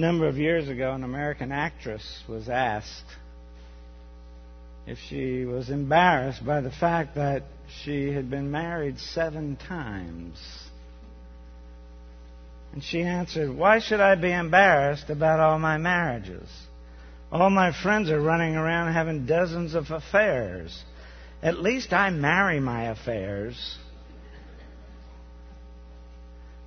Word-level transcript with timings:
number 0.00 0.28
of 0.28 0.36
years 0.36 0.68
ago, 0.68 0.92
an 0.92 1.04
American 1.04 1.52
actress 1.52 2.22
was 2.28 2.48
asked 2.48 3.04
if 4.86 4.98
she 5.08 5.44
was 5.44 5.68
embarrassed 5.68 6.44
by 6.46 6.60
the 6.60 6.70
fact 6.70 7.16
that 7.16 7.42
she 7.82 8.12
had 8.12 8.30
been 8.30 8.50
married 8.50 8.98
seven 8.98 9.56
times. 9.56 10.38
And 12.72 12.82
she 12.82 13.02
answered, 13.02 13.50
Why 13.50 13.80
should 13.80 14.00
I 14.00 14.14
be 14.14 14.32
embarrassed 14.32 15.10
about 15.10 15.40
all 15.40 15.58
my 15.58 15.78
marriages? 15.78 16.48
All 17.32 17.50
my 17.50 17.72
friends 17.82 18.10
are 18.10 18.20
running 18.20 18.54
around 18.54 18.92
having 18.92 19.26
dozens 19.26 19.74
of 19.74 19.90
affairs. 19.90 20.84
At 21.42 21.60
least 21.60 21.92
I 21.92 22.10
marry 22.10 22.60
my 22.60 22.84
affairs. 22.84 23.78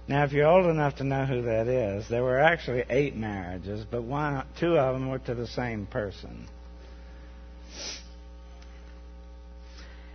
Now, 0.09 0.23
if 0.23 0.31
you're 0.31 0.47
old 0.47 0.65
enough 0.65 0.95
to 0.95 1.03
know 1.03 1.23
who 1.23 1.43
that 1.43 1.67
is, 1.67 2.09
there 2.09 2.23
were 2.23 2.39
actually 2.39 2.83
eight 2.89 3.15
marriages, 3.15 3.85
but 3.91 4.01
one, 4.01 4.43
two 4.59 4.75
of 4.75 4.95
them 4.95 5.07
were 5.07 5.19
to 5.19 5.35
the 5.35 5.45
same 5.45 5.85
person. 5.85 6.47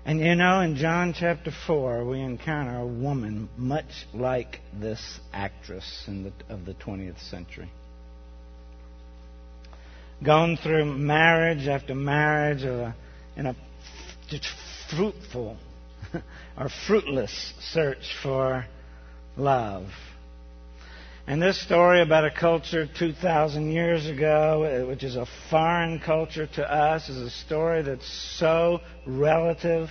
And 0.05 0.19
you 0.19 0.35
know, 0.35 0.63
in 0.63 0.75
John 0.75 1.15
chapter 1.17 1.53
4, 1.69 2.05
we 2.05 2.21
encounter 2.21 2.81
a 2.81 2.87
woman 2.87 3.49
much 3.57 4.09
like 4.13 4.59
this 4.77 5.21
actress 5.33 6.03
the, 6.09 6.33
of 6.53 6.67
the 6.67 6.75
20th 6.75 7.21
century. 7.31 7.71
Gone 10.25 10.57
through 10.61 10.87
marriage 10.87 11.69
after 11.69 11.95
marriage 11.95 12.65
a, 12.65 12.97
in 13.37 13.47
a 13.47 13.55
fruitful 14.91 15.57
or 16.59 16.69
fruitless 16.89 17.53
search 17.61 18.13
for 18.25 18.67
love. 19.37 19.87
And 21.27 21.41
this 21.41 21.61
story 21.63 22.03
about 22.03 22.27
a 22.27 22.31
culture 22.31 22.87
2,000 22.87 23.73
years 23.73 24.07
ago, 24.07 24.65
uh, 24.65 24.87
which 24.87 25.03
is 25.03 25.17
a 25.17 25.27
foreign 25.49 25.99
culture 25.99 26.47
to 26.47 26.71
us, 26.71 27.09
is 27.09 27.17
a 27.17 27.31
story 27.31 27.83
that's 27.83 28.07
so 28.39 28.81
relative 29.07 29.91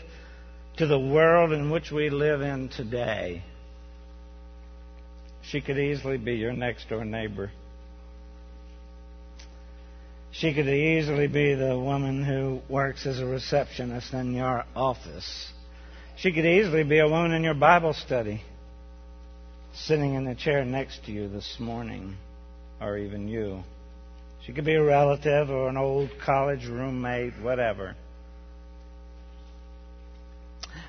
to 0.77 0.85
the 0.85 0.99
world 0.99 1.51
in 1.51 1.71
which 1.71 1.91
we 1.91 2.11
live 2.11 2.41
in 2.41 2.69
today. 2.69 3.43
She 5.41 5.59
could 5.59 5.79
easily 5.79 6.17
be 6.17 6.35
your 6.35 6.53
next 6.53 6.87
door 6.89 7.03
neighbor. 7.03 7.51
She 10.31 10.53
could 10.53 10.67
easily 10.67 11.27
be 11.27 11.55
the 11.55 11.77
woman 11.77 12.23
who 12.23 12.61
works 12.69 13.05
as 13.07 13.19
a 13.19 13.25
receptionist 13.25 14.13
in 14.13 14.33
your 14.33 14.65
office. 14.75 15.51
She 16.15 16.31
could 16.31 16.45
easily 16.45 16.83
be 16.83 16.99
a 16.99 17.07
woman 17.07 17.33
in 17.33 17.43
your 17.43 17.53
Bible 17.55 17.93
study 17.93 18.43
sitting 19.73 20.13
in 20.13 20.25
the 20.25 20.35
chair 20.35 20.63
next 20.63 21.05
to 21.05 21.11
you 21.11 21.27
this 21.27 21.57
morning, 21.59 22.15
or 22.79 22.97
even 22.97 23.27
you. 23.27 23.63
She 24.45 24.53
could 24.53 24.65
be 24.65 24.75
a 24.75 24.83
relative 24.83 25.49
or 25.49 25.69
an 25.69 25.77
old 25.77 26.09
college 26.23 26.65
roommate, 26.65 27.33
whatever. 27.41 27.95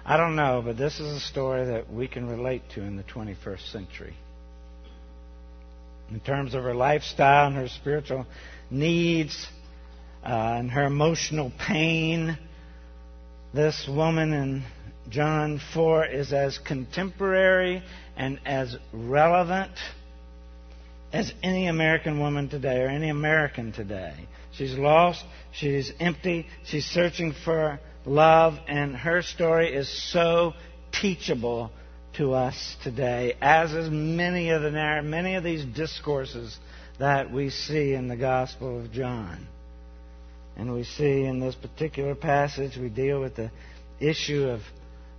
I 0.04 0.16
don't 0.16 0.36
know, 0.36 0.60
but 0.64 0.76
this 0.76 1.00
is 1.00 1.16
a 1.16 1.20
story 1.20 1.64
that 1.64 1.90
we 1.90 2.08
can 2.08 2.28
relate 2.28 2.62
to 2.74 2.82
in 2.82 2.96
the 2.96 3.04
21st 3.04 3.72
century. 3.72 4.14
In 6.10 6.20
terms 6.20 6.54
of 6.54 6.62
her 6.64 6.74
lifestyle 6.74 7.46
and 7.46 7.56
her 7.56 7.68
spiritual 7.68 8.26
needs 8.70 9.48
uh, 10.22 10.56
and 10.58 10.70
her 10.70 10.84
emotional 10.84 11.50
pain, 11.58 12.36
this 13.54 13.88
woman 13.88 14.32
in 14.32 14.64
John 15.08 15.60
4 15.72 16.06
is 16.06 16.32
as 16.32 16.58
contemporary 16.58 17.82
and 18.16 18.40
as 18.44 18.76
relevant 18.92 19.72
as 21.12 21.32
any 21.42 21.68
American 21.68 22.18
woman 22.18 22.48
today 22.48 22.82
or 22.82 22.88
any 22.88 23.08
American 23.08 23.72
today. 23.72 24.14
She's 24.52 24.74
lost, 24.74 25.24
she's 25.52 25.92
empty, 26.00 26.46
she's 26.64 26.84
searching 26.86 27.34
for 27.44 27.80
love, 28.04 28.54
and 28.66 28.96
her 28.96 29.22
story 29.22 29.74
is 29.74 29.88
so 30.12 30.54
teachable 30.92 31.70
to 32.16 32.32
us 32.32 32.76
today, 32.82 33.34
as 33.40 33.72
is 33.72 33.90
many 33.90 34.50
of 34.50 34.62
the 34.62 34.70
many 35.02 35.34
of 35.34 35.42
these 35.42 35.64
discourses 35.64 36.56
that 36.98 37.32
we 37.32 37.50
see 37.50 37.94
in 37.94 38.08
the 38.08 38.16
Gospel 38.16 38.80
of 38.80 38.92
John. 38.92 39.48
And 40.56 40.72
we 40.72 40.84
see 40.84 41.24
in 41.24 41.40
this 41.40 41.56
particular 41.56 42.14
passage, 42.14 42.76
we 42.76 42.88
deal 42.88 43.20
with 43.20 43.34
the 43.34 43.50
issue 43.98 44.44
of 44.44 44.60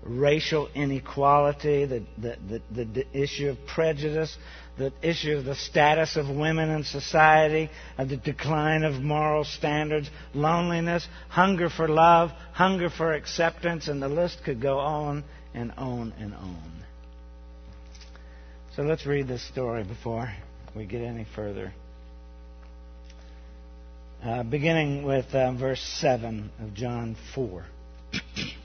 racial 0.05 0.69
inequality, 0.75 1.85
the, 1.85 2.03
the, 2.17 2.37
the, 2.71 2.85
the, 2.85 3.05
issue 3.11 3.49
of 3.49 3.57
prejudice, 3.65 4.37
the 4.77 4.93
issue 5.01 5.35
of 5.35 5.45
the 5.45 5.55
status 5.55 6.15
of 6.15 6.29
women 6.29 6.69
in 6.69 6.83
society, 6.83 7.69
of 7.97 8.09
the 8.09 8.17
decline 8.17 8.83
of 8.83 9.01
moral 9.01 9.43
standards, 9.43 10.09
loneliness, 10.33 11.07
hunger 11.29 11.69
for 11.69 11.87
love, 11.87 12.29
hunger 12.53 12.89
for 12.89 13.13
acceptance, 13.13 13.87
and 13.87 14.01
the 14.01 14.07
list 14.07 14.43
could 14.45 14.61
go 14.61 14.77
on 14.77 15.23
and 15.53 15.71
on 15.71 16.13
and 16.19 16.33
on. 16.35 16.71
So 18.75 18.83
let's 18.83 19.05
read 19.05 19.27
this 19.27 19.45
story 19.47 19.83
before 19.83 20.31
we 20.75 20.85
get 20.85 21.01
any 21.01 21.25
further. 21.35 21.73
Uh, 24.23 24.43
beginning 24.43 25.03
with 25.03 25.33
uh, 25.33 25.51
verse 25.53 25.81
7 25.99 26.51
of 26.61 26.73
John 26.73 27.15
4. 27.33 27.65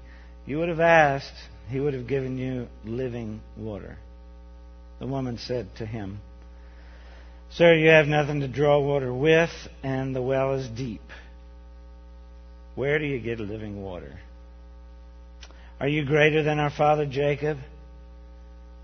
you 0.45 0.59
would 0.59 0.69
have 0.69 0.79
asked, 0.79 1.33
he 1.69 1.79
would 1.79 1.93
have 1.93 2.07
given 2.07 2.37
you 2.37 2.67
living 2.83 3.41
water. 3.55 3.97
The 4.99 5.07
woman 5.07 5.37
said 5.37 5.67
to 5.77 5.85
him, 5.85 6.19
Sir, 7.51 7.73
you 7.73 7.89
have 7.89 8.07
nothing 8.07 8.39
to 8.41 8.47
draw 8.47 8.79
water 8.79 9.13
with, 9.13 9.49
and 9.83 10.15
the 10.15 10.21
well 10.21 10.53
is 10.53 10.67
deep. 10.69 11.01
Where 12.75 12.97
do 12.97 13.05
you 13.05 13.19
get 13.19 13.39
living 13.39 13.81
water? 13.81 14.19
Are 15.79 15.87
you 15.87 16.05
greater 16.05 16.43
than 16.43 16.59
our 16.59 16.69
father 16.69 17.05
Jacob? 17.05 17.57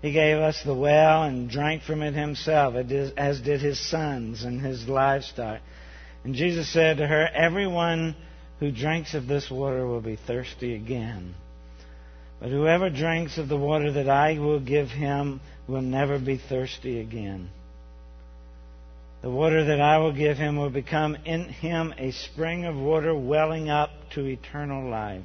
He 0.02 0.12
gave 0.12 0.38
us 0.38 0.60
the 0.64 0.74
well 0.74 1.22
and 1.22 1.48
drank 1.50 1.82
from 1.82 2.02
it 2.02 2.14
himself, 2.14 2.74
as 2.74 3.40
did 3.40 3.60
his 3.60 3.80
sons 3.88 4.44
and 4.44 4.60
his 4.60 4.86
livestock. 4.86 5.60
And 6.24 6.34
Jesus 6.34 6.72
said 6.72 6.98
to 6.98 7.06
her, 7.06 7.26
Everyone 7.26 8.14
who 8.60 8.70
drinks 8.70 9.14
of 9.14 9.26
this 9.26 9.50
water 9.50 9.86
will 9.86 10.00
be 10.00 10.16
thirsty 10.16 10.74
again. 10.74 11.34
But 12.40 12.50
whoever 12.50 12.88
drinks 12.88 13.36
of 13.38 13.48
the 13.48 13.56
water 13.56 13.92
that 13.92 14.08
I 14.08 14.38
will 14.38 14.60
give 14.60 14.88
him 14.88 15.40
will 15.66 15.82
never 15.82 16.18
be 16.18 16.38
thirsty 16.38 17.00
again. 17.00 17.50
The 19.22 19.30
water 19.30 19.64
that 19.64 19.80
I 19.80 19.98
will 19.98 20.12
give 20.12 20.36
him 20.36 20.56
will 20.56 20.70
become 20.70 21.16
in 21.24 21.48
him 21.48 21.92
a 21.98 22.12
spring 22.12 22.64
of 22.64 22.76
water 22.76 23.14
welling 23.14 23.68
up 23.68 23.90
to 24.14 24.24
eternal 24.24 24.88
life. 24.88 25.24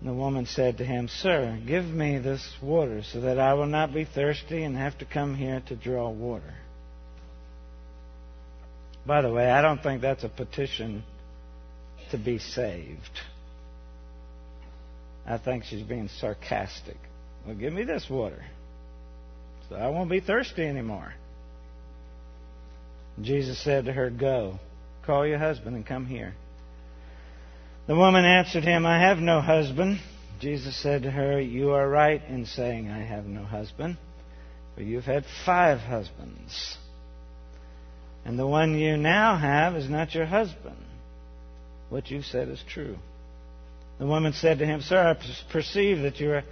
And 0.00 0.08
the 0.08 0.14
woman 0.14 0.46
said 0.46 0.78
to 0.78 0.84
him, 0.84 1.08
Sir, 1.08 1.60
give 1.66 1.84
me 1.84 2.18
this 2.18 2.56
water 2.62 3.02
so 3.02 3.20
that 3.20 3.38
I 3.38 3.54
will 3.54 3.66
not 3.66 3.92
be 3.92 4.04
thirsty 4.06 4.64
and 4.64 4.76
have 4.76 4.98
to 4.98 5.04
come 5.04 5.36
here 5.36 5.62
to 5.68 5.76
draw 5.76 6.08
water. 6.08 6.54
By 9.04 9.20
the 9.20 9.30
way, 9.30 9.50
I 9.50 9.60
don't 9.60 9.82
think 9.82 10.00
that's 10.00 10.24
a 10.24 10.28
petition 10.28 11.04
to 12.10 12.18
be 12.18 12.38
saved. 12.38 13.20
I 15.26 15.38
think 15.38 15.64
she's 15.64 15.82
being 15.82 16.08
sarcastic. 16.08 16.96
Well, 17.46 17.54
give 17.54 17.72
me 17.72 17.84
this 17.84 18.08
water 18.08 18.44
so 19.72 19.78
I 19.78 19.88
won't 19.88 20.10
be 20.10 20.20
thirsty 20.20 20.64
anymore. 20.64 21.14
Jesus 23.20 23.62
said 23.62 23.86
to 23.86 23.92
her, 23.92 24.10
Go, 24.10 24.58
call 25.06 25.26
your 25.26 25.38
husband 25.38 25.76
and 25.76 25.86
come 25.86 26.06
here. 26.06 26.34
The 27.86 27.96
woman 27.96 28.24
answered 28.24 28.64
him, 28.64 28.84
I 28.84 29.00
have 29.00 29.18
no 29.18 29.40
husband. 29.40 30.00
Jesus 30.40 30.76
said 30.76 31.02
to 31.02 31.10
her, 31.10 31.40
You 31.40 31.70
are 31.70 31.88
right 31.88 32.22
in 32.28 32.46
saying, 32.46 32.90
I 32.90 33.02
have 33.02 33.24
no 33.24 33.44
husband, 33.44 33.96
for 34.74 34.82
you've 34.82 35.04
had 35.04 35.24
five 35.46 35.78
husbands. 35.78 36.76
And 38.24 38.38
the 38.38 38.46
one 38.46 38.78
you 38.78 38.96
now 38.96 39.36
have 39.36 39.74
is 39.74 39.88
not 39.88 40.14
your 40.14 40.26
husband. 40.26 40.76
What 41.88 42.10
you 42.10 42.22
said 42.22 42.48
is 42.48 42.62
true. 42.68 42.96
The 44.02 44.08
woman 44.08 44.32
said 44.32 44.58
to 44.58 44.66
him, 44.66 44.80
Sir, 44.80 44.98
I 44.98 45.52
perceive 45.52 46.00
that 46.00 46.18
you 46.18 46.42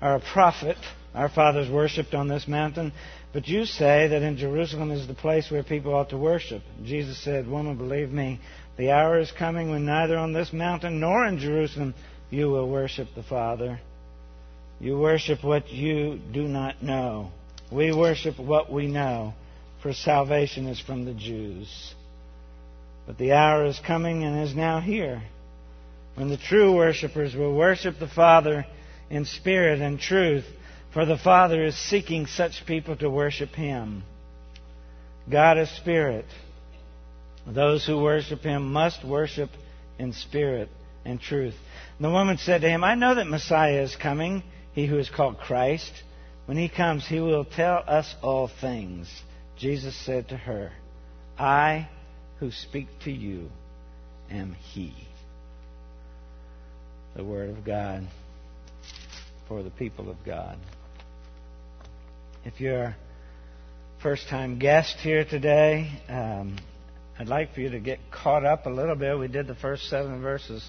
are 0.00 0.14
a 0.14 0.20
prophet. 0.20 0.76
Our 1.12 1.28
fathers 1.28 1.68
worshipped 1.68 2.14
on 2.14 2.28
this 2.28 2.46
mountain, 2.46 2.92
but 3.32 3.48
you 3.48 3.64
say 3.64 4.06
that 4.06 4.22
in 4.22 4.36
Jerusalem 4.36 4.92
is 4.92 5.08
the 5.08 5.14
place 5.14 5.50
where 5.50 5.64
people 5.64 5.92
ought 5.92 6.10
to 6.10 6.16
worship. 6.16 6.62
Jesus 6.84 7.18
said, 7.18 7.48
Woman, 7.48 7.76
believe 7.76 8.12
me, 8.12 8.38
the 8.76 8.92
hour 8.92 9.18
is 9.18 9.32
coming 9.32 9.70
when 9.70 9.84
neither 9.84 10.16
on 10.16 10.32
this 10.32 10.52
mountain 10.52 11.00
nor 11.00 11.26
in 11.26 11.40
Jerusalem 11.40 11.94
you 12.30 12.48
will 12.48 12.70
worship 12.70 13.08
the 13.16 13.24
Father. 13.24 13.80
You 14.78 14.96
worship 14.96 15.42
what 15.42 15.70
you 15.70 16.20
do 16.32 16.46
not 16.46 16.80
know. 16.80 17.32
We 17.72 17.92
worship 17.92 18.38
what 18.38 18.72
we 18.72 18.86
know, 18.86 19.34
for 19.82 19.92
salvation 19.92 20.68
is 20.68 20.78
from 20.78 21.06
the 21.06 21.14
Jews. 21.14 21.92
But 23.04 23.18
the 23.18 23.32
hour 23.32 23.64
is 23.64 23.80
coming 23.84 24.22
and 24.22 24.44
is 24.44 24.54
now 24.54 24.78
here 24.78 25.24
when 26.14 26.28
the 26.28 26.36
true 26.36 26.74
worshippers 26.74 27.34
will 27.34 27.54
worship 27.54 27.98
the 27.98 28.08
Father 28.08 28.66
in 29.10 29.24
spirit 29.24 29.80
and 29.80 29.98
truth, 29.98 30.44
for 30.92 31.04
the 31.04 31.18
Father 31.18 31.64
is 31.64 31.76
seeking 31.76 32.26
such 32.26 32.66
people 32.66 32.96
to 32.96 33.10
worship 33.10 33.50
Him. 33.50 34.02
God 35.30 35.58
is 35.58 35.70
spirit. 35.76 36.26
Those 37.46 37.84
who 37.84 38.00
worship 38.00 38.40
Him 38.40 38.72
must 38.72 39.04
worship 39.04 39.50
in 39.98 40.12
spirit 40.12 40.68
and 41.04 41.20
truth. 41.20 41.54
The 42.00 42.10
woman 42.10 42.38
said 42.38 42.62
to 42.62 42.68
him, 42.68 42.82
I 42.82 42.94
know 42.94 43.14
that 43.14 43.26
Messiah 43.26 43.82
is 43.82 43.96
coming, 43.96 44.42
he 44.72 44.86
who 44.86 44.98
is 44.98 45.10
called 45.10 45.38
Christ. 45.38 45.92
When 46.46 46.56
he 46.56 46.68
comes, 46.68 47.06
he 47.06 47.20
will 47.20 47.44
tell 47.44 47.82
us 47.86 48.14
all 48.22 48.50
things. 48.60 49.08
Jesus 49.56 49.94
said 50.04 50.28
to 50.28 50.36
her, 50.36 50.72
I 51.38 51.88
who 52.40 52.50
speak 52.50 52.88
to 53.04 53.12
you 53.12 53.50
am 54.30 54.54
he. 54.54 54.94
The 57.14 57.22
Word 57.22 57.50
of 57.50 57.64
God 57.64 58.08
for 59.46 59.62
the 59.62 59.70
people 59.70 60.10
of 60.10 60.16
God. 60.26 60.58
If 62.44 62.60
you're 62.60 62.82
a 62.82 62.96
first 64.02 64.28
time 64.28 64.58
guest 64.58 64.96
here 64.98 65.24
today, 65.24 65.90
um, 66.08 66.58
I'd 67.16 67.28
like 67.28 67.54
for 67.54 67.60
you 67.60 67.70
to 67.70 67.78
get 67.78 68.00
caught 68.10 68.44
up 68.44 68.66
a 68.66 68.70
little 68.70 68.96
bit. 68.96 69.16
We 69.16 69.28
did 69.28 69.46
the 69.46 69.54
first 69.54 69.88
seven 69.88 70.20
verses 70.20 70.68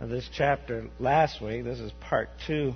of 0.00 0.08
this 0.08 0.28
chapter 0.36 0.88
last 0.98 1.40
week. 1.40 1.62
This 1.62 1.78
is 1.78 1.92
part 2.00 2.28
two 2.44 2.74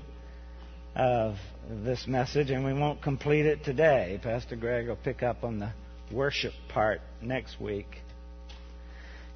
of 0.94 1.34
this 1.68 2.06
message, 2.06 2.50
and 2.50 2.64
we 2.64 2.72
won't 2.72 3.02
complete 3.02 3.46
it 3.46 3.64
today. 3.64 4.20
Pastor 4.22 4.54
Greg 4.54 4.86
will 4.86 4.94
pick 4.94 5.24
up 5.24 5.42
on 5.42 5.58
the 5.58 5.72
worship 6.12 6.52
part 6.68 7.00
next 7.20 7.60
week. 7.60 7.96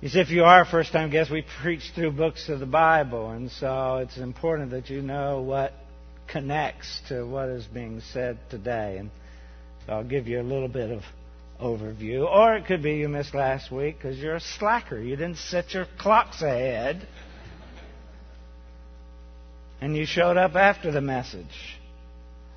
You 0.01 0.11
see, 0.11 0.21
if 0.21 0.31
you 0.31 0.45
are 0.45 0.61
a 0.61 0.67
first 0.67 0.93
time 0.93 1.11
guest, 1.11 1.31
we 1.31 1.45
preach 1.63 1.93
through 1.95 2.13
books 2.13 2.49
of 2.51 2.61
the 2.61 2.67
Bible, 2.67 3.31
and 3.31 3.51
so 3.51 3.97
it's 3.97 4.19
important 4.19 4.71
that 4.73 4.91
you 4.91 5.01
know 5.01 5.41
what 5.41 5.73
connects 6.29 7.01
to 7.09 7.25
what 7.25 7.49
is 7.49 7.65
being 7.65 8.03
said 8.13 8.39
today. 8.51 8.99
And 8.99 9.11
so 9.87 9.95
I'll 9.95 10.05
give 10.05 10.29
you 10.29 10.41
a 10.41 10.43
little 10.43 10.69
bit 10.69 10.91
of 10.91 11.03
overview. 11.61 12.27
Or 12.27 12.57
it 12.57 12.67
could 12.67 12.83
be 12.83 12.97
you 12.97 13.09
missed 13.09 13.35
last 13.35 13.71
week 13.71 13.97
because 13.97 14.19
you're 14.19 14.35
a 14.35 14.41
slacker. 14.41 14.99
You 15.01 15.17
didn't 15.17 15.39
set 15.39 15.73
your 15.73 15.87
clocks 15.99 16.43
ahead 16.43 17.07
and 19.81 19.97
you 19.97 20.07
showed 20.07 20.37
up 20.37 20.55
after 20.55 20.91
the 20.91 21.01
message. 21.01 21.76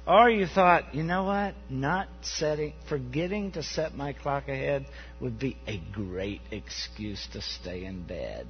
Or 0.07 0.29
you 0.29 0.47
thought, 0.47 0.95
you 0.95 1.03
know 1.03 1.23
what? 1.25 1.53
Not 1.69 2.07
setting, 2.21 2.73
forgetting 2.87 3.51
to 3.51 3.63
set 3.63 3.95
my 3.95 4.13
clock 4.13 4.47
ahead 4.47 4.85
would 5.21 5.37
be 5.37 5.57
a 5.67 5.81
great 5.91 6.41
excuse 6.51 7.27
to 7.33 7.41
stay 7.41 7.85
in 7.85 8.03
bed. 8.03 8.47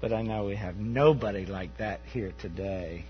But 0.00 0.12
I 0.12 0.22
know 0.22 0.44
we 0.44 0.56
have 0.56 0.76
nobody 0.76 1.46
like 1.46 1.78
that 1.78 2.00
here 2.12 2.32
today. 2.40 3.04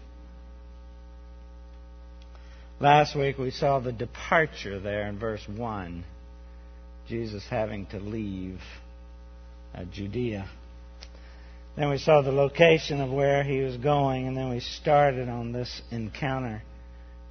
Last 2.79 3.17
week 3.17 3.39
we 3.39 3.51
saw 3.51 3.81
the 3.81 3.93
departure 3.93 4.79
there 4.79 5.09
in 5.09 5.19
verse 5.19 5.47
1. 5.49 6.05
Jesus 7.09 7.45
having 7.49 7.87
to 7.87 7.99
leave 7.99 8.61
uh, 9.75 9.85
Judea. 9.85 10.49
Then 11.77 11.91
we 11.91 11.99
saw 11.99 12.23
the 12.23 12.33
location 12.33 13.01
of 13.01 13.11
where 13.11 13.43
he 13.43 13.61
was 13.61 13.77
going, 13.79 14.29
and 14.29 14.37
then 14.37 14.51
we 14.51 14.61
started 14.61 15.29
on 15.29 15.53
this 15.53 15.81
encounter 15.91 16.63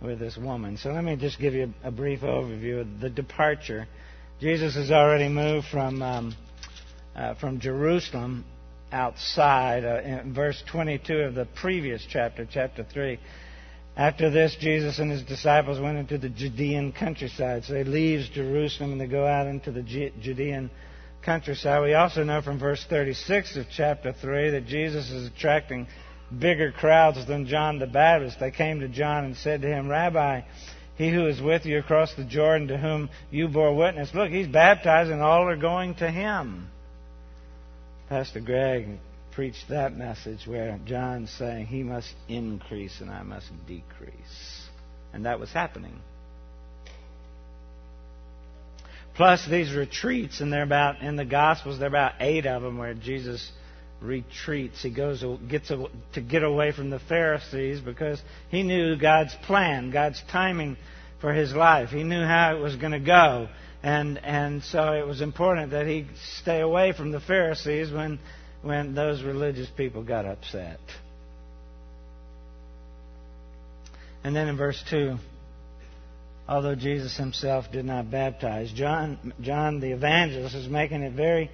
with 0.02 0.20
this 0.20 0.38
woman. 0.38 0.78
So 0.78 0.92
let 0.92 1.04
me 1.04 1.16
just 1.16 1.40
give 1.40 1.54
you 1.54 1.74
a, 1.84 1.92
brief 1.92 2.22
overview 2.22 2.82
of 2.82 3.00
the 3.00 3.10
departure. 3.10 3.88
Jesus 4.40 4.76
has 4.76 4.92
already 4.92 5.30
moved 5.30 5.68
from 5.68 6.02
um, 6.02 6.36
uh, 7.16 7.36
from 7.36 7.60
Jerusalem 7.60 8.46
outside. 8.92 9.86
Uh, 9.86 10.02
in 10.02 10.34
verse 10.34 10.62
22 10.72 11.14
of 11.14 11.36
the 11.36 11.46
previous 11.46 12.06
chapter, 12.10 12.48
chapter 12.50 12.84
3. 12.84 13.20
After 13.96 14.30
this, 14.30 14.56
Jesus 14.60 15.00
and 15.00 15.12
his 15.12 15.24
disciples 15.24 15.80
went 15.80 15.98
into 15.98 16.18
the 16.18 16.30
Judean 16.30 16.94
countryside. 16.94 17.66
So 17.66 17.76
he 17.76 17.84
leaves 17.84 18.30
Jerusalem 18.30 18.94
and 18.94 19.02
they 19.02 19.08
go 19.08 19.28
out 19.28 19.48
into 19.48 19.72
the 19.72 19.84
Judean 19.84 20.72
countryside. 21.22 21.84
We 21.84 21.94
also 21.94 22.24
know 22.24 22.42
from 22.42 22.58
verse 22.58 22.86
36 22.90 23.58
of 23.58 23.66
chapter 23.70 24.14
3 24.14 24.52
that 24.52 24.66
Jesus 24.66 25.10
is 25.12 25.28
attracting 25.28 25.88
bigger 26.38 26.72
crowds 26.72 27.26
than 27.28 27.48
John 27.48 27.80
the 27.80 27.88
Baptist. 27.88 28.40
They 28.40 28.52
came 28.52 28.80
to 28.80 28.88
John 28.88 29.26
and 29.26 29.36
said 29.36 29.62
to 29.62 29.68
him, 29.68 29.88
Rabbi, 29.88 30.42
he 30.96 31.10
who 31.10 31.28
is 31.28 31.42
with 31.42 31.66
you 31.66 31.80
across 31.80 32.14
the 32.16 32.24
Jordan 32.24 32.68
to 32.70 32.78
whom 32.78 33.10
you 33.30 33.48
bore 33.48 33.76
witness, 33.76 34.14
look, 34.14 34.30
he's 34.30 34.48
baptized 34.48 35.10
and 35.10 35.22
all 35.22 35.48
are 35.48 35.58
going 35.58 35.96
to 35.96 36.10
him. 36.10 36.70
Pastor 38.10 38.42
Greg 38.42 39.00
preached 39.32 39.70
that 39.70 39.96
message 39.96 40.46
where 40.46 40.80
John's 40.86 41.32
saying 41.32 41.68
he 41.68 41.84
must 41.84 42.14
increase 42.28 43.00
and 43.02 43.10
I 43.10 43.24
must 43.24 43.50
decrease. 43.68 44.68
And 45.14 45.26
that 45.26 45.40
was 45.40 45.52
happening. 45.52 46.00
Plus 49.16 49.46
these 49.48 49.74
retreats, 49.74 50.40
and 50.40 50.52
they're 50.52 50.64
about 50.64 51.02
in 51.02 51.16
the 51.16 51.26
Gospels, 51.26 51.80
there 51.80 51.88
are 51.88 51.90
about 51.90 52.14
eight 52.20 52.46
of 52.46 52.62
them 52.62 52.78
where 52.78 52.94
Jesus 52.94 53.52
retreats. 54.02 54.82
He 54.82 54.90
goes 54.90 55.24
gets 55.48 55.70
to 55.70 56.22
get 56.22 56.44
away 56.44 56.72
from 56.72 56.90
the 56.90 57.00
Pharisees 57.00 57.80
because 57.80 58.22
he 58.50 58.64
knew 58.64 58.98
God's 58.98 59.36
plan, 59.44 59.92
God's 59.92 60.22
timing 60.32 60.78
for 61.20 61.34
his 61.34 61.54
life. 61.54 61.90
He 61.90 62.04
knew 62.04 62.24
how 62.24 62.56
it 62.56 62.60
was 62.60 62.76
going 62.76 62.94
to 62.94 63.00
go, 63.00 63.48
and 63.84 64.18
and 64.24 64.64
so 64.64 64.94
it 64.94 65.06
was 65.06 65.22
important 65.22 65.72
that 65.72 65.88
he 65.88 66.08
stay 66.40 66.62
away 66.62 66.94
from 66.94 67.12
the 67.12 67.20
Pharisees 67.20 67.92
when 67.92 68.20
when 68.62 68.94
those 68.94 69.24
religious 69.24 69.70
people 69.70 70.04
got 70.04 70.26
upset. 70.26 70.80
And 74.24 74.36
then 74.36 74.48
in 74.48 74.58
verse 74.58 74.84
two 74.90 75.18
although 76.52 76.76
Jesus 76.76 77.16
himself 77.16 77.72
did 77.72 77.86
not 77.86 78.12
baptize. 78.12 78.72
John, 78.74 79.34
John 79.40 79.80
the 79.80 79.92
evangelist 79.94 80.54
is 80.54 80.68
making 80.68 81.06
a 81.06 81.10
very 81.10 81.50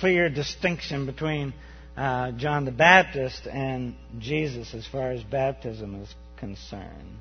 clear 0.00 0.30
distinction 0.30 1.04
between 1.04 1.52
uh, 1.96 2.32
John 2.32 2.64
the 2.64 2.72
Baptist 2.72 3.46
and 3.46 3.94
Jesus 4.18 4.74
as 4.74 4.86
far 4.86 5.10
as 5.12 5.22
baptism 5.22 6.02
is 6.02 6.14
concerned. 6.38 7.18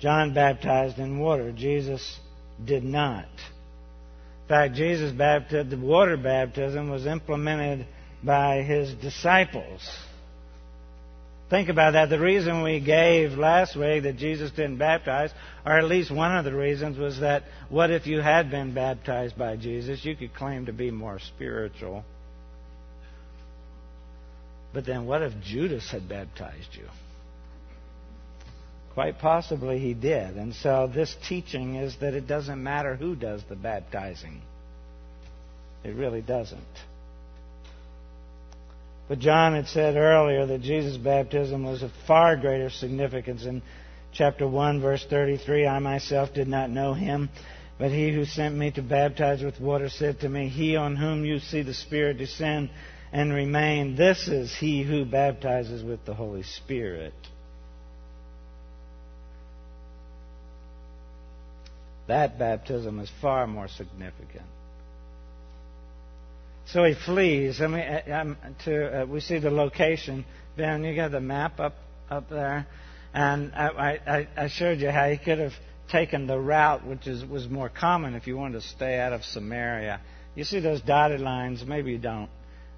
John 0.00 0.32
baptized 0.32 0.98
in 0.98 1.18
water. 1.18 1.52
Jesus 1.52 2.18
did 2.64 2.84
not. 2.84 3.24
In 3.24 4.48
fact, 4.48 4.74
Jesus' 4.74 5.12
baptism, 5.12 5.70
the 5.70 5.76
water 5.76 6.16
baptism 6.16 6.90
was 6.90 7.06
implemented 7.06 7.86
by 8.24 8.62
his 8.62 8.92
disciples. 8.94 9.88
Think 11.50 11.68
about 11.68 11.92
that. 11.92 12.08
The 12.10 12.18
reason 12.18 12.62
we 12.62 12.80
gave 12.80 13.32
last 13.32 13.76
week 13.76 14.04
that 14.04 14.16
Jesus 14.16 14.50
didn't 14.52 14.78
baptize, 14.78 15.30
or 15.66 15.76
at 15.76 15.84
least 15.84 16.10
one 16.10 16.36
of 16.36 16.44
the 16.44 16.54
reasons, 16.54 16.96
was 16.96 17.20
that 17.20 17.42
what 17.68 17.90
if 17.90 18.06
you 18.06 18.20
had 18.20 18.50
been 18.50 18.72
baptized 18.72 19.36
by 19.36 19.56
Jesus? 19.56 20.04
You 20.04 20.14
could 20.14 20.34
claim 20.34 20.66
to 20.66 20.72
be 20.72 20.90
more 20.90 21.18
spiritual. 21.18 22.04
But 24.72 24.86
then 24.86 25.06
what 25.06 25.22
if 25.22 25.32
Judas 25.42 25.90
had 25.90 26.08
baptized 26.08 26.74
you? 26.74 26.86
Quite 28.94 29.18
possibly 29.18 29.78
he 29.78 29.94
did. 29.94 30.36
And 30.36 30.54
so 30.54 30.90
this 30.92 31.16
teaching 31.28 31.76
is 31.76 31.96
that 32.00 32.14
it 32.14 32.26
doesn't 32.26 32.62
matter 32.62 32.96
who 32.96 33.14
does 33.14 33.42
the 33.48 33.56
baptizing. 33.56 34.42
It 35.84 35.94
really 35.94 36.22
doesn't. 36.22 36.60
But 39.08 39.18
John 39.18 39.54
had 39.54 39.66
said 39.66 39.96
earlier 39.96 40.46
that 40.46 40.60
Jesus' 40.60 40.96
baptism 40.96 41.64
was 41.64 41.82
of 41.82 41.90
far 42.06 42.36
greater 42.36 42.70
significance. 42.70 43.44
In 43.44 43.62
chapter 44.12 44.46
1, 44.46 44.80
verse 44.80 45.04
33, 45.08 45.66
I 45.66 45.80
myself 45.80 46.32
did 46.32 46.46
not 46.46 46.70
know 46.70 46.94
him, 46.94 47.28
but 47.78 47.90
he 47.90 48.12
who 48.12 48.24
sent 48.24 48.54
me 48.54 48.70
to 48.72 48.82
baptize 48.82 49.42
with 49.42 49.60
water 49.60 49.88
said 49.88 50.20
to 50.20 50.28
me, 50.28 50.48
He 50.48 50.76
on 50.76 50.94
whom 50.94 51.24
you 51.24 51.40
see 51.40 51.62
the 51.62 51.74
Spirit 51.74 52.18
descend 52.18 52.70
and 53.12 53.32
remain, 53.32 53.96
this 53.96 54.28
is 54.28 54.54
he 54.54 54.82
who 54.82 55.04
baptizes 55.04 55.82
with 55.82 56.04
the 56.04 56.14
Holy 56.14 56.42
Spirit. 56.42 57.14
That 62.06 62.38
baptism 62.38 62.98
is 63.00 63.10
far 63.20 63.46
more 63.46 63.68
significant. 63.68 64.46
So 66.66 66.84
he 66.84 66.94
flees. 66.94 67.60
I 67.60 67.66
mean, 67.66 67.80
uh, 67.80 68.02
um, 68.12 68.36
to 68.64 69.02
uh, 69.02 69.06
we 69.06 69.20
see 69.20 69.38
the 69.38 69.50
location. 69.50 70.24
Ben, 70.56 70.84
you 70.84 70.94
got 70.94 71.10
the 71.10 71.20
map 71.20 71.58
up 71.58 71.74
up 72.10 72.28
there, 72.28 72.66
And 73.14 73.52
I, 73.54 73.98
I, 74.06 74.28
I 74.44 74.48
showed 74.48 74.80
you 74.80 74.90
how 74.90 75.08
he 75.08 75.18
could 75.18 75.38
have 75.38 75.52
taken 75.90 76.26
the 76.26 76.38
route 76.38 76.86
which 76.86 77.06
is, 77.06 77.24
was 77.24 77.48
more 77.48 77.68
common 77.68 78.14
if 78.14 78.26
you 78.26 78.36
wanted 78.36 78.60
to 78.60 78.68
stay 78.68 78.98
out 78.98 79.12
of 79.12 79.24
Samaria. 79.24 80.00
You 80.34 80.44
see 80.44 80.60
those 80.60 80.80
dotted 80.80 81.20
lines? 81.20 81.64
Maybe 81.66 81.92
you 81.92 81.98
don't. 81.98 82.30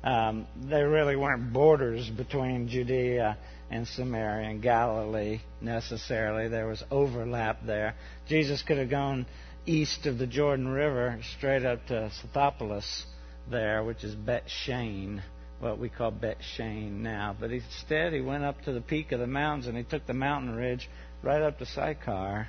Um, 0.04 0.46
there 0.56 0.88
really 0.88 1.14
weren't 1.14 1.52
borders 1.52 2.10
between 2.10 2.68
Judea 2.68 3.38
and 3.70 3.86
Samaria 3.86 4.50
and 4.50 4.62
Galilee 4.62 5.40
necessarily. 5.60 6.48
There 6.48 6.66
was 6.66 6.82
overlap 6.90 7.64
there. 7.64 7.94
Jesus 8.28 8.62
could 8.62 8.78
have 8.78 8.90
gone 8.90 9.26
east 9.64 10.06
of 10.06 10.18
the 10.18 10.26
Jordan 10.26 10.68
River 10.68 11.20
straight 11.36 11.64
up 11.64 11.86
to 11.86 12.10
Scythopolis 12.20 13.04
there, 13.50 13.84
which 13.84 14.02
is 14.02 14.14
Beth 14.14 14.48
Shean, 14.64 15.22
what 15.60 15.78
we 15.78 15.88
call 15.88 16.10
Beth 16.10 16.42
Shean 16.56 17.02
now. 17.02 17.36
But 17.38 17.52
instead, 17.52 18.12
he 18.12 18.20
went 18.20 18.44
up 18.44 18.60
to 18.62 18.72
the 18.72 18.80
peak 18.80 19.12
of 19.12 19.20
the 19.20 19.26
mountains 19.26 19.68
and 19.68 19.76
he 19.76 19.84
took 19.84 20.06
the 20.06 20.14
mountain 20.14 20.56
ridge 20.56 20.88
right 21.22 21.42
up 21.42 21.58
to 21.58 21.66
Sychar. 21.66 22.48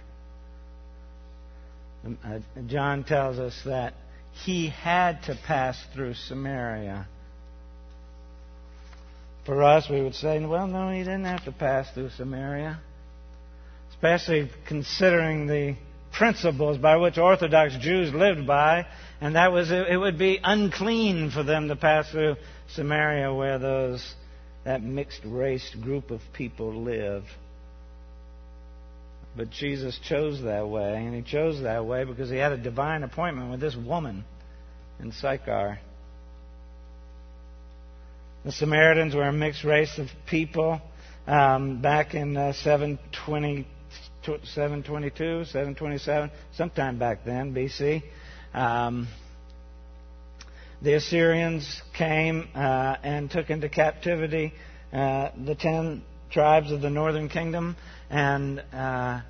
Uh, 2.06 2.40
John 2.66 3.04
tells 3.04 3.38
us 3.38 3.58
that 3.66 3.94
he 4.44 4.70
had 4.70 5.22
to 5.24 5.38
pass 5.46 5.78
through 5.94 6.16
Samaria. 6.16 7.08
For 9.46 9.62
us, 9.64 9.90
we 9.90 10.02
would 10.02 10.16
say, 10.16 10.44
well, 10.46 10.68
no, 10.68 10.90
he 10.90 11.00
didn't 11.00 11.26
have 11.26 11.44
to 11.46 11.52
pass 11.52 11.92
through 11.94 12.12
Samaria. 12.12 12.80
Especially 13.92 14.50
considering 14.68 15.48
the 15.48 15.76
principles 16.14 16.78
by 16.78 16.98
which 16.98 17.18
Orthodox 17.18 17.76
Jews 17.78 18.14
lived 18.14 18.48
by, 18.48 18.86
and 19.20 19.36
that 19.36 19.52
was 19.52 19.72
it 19.72 19.98
would 19.98 20.18
be 20.18 20.40
unclean 20.44 21.32
for 21.32 21.44
them 21.44 21.68
to 21.68 21.76
pass 21.76 22.10
through 22.12 22.36
Samaria 22.76 23.34
where 23.34 23.60
those 23.60 24.14
that 24.64 24.82
mixed 24.82 25.22
race 25.26 25.76
group 25.82 26.12
of 26.12 26.22
people 26.34 26.84
lived. 26.84 27.28
But 29.36 29.50
Jesus 29.50 30.00
chose 30.08 30.44
that 30.44 30.70
way, 30.70 30.96
and 30.96 31.16
he 31.16 31.22
chose 31.22 31.64
that 31.64 31.86
way 31.86 32.04
because 32.04 32.30
he 32.30 32.38
had 32.38 32.52
a 32.52 32.58
divine 32.58 33.04
appointment 33.04 33.50
with 33.50 33.60
this 33.60 33.76
woman 33.76 34.24
in 35.00 35.12
Sychar. 35.12 35.80
The 38.46 38.52
Samaritans 38.52 39.16
were 39.16 39.24
a 39.24 39.32
mixed 39.32 39.64
race 39.64 39.98
of 39.98 40.10
people. 40.30 40.82
Um, 41.26 41.82
back 41.82 42.14
in 42.14 42.36
uh, 42.36 42.52
720, 42.52 43.66
722, 44.26 45.46
727, 45.46 46.30
sometime 46.52 47.00
back 47.00 47.24
then, 47.24 47.54
BC, 47.54 48.04
um, 48.54 49.08
the 50.82 50.96
Assyrians 50.96 51.82
came 51.98 52.50
uh, 52.54 52.98
and 53.02 53.32
took 53.32 53.50
into 53.50 53.70
captivity 53.70 54.54
uh, 54.92 55.30
the 55.46 55.56
ten 55.56 56.04
tribes 56.30 56.70
of 56.74 56.82
the 56.82 56.90
northern 56.90 57.30
kingdom, 57.30 57.78
and 58.10 58.60
uh, 58.74 59.22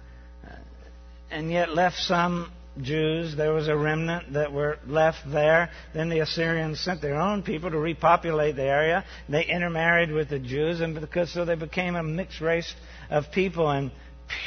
and 1.30 1.52
yet 1.52 1.70
left 1.70 1.98
some 1.98 2.52
Jews. 2.82 3.36
There 3.36 3.54
was 3.54 3.68
a 3.68 3.78
remnant 3.78 4.34
that 4.34 4.52
were 4.52 4.78
left 4.88 5.20
there. 5.32 5.70
Then 5.94 6.10
the 6.10 6.20
Assyrians 6.20 6.80
sent 6.80 7.02
their 7.02 7.20
own 7.20 7.44
people 7.44 7.72
to 7.72 7.78
repopulate 7.78 8.56
the 8.56 8.64
area. 8.64 9.06
They 9.30 9.46
intermarried 9.46 10.12
with 10.12 10.30
the 10.30 10.40
Jews, 10.40 10.82
and 10.82 11.00
because 11.00 11.32
so 11.32 11.46
they 11.46 11.56
became 11.56 11.96
a 11.96 12.04
mixed 12.04 12.42
race 12.42 12.74
of 13.10 13.32
people. 13.32 13.70
And 13.70 13.92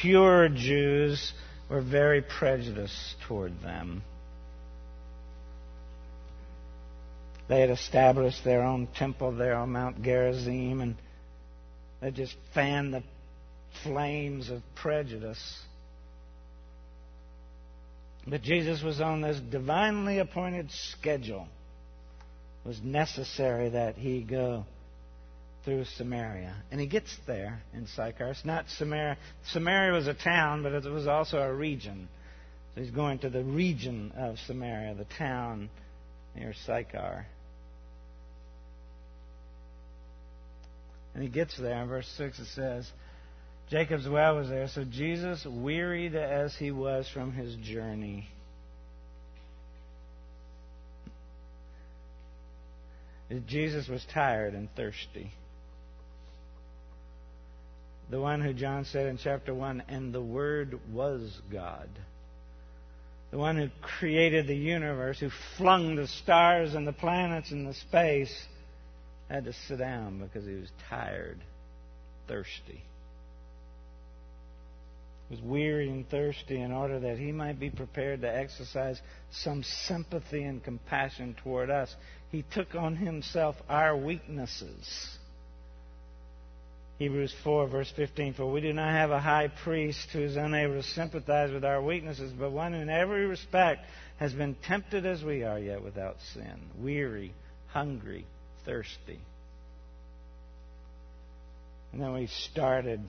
pure 0.01 0.49
Jews 0.49 1.33
were 1.69 1.83
very 1.83 2.23
prejudiced 2.23 3.17
toward 3.27 3.61
them. 3.63 4.03
They 7.49 7.61
had 7.61 7.71
established 7.71 8.45
their 8.45 8.63
own 8.63 8.89
temple 8.89 9.33
there 9.33 9.55
on 9.55 9.71
Mount 9.71 10.03
Gerizim, 10.03 10.81
and 10.81 10.97
they 12.01 12.11
just 12.11 12.35
fanned 12.55 12.93
the 12.93 13.05
flames 13.85 14.51
of 14.51 14.63
prejudice. 14.75 15.61
But 18.27 18.43
Jesus 18.43 18.83
was 18.83 19.01
on 19.01 19.21
this 19.21 19.39
divinely 19.39 20.19
appointed 20.19 20.71
schedule. 20.71 21.47
It 22.65 22.69
was 22.69 22.81
necessary 22.83 23.71
that 23.71 23.97
he 23.97 24.23
go 24.23 24.65
through 25.65 25.85
Samaria. 25.97 26.55
And 26.71 26.81
he 26.81 26.87
gets 26.87 27.17
there 27.27 27.61
in 27.73 27.87
Sychar. 27.87 28.31
It's 28.31 28.45
not 28.45 28.69
Samaria. 28.69 29.17
Samaria 29.53 29.93
was 29.93 30.09
a 30.09 30.15
town, 30.15 30.63
but 30.65 30.73
it 30.73 30.85
was 30.85 31.07
also 31.07 31.39
a 31.39 31.53
region. 31.53 32.09
So 32.75 32.81
he's 32.81 32.91
going 32.91 33.21
to 33.21 33.31
the 33.31 33.45
region 33.45 34.13
of 34.17 34.39
Samaria, 34.41 34.95
the 34.95 35.07
town 35.19 35.71
near 36.35 36.53
Sychar. 36.67 37.27
And 41.15 41.23
he 41.23 41.29
gets 41.29 41.57
there. 41.59 41.81
In 41.81 41.89
verse 41.89 42.09
6 42.17 42.39
it 42.41 42.47
says, 42.55 42.91
Jacob's 43.71 44.09
well 44.09 44.37
was 44.37 44.49
there. 44.49 44.69
So 44.69 44.85
Jesus, 44.85 45.45
wearied 45.45 46.15
as 46.15 46.55
he 46.57 46.71
was 46.71 47.09
from 47.13 47.33
his 47.33 47.57
journey, 47.57 48.29
Jesus 53.47 53.89
was 53.89 54.07
tired 54.15 54.55
and 54.55 54.69
thirsty. 54.77 55.33
The 58.09 58.21
one 58.21 58.41
who 58.41 58.53
John 58.53 58.85
said 58.85 59.07
in 59.07 59.19
chapter 59.19 59.53
1, 59.53 59.83
and 59.89 60.15
the 60.15 60.23
Word 60.23 60.79
was 60.93 61.37
God. 61.51 61.89
The 63.33 63.39
one 63.39 63.57
who 63.57 63.69
created 63.99 64.47
the 64.47 64.55
universe, 64.55 65.19
who 65.19 65.31
flung 65.57 65.97
the 65.97 66.07
stars 66.07 66.75
and 66.75 66.87
the 66.87 66.93
planets 66.93 67.51
in 67.51 67.65
the 67.65 67.75
space, 67.75 68.33
had 69.29 69.47
to 69.47 69.53
sit 69.67 69.81
down 69.81 70.21
because 70.21 70.47
he 70.47 70.55
was 70.55 70.71
tired, 70.89 71.41
thirsty 72.29 72.85
was 75.31 75.41
weary 75.41 75.89
and 75.89 76.09
thirsty 76.09 76.61
in 76.61 76.73
order 76.73 77.01
that 77.01 77.19
he 77.19 77.33
might 77.33 77.59
be 77.59 77.71
prepared 77.71 78.21
to 78.21 78.35
exercise 78.35 79.01
some 79.31 79.63
sympathy 79.63 80.45
and 80.45 80.63
compassion 80.63 81.37
toward 81.43 81.69
us. 81.69 81.95
He 82.31 82.45
took 82.53 82.75
on 82.75 82.97
himself 82.97 83.57
our 83.69 83.97
weaknesses. 83.97 85.19
Hebrews 86.99 87.35
4, 87.45 87.69
verse 87.69 87.93
15 87.95 88.35
For 88.35 88.51
we 88.51 88.61
do 88.61 88.73
not 88.73 88.91
have 88.91 89.11
a 89.11 89.21
high 89.21 89.49
priest 89.49 90.09
who 90.13 90.21
is 90.21 90.37
unable 90.37 90.75
to 90.75 90.83
sympathize 90.83 91.53
with 91.53 91.65
our 91.65 91.83
weaknesses, 91.83 92.33
but 92.33 92.53
one 92.53 92.73
who 92.73 92.79
in 92.79 92.89
every 92.89 93.27
respect 93.27 93.85
has 94.19 94.33
been 94.33 94.57
tempted 94.67 95.05
as 95.05 95.23
we 95.23 95.43
are, 95.43 95.59
yet 95.59 95.83
without 95.83 96.17
sin, 96.33 96.71
weary, 96.79 97.35
hungry, 97.69 98.25
thirsty. 98.65 99.21
And 101.93 102.01
then 102.01 102.15
we 102.15 102.29
started 102.29 103.01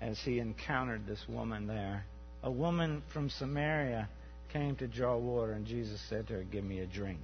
as 0.00 0.18
he 0.20 0.38
encountered 0.38 1.06
this 1.06 1.24
woman 1.28 1.66
there. 1.66 2.04
A 2.42 2.50
woman 2.50 3.02
from 3.12 3.30
Samaria 3.30 4.08
came 4.52 4.76
to 4.76 4.86
draw 4.86 5.16
water, 5.16 5.52
and 5.52 5.66
Jesus 5.66 6.00
said 6.08 6.28
to 6.28 6.34
her, 6.34 6.42
Give 6.42 6.64
me 6.64 6.80
a 6.80 6.86
drink. 6.86 7.20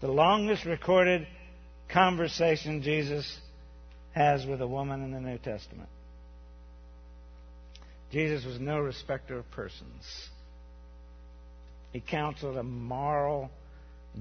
The 0.00 0.08
longest 0.08 0.64
recorded 0.64 1.26
conversation 1.88 2.82
Jesus 2.82 3.38
has 4.12 4.46
with 4.46 4.60
a 4.60 4.66
woman 4.66 5.02
in 5.02 5.12
the 5.12 5.20
New 5.20 5.38
Testament. 5.38 5.88
Jesus 8.12 8.44
was 8.44 8.60
no 8.60 8.78
respecter 8.78 9.38
of 9.38 9.50
persons. 9.50 10.04
He 11.92 12.00
counseled 12.00 12.56
a 12.56 12.62
moral 12.62 13.50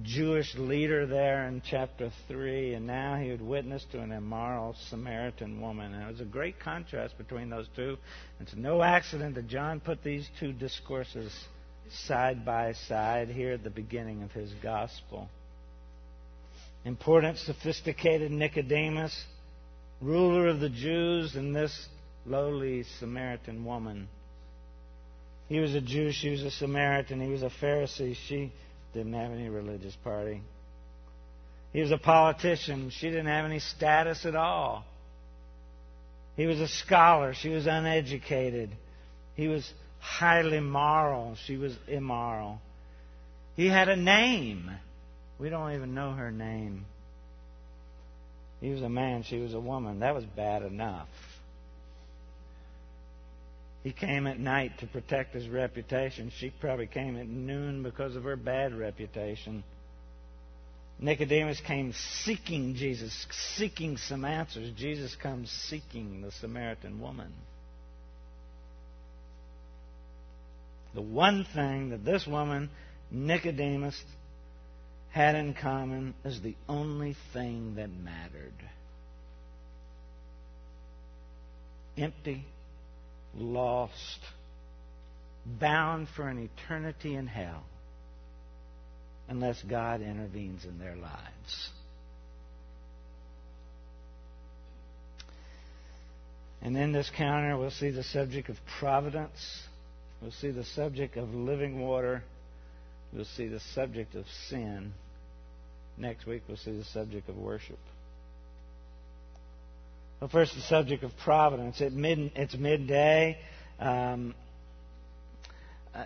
Jewish 0.01 0.55
leader 0.55 1.05
there 1.05 1.47
in 1.47 1.61
chapter 1.69 2.11
3, 2.27 2.73
and 2.73 2.87
now 2.87 3.15
he 3.15 3.29
would 3.29 3.41
witness 3.41 3.85
to 3.91 3.99
an 3.99 4.11
immoral 4.11 4.75
Samaritan 4.89 5.61
woman. 5.61 5.93
And 5.93 6.03
it 6.03 6.11
was 6.11 6.19
a 6.19 6.25
great 6.25 6.59
contrast 6.59 7.17
between 7.17 7.49
those 7.49 7.67
two. 7.75 7.97
It's 8.39 8.55
no 8.55 8.81
accident 8.81 9.35
that 9.35 9.47
John 9.47 9.79
put 9.79 10.03
these 10.03 10.27
two 10.39 10.51
discourses 10.51 11.31
side 12.07 12.43
by 12.43 12.73
side 12.73 13.29
here 13.29 13.51
at 13.51 13.63
the 13.63 13.69
beginning 13.69 14.23
of 14.23 14.31
his 14.31 14.51
gospel. 14.63 15.29
Important, 16.85 17.37
sophisticated 17.37 18.31
Nicodemus, 18.31 19.25
ruler 20.01 20.47
of 20.47 20.59
the 20.59 20.69
Jews, 20.69 21.35
and 21.35 21.55
this 21.55 21.87
lowly 22.25 22.83
Samaritan 22.99 23.63
woman. 23.63 24.07
He 25.49 25.59
was 25.59 25.75
a 25.75 25.81
Jew, 25.81 26.11
she 26.11 26.31
was 26.31 26.41
a 26.41 26.51
Samaritan, 26.51 27.21
he 27.21 27.31
was 27.31 27.43
a 27.43 27.51
Pharisee, 27.61 28.15
she 28.27 28.51
didn't 28.93 29.13
have 29.13 29.31
any 29.31 29.49
religious 29.49 29.95
party. 30.03 30.41
He 31.71 31.81
was 31.81 31.91
a 31.91 31.97
politician. 31.97 32.91
She 32.91 33.07
didn't 33.07 33.25
have 33.25 33.45
any 33.45 33.59
status 33.59 34.25
at 34.25 34.35
all. 34.35 34.85
He 36.35 36.45
was 36.45 36.59
a 36.59 36.67
scholar. 36.67 37.33
She 37.33 37.49
was 37.49 37.65
uneducated. 37.65 38.69
He 39.35 39.47
was 39.47 39.71
highly 39.99 40.59
moral. 40.59 41.35
She 41.45 41.57
was 41.57 41.75
immoral. 41.87 42.59
He 43.55 43.67
had 43.67 43.89
a 43.89 43.95
name. 43.95 44.69
We 45.39 45.49
don't 45.49 45.73
even 45.73 45.93
know 45.93 46.11
her 46.11 46.31
name. 46.31 46.85
He 48.61 48.69
was 48.69 48.81
a 48.81 48.89
man. 48.89 49.23
She 49.23 49.37
was 49.39 49.53
a 49.53 49.59
woman. 49.59 49.99
That 49.99 50.15
was 50.15 50.23
bad 50.23 50.63
enough. 50.63 51.07
He 53.83 53.91
came 53.91 54.27
at 54.27 54.39
night 54.39 54.79
to 54.79 54.87
protect 54.87 55.33
his 55.33 55.47
reputation. 55.49 56.31
She 56.37 56.49
probably 56.49 56.87
came 56.87 57.17
at 57.17 57.27
noon 57.27 57.83
because 57.83 58.15
of 58.15 58.23
her 58.23 58.37
bad 58.37 58.73
reputation. 58.73 59.63
Nicodemus 60.99 61.59
came 61.67 61.93
seeking 62.23 62.75
Jesus, 62.75 63.25
seeking 63.57 63.97
some 63.97 64.23
answers. 64.23 64.71
Jesus 64.77 65.15
comes 65.15 65.51
seeking 65.69 66.21
the 66.21 66.31
Samaritan 66.31 67.01
woman. 67.01 67.33
The 70.95 71.01
one 71.01 71.45
thing 71.53 71.89
that 71.89 72.05
this 72.05 72.25
woman, 72.25 72.69
Nicodemus, 73.11 74.01
had 75.09 75.35
in 75.35 75.55
common 75.55 76.13
is 76.23 76.41
the 76.41 76.55
only 76.69 77.17
thing 77.33 77.75
that 77.75 77.89
mattered. 77.89 78.53
Empty, 81.97 82.45
lost, 83.35 84.19
bound 85.45 86.07
for 86.15 86.27
an 86.27 86.37
eternity 86.39 87.15
in 87.15 87.27
hell 87.27 87.63
unless 89.27 89.61
God 89.63 90.01
intervenes 90.01 90.65
in 90.65 90.79
their 90.79 90.95
lives. 90.95 91.69
And 96.61 96.77
in 96.77 96.93
this 96.93 97.11
counter, 97.17 97.57
we'll 97.57 97.71
see 97.71 97.89
the 97.89 98.03
subject 98.03 98.49
of 98.49 98.55
providence. 98.79 99.63
We'll 100.21 100.31
see 100.31 100.51
the 100.51 100.63
subject 100.63 101.17
of 101.17 101.33
living 101.33 101.81
water. 101.81 102.23
We'll 103.11 103.25
see 103.25 103.47
the 103.47 103.59
subject 103.73 104.15
of 104.15 104.25
sin. 104.47 104.93
Next 105.97 106.25
week, 106.25 106.43
we'll 106.47 106.57
see 106.57 106.71
the 106.71 106.85
subject 106.85 107.27
of 107.27 107.37
worship. 107.37 107.79
Well, 110.23 110.29
first, 110.29 110.55
the 110.55 110.61
subject 110.61 111.03
of 111.03 111.11
providence. 111.17 111.81
Mid, 111.81 112.31
it's 112.37 112.55
midday. 112.55 113.37
Um, 113.77 114.33
uh, 115.93 116.05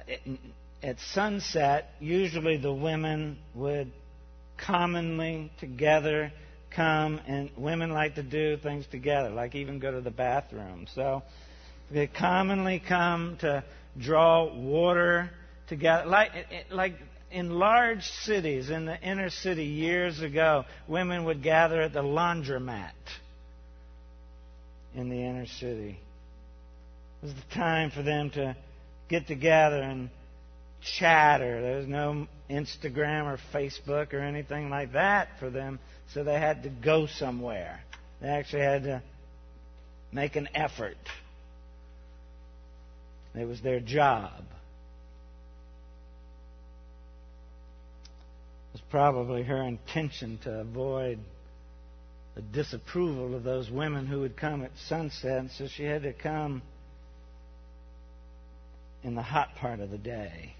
at 0.82 1.00
sunset, 1.14 1.92
usually 2.00 2.58
the 2.58 2.74
women 2.74 3.38
would 3.54 3.92
commonly 4.58 5.52
together 5.60 6.34
come, 6.72 7.22
and 7.28 7.52
women 7.56 7.92
like 7.92 8.16
to 8.16 8.24
do 8.24 8.58
things 8.58 8.88
together, 8.88 9.30
like 9.30 9.54
even 9.54 9.78
go 9.78 9.92
to 9.92 10.02
the 10.02 10.10
bathroom. 10.10 10.88
So 10.96 11.22
they 11.92 12.08
commonly 12.08 12.80
come 12.80 13.38
to 13.42 13.64
draw 14.00 14.52
water 14.52 15.30
together, 15.68 16.08
like 16.08 16.32
like 16.72 16.96
in 17.30 17.52
large 17.52 18.08
cities, 18.24 18.72
in 18.72 18.86
the 18.86 19.00
inner 19.00 19.30
city 19.30 19.66
years 19.66 20.22
ago, 20.22 20.66
women 20.88 21.26
would 21.26 21.44
gather 21.44 21.84
at 21.84 21.94
the 21.94 22.02
laundromat 22.02 22.94
in 24.98 25.10
the 25.10 25.24
inner 25.24 25.46
city. 25.46 26.00
It 27.22 27.26
was 27.26 27.36
the 27.36 27.56
time 27.56 27.92
for 27.92 28.02
them 28.02 28.32
to 28.32 28.58
get 29.10 29.28
together 29.28 29.82
and 29.82 30.10
chatter. 30.82 31.62
There 31.62 31.78
was 31.78 31.88
no 31.88 32.28
Instagram 32.50 33.26
or 33.26 33.40
Facebook 33.54 34.14
or 34.14 34.20
anything 34.20 34.70
like 34.70 34.94
that 34.94 35.30
for 35.40 35.50
them, 35.50 35.80
so 36.14 36.24
they 36.24 36.40
had 36.40 36.64
to 36.64 36.70
go 36.70 37.06
somewhere. 37.06 37.80
They 38.22 38.28
actually 38.28 38.64
had 38.64 38.84
to 38.84 39.04
make 40.12 40.36
an 40.36 40.50
effort. 40.56 40.98
It 43.36 43.48
was 43.48 43.62
their 43.62 43.80
job. 43.80 44.44
It 48.74 48.74
was 48.74 48.82
probably 48.90 49.44
her 49.44 49.62
intention 49.62 50.40
to 50.44 50.62
avoid 50.62 51.20
disapproval 52.42 53.36
of 53.36 53.44
those 53.44 53.70
women 53.70 54.06
who 54.06 54.22
would 54.22 54.38
come 54.38 54.64
at 54.64 54.72
sunset, 54.88 55.40
and 55.40 55.52
so 55.52 55.68
she 55.68 55.84
had 55.84 56.04
to 56.04 56.14
come 56.14 56.62
in 59.04 59.16
the 59.16 59.22
hot 59.22 59.56
part 59.56 59.80
of 59.80 59.90
the 59.90 59.98
day. 59.98 60.56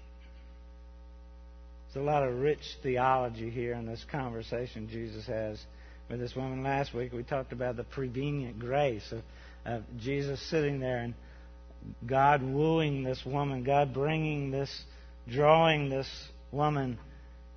There's 1.86 2.02
a 2.02 2.06
lot 2.06 2.22
of 2.22 2.38
rich 2.38 2.78
theology 2.82 3.50
here 3.50 3.74
in 3.74 3.86
this 3.86 4.04
conversation 4.10 4.88
Jesus 4.90 5.26
has 5.26 5.60
with 6.08 6.20
this 6.20 6.34
woman. 6.36 6.62
Last 6.62 6.94
week 6.94 7.12
we 7.12 7.22
talked 7.22 7.52
about 7.52 7.76
the 7.76 7.84
prevenient 7.84 8.58
grace 8.58 9.10
of, 9.12 9.22
of 9.64 9.82
Jesus 9.98 10.40
sitting 10.50 10.80
there 10.80 10.98
and 10.98 11.14
God 12.06 12.42
wooing 12.42 13.04
this 13.04 13.24
woman, 13.24 13.64
God 13.64 13.94
bringing 13.94 14.50
this, 14.50 14.82
drawing 15.30 15.88
this 15.88 16.08
woman 16.52 16.98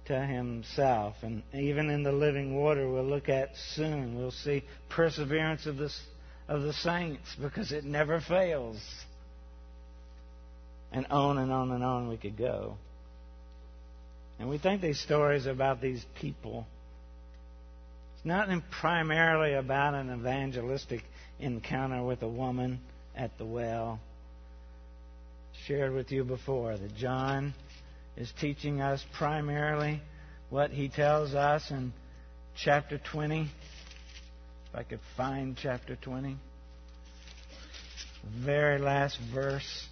to 0.06 0.20
Himself. 0.20 1.16
And 1.22 1.44
even 1.54 1.90
in 1.90 2.04
the 2.04 2.12
living 2.12 2.56
water 2.56 2.90
we'll 2.90 3.04
look 3.04 3.30
at 3.30 3.50
soon, 3.76 4.18
we'll 4.18 4.32
see 4.32 4.64
perseverance 4.90 5.66
of, 5.66 5.78
this, 5.78 6.00
of 6.48 6.62
the 6.64 6.74
saints 6.74 7.36
because 7.42 7.72
it 7.72 7.84
never 7.84 8.20
fails. 8.20 8.78
And 10.92 11.06
on 11.08 11.38
and 11.38 11.52
on 11.52 11.72
and 11.72 11.84
on 11.84 12.10
we 12.10 12.18
could 12.18 12.38
go. 12.38 12.78
And 14.40 14.50
we 14.50 14.58
think 14.58 14.82
these 14.82 15.00
stories 15.00 15.46
about 15.46 15.82
these 15.82 16.04
people. 16.20 16.66
It's 18.16 18.26
not 18.26 18.50
primarily 18.72 19.54
about 19.54 19.94
an 19.94 20.12
evangelistic 20.12 21.04
encounter 21.40 22.04
with 22.04 22.22
a 22.24 22.28
woman 22.28 22.80
at 23.16 23.38
the 23.38 23.46
well. 23.46 24.00
Shared 25.68 25.94
with 25.94 26.12
you 26.12 26.24
before 26.24 26.76
that 26.76 26.96
John 26.96 27.54
is 28.18 28.32
teaching 28.40 28.82
us 28.82 29.04
primarily 29.18 30.02
what 30.50 30.72
he 30.72 30.90
tells 30.90 31.34
us 31.34 31.72
in 31.72 31.94
chapter 32.56 33.00
20. 33.12 33.42
If 33.42 33.50
I 34.76 34.84
could 34.84 35.00
find 35.18 35.58
chapter 35.62 35.96
20. 35.96 36.38
Very 38.46 38.80
last 38.80 39.18
verse 39.34 39.88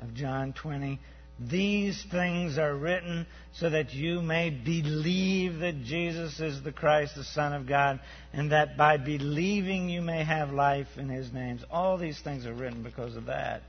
of 0.00 0.14
John 0.14 0.52
20. 0.52 1.00
These 1.40 2.04
things 2.10 2.58
are 2.58 2.74
written 2.74 3.26
so 3.54 3.70
that 3.70 3.94
you 3.94 4.20
may 4.20 4.50
believe 4.50 5.60
that 5.60 5.84
Jesus 5.84 6.40
is 6.40 6.62
the 6.62 6.72
Christ, 6.72 7.14
the 7.14 7.24
Son 7.24 7.52
of 7.52 7.66
God, 7.66 8.00
and 8.32 8.50
that 8.52 8.76
by 8.76 8.96
believing 8.96 9.88
you 9.88 10.02
may 10.02 10.24
have 10.24 10.50
life 10.50 10.88
in 10.96 11.08
His 11.08 11.32
names. 11.32 11.62
All 11.70 11.96
these 11.96 12.20
things 12.20 12.44
are 12.44 12.54
written 12.54 12.82
because 12.82 13.14
of 13.14 13.26
that. 13.26 13.62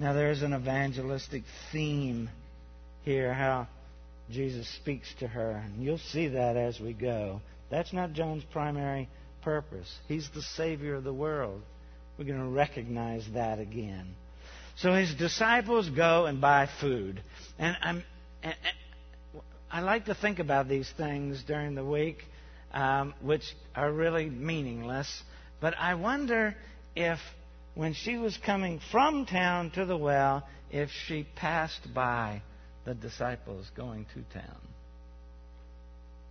Now, 0.00 0.14
there's 0.14 0.40
an 0.40 0.54
evangelistic 0.54 1.42
theme 1.72 2.30
here, 3.02 3.34
how 3.34 3.68
Jesus 4.30 4.66
speaks 4.76 5.12
to 5.18 5.28
her. 5.28 5.50
And 5.50 5.84
you'll 5.84 5.98
see 5.98 6.28
that 6.28 6.56
as 6.56 6.80
we 6.80 6.94
go. 6.94 7.42
That's 7.70 7.92
not 7.92 8.14
John's 8.14 8.44
primary 8.44 9.10
purpose. 9.42 9.94
He's 10.08 10.26
the 10.34 10.40
Savior 10.40 10.94
of 10.94 11.04
the 11.04 11.12
world. 11.12 11.60
We're 12.16 12.24
going 12.24 12.40
to 12.40 12.48
recognize 12.48 13.26
that 13.34 13.58
again. 13.58 14.14
So 14.76 14.94
his 14.94 15.14
disciples 15.14 15.90
go 15.90 16.24
and 16.24 16.40
buy 16.40 16.70
food. 16.80 17.22
And, 17.58 17.76
I'm, 17.82 18.02
and, 18.42 18.54
I 19.70 19.82
like 19.82 20.06
to 20.06 20.14
think 20.14 20.38
about 20.38 20.66
these 20.66 20.90
things 20.96 21.44
during 21.46 21.74
the 21.74 21.84
week, 21.84 22.24
um, 22.72 23.12
which 23.20 23.44
are 23.76 23.92
really 23.92 24.30
meaningless. 24.30 25.22
But 25.60 25.74
I 25.78 25.94
wonder 25.96 26.56
if, 26.96 27.18
when 27.74 27.94
she 27.94 28.16
was 28.16 28.36
coming 28.44 28.80
from 28.90 29.26
town 29.26 29.70
to 29.72 29.84
the 29.84 29.96
well, 29.96 30.46
if 30.70 30.90
she 31.06 31.26
passed 31.36 31.92
by 31.94 32.42
the 32.84 32.94
disciples 32.94 33.70
going 33.76 34.06
to 34.14 34.38
town. 34.38 34.56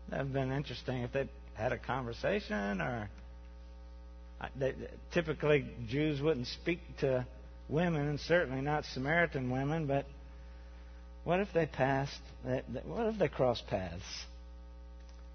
That 0.09 0.17
would 0.17 0.25
have 0.27 0.33
been 0.33 0.51
interesting 0.51 1.03
if 1.03 1.11
they 1.13 1.29
had 1.53 1.71
a 1.71 1.77
conversation 1.77 2.81
or. 2.81 3.09
Uh, 4.41 4.47
they, 4.57 4.73
typically, 5.13 5.65
Jews 5.89 6.21
wouldn't 6.21 6.47
speak 6.47 6.79
to 7.01 7.27
women, 7.67 8.07
and 8.07 8.19
certainly 8.21 8.61
not 8.61 8.85
Samaritan 8.85 9.49
women, 9.49 9.85
but 9.85 10.05
what 11.25 11.39
if 11.39 11.49
they 11.53 11.65
passed, 11.65 12.19
what 12.85 13.07
if 13.07 13.19
they 13.19 13.27
crossed 13.27 13.67
paths? 13.67 14.03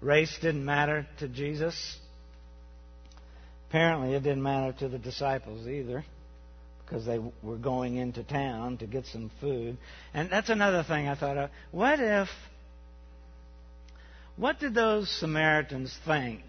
Race 0.01 0.35
didn't 0.41 0.65
matter 0.65 1.07
to 1.19 1.27
Jesus. 1.27 1.97
Apparently, 3.75 4.13
it 4.13 4.23
didn't 4.23 4.41
matter 4.41 4.71
to 4.79 4.87
the 4.87 4.97
disciples 4.97 5.67
either 5.67 6.05
because 6.85 7.05
they 7.05 7.19
were 7.43 7.57
going 7.57 7.97
into 7.97 8.23
town 8.23 8.77
to 8.77 8.87
get 8.87 9.05
some 9.07 9.29
food. 9.41 9.75
And 10.13 10.29
that's 10.29 10.47
another 10.47 10.81
thing 10.81 11.09
I 11.09 11.15
thought 11.15 11.37
of. 11.37 11.49
What 11.71 11.99
if, 11.99 12.29
what 14.37 14.61
did 14.61 14.75
those 14.75 15.09
Samaritans 15.19 15.93
think 16.05 16.41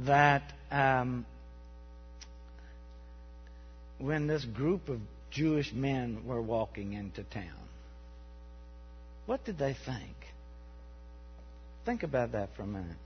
that 0.00 0.42
um, 0.72 1.24
when 3.98 4.26
this 4.26 4.44
group 4.44 4.88
of 4.88 4.98
Jewish 5.30 5.72
men 5.72 6.24
were 6.26 6.42
walking 6.42 6.94
into 6.94 7.22
town. 7.22 7.44
What 9.26 9.44
did 9.44 9.56
they 9.56 9.76
think? 9.86 10.16
Think 11.84 12.02
about 12.02 12.32
that 12.32 12.56
for 12.56 12.62
a 12.62 12.66
minute. 12.66 12.96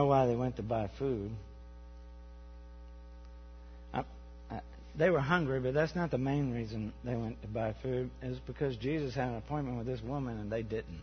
know 0.00 0.06
why 0.06 0.26
they 0.26 0.36
went 0.36 0.56
to 0.56 0.62
buy 0.62 0.90
food. 0.98 1.30
I, 3.92 4.04
I, 4.50 4.60
they 4.96 5.10
were 5.10 5.20
hungry, 5.20 5.60
but 5.60 5.74
that's 5.74 5.94
not 5.94 6.10
the 6.10 6.18
main 6.18 6.52
reason 6.52 6.92
they 7.04 7.14
went 7.14 7.40
to 7.42 7.48
buy 7.48 7.74
food. 7.82 8.10
Is 8.22 8.38
because 8.46 8.76
Jesus 8.76 9.14
had 9.14 9.28
an 9.28 9.36
appointment 9.36 9.76
with 9.76 9.86
this 9.86 10.00
woman 10.00 10.38
and 10.38 10.50
they 10.50 10.62
didn't. 10.62 11.02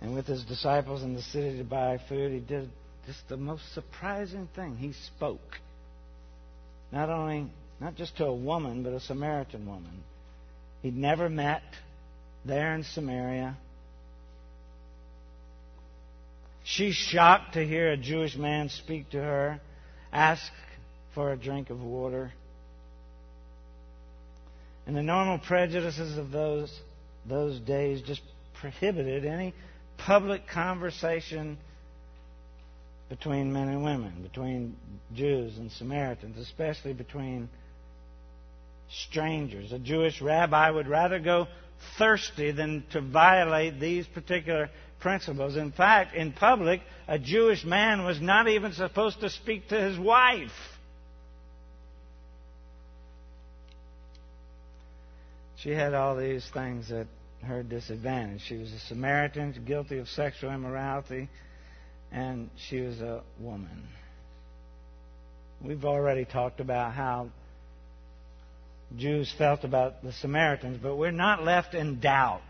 And 0.00 0.14
with 0.14 0.26
his 0.26 0.44
disciples 0.44 1.02
in 1.02 1.14
the 1.14 1.22
city 1.22 1.58
to 1.58 1.64
buy 1.64 1.98
food, 2.08 2.32
he 2.32 2.38
did 2.38 2.70
just 3.06 3.28
the 3.28 3.36
most 3.36 3.62
surprising 3.74 4.48
thing. 4.54 4.76
He 4.76 4.92
spoke. 5.14 5.58
Not 6.92 7.10
only, 7.10 7.50
not 7.80 7.96
just 7.96 8.16
to 8.18 8.26
a 8.26 8.34
woman, 8.34 8.82
but 8.82 8.92
a 8.92 9.00
Samaritan 9.00 9.66
woman. 9.66 10.02
He'd 10.82 10.96
never 10.96 11.28
met 11.28 11.62
there 12.44 12.74
in 12.74 12.84
Samaria. 12.84 13.58
She's 16.74 16.94
shocked 16.94 17.54
to 17.54 17.66
hear 17.66 17.90
a 17.90 17.96
Jewish 17.96 18.36
man 18.36 18.68
speak 18.68 19.10
to 19.10 19.20
her, 19.20 19.60
ask 20.12 20.52
for 21.14 21.32
a 21.32 21.36
drink 21.36 21.68
of 21.70 21.82
water. 21.82 22.32
And 24.86 24.96
the 24.96 25.02
normal 25.02 25.38
prejudices 25.38 26.16
of 26.16 26.30
those, 26.30 26.72
those 27.26 27.58
days 27.58 28.02
just 28.02 28.22
prohibited 28.60 29.24
any 29.24 29.52
public 29.98 30.46
conversation 30.46 31.58
between 33.08 33.52
men 33.52 33.68
and 33.68 33.82
women, 33.82 34.22
between 34.22 34.76
Jews 35.12 35.58
and 35.58 35.72
Samaritans, 35.72 36.38
especially 36.38 36.92
between 36.92 37.48
strangers. 38.88 39.72
A 39.72 39.78
Jewish 39.80 40.22
rabbi 40.22 40.70
would 40.70 40.86
rather 40.86 41.18
go 41.18 41.48
thirsty 41.98 42.52
than 42.52 42.84
to 42.92 43.00
violate 43.00 43.80
these 43.80 44.06
particular 44.06 44.70
principles. 45.00 45.56
In 45.56 45.72
fact, 45.72 46.14
in 46.14 46.32
public, 46.32 46.80
a 47.08 47.18
Jewish 47.18 47.64
man 47.64 48.04
was 48.04 48.20
not 48.20 48.48
even 48.48 48.72
supposed 48.72 49.20
to 49.20 49.30
speak 49.30 49.68
to 49.68 49.80
his 49.80 49.98
wife. 49.98 50.50
She 55.56 55.70
had 55.70 55.92
all 55.92 56.16
these 56.16 56.48
things 56.54 56.90
at 56.90 57.06
her 57.42 57.62
disadvantage. 57.62 58.42
She 58.46 58.56
was 58.56 58.72
a 58.72 58.78
Samaritan, 58.80 59.54
guilty 59.66 59.98
of 59.98 60.08
sexual 60.08 60.50
immorality, 60.52 61.28
and 62.10 62.50
she 62.68 62.80
was 62.80 63.00
a 63.00 63.22
woman. 63.38 63.88
We've 65.62 65.84
already 65.84 66.24
talked 66.24 66.60
about 66.60 66.94
how 66.94 67.28
Jews 68.96 69.32
felt 69.36 69.64
about 69.64 70.02
the 70.02 70.12
Samaritans, 70.12 70.78
but 70.82 70.96
we're 70.96 71.10
not 71.10 71.44
left 71.44 71.74
in 71.74 72.00
doubt 72.00 72.40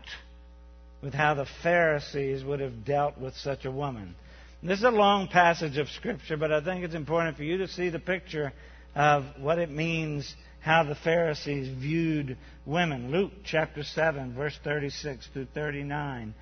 with 1.01 1.13
how 1.13 1.33
the 1.33 1.47
Pharisees 1.63 2.43
would 2.43 2.59
have 2.59 2.85
dealt 2.85 3.17
with 3.17 3.35
such 3.35 3.65
a 3.65 3.71
woman. 3.71 4.15
This 4.63 4.79
is 4.79 4.85
a 4.85 4.91
long 4.91 5.27
passage 5.27 5.77
of 5.77 5.89
Scripture, 5.89 6.37
but 6.37 6.51
I 6.51 6.63
think 6.63 6.83
it's 6.83 6.93
important 6.93 7.37
for 7.37 7.43
you 7.43 7.57
to 7.57 7.67
see 7.67 7.89
the 7.89 7.99
picture 7.99 8.53
of 8.95 9.25
what 9.39 9.57
it 9.57 9.71
means 9.71 10.35
how 10.59 10.83
the 10.83 10.95
Pharisees 10.95 11.67
viewed 11.79 12.37
women. 12.65 13.09
Luke 13.09 13.31
chapter 13.43 13.83
7, 13.83 14.35
verse 14.35 14.57
36 14.63 15.27
through 15.33 15.47
39. 15.55 16.35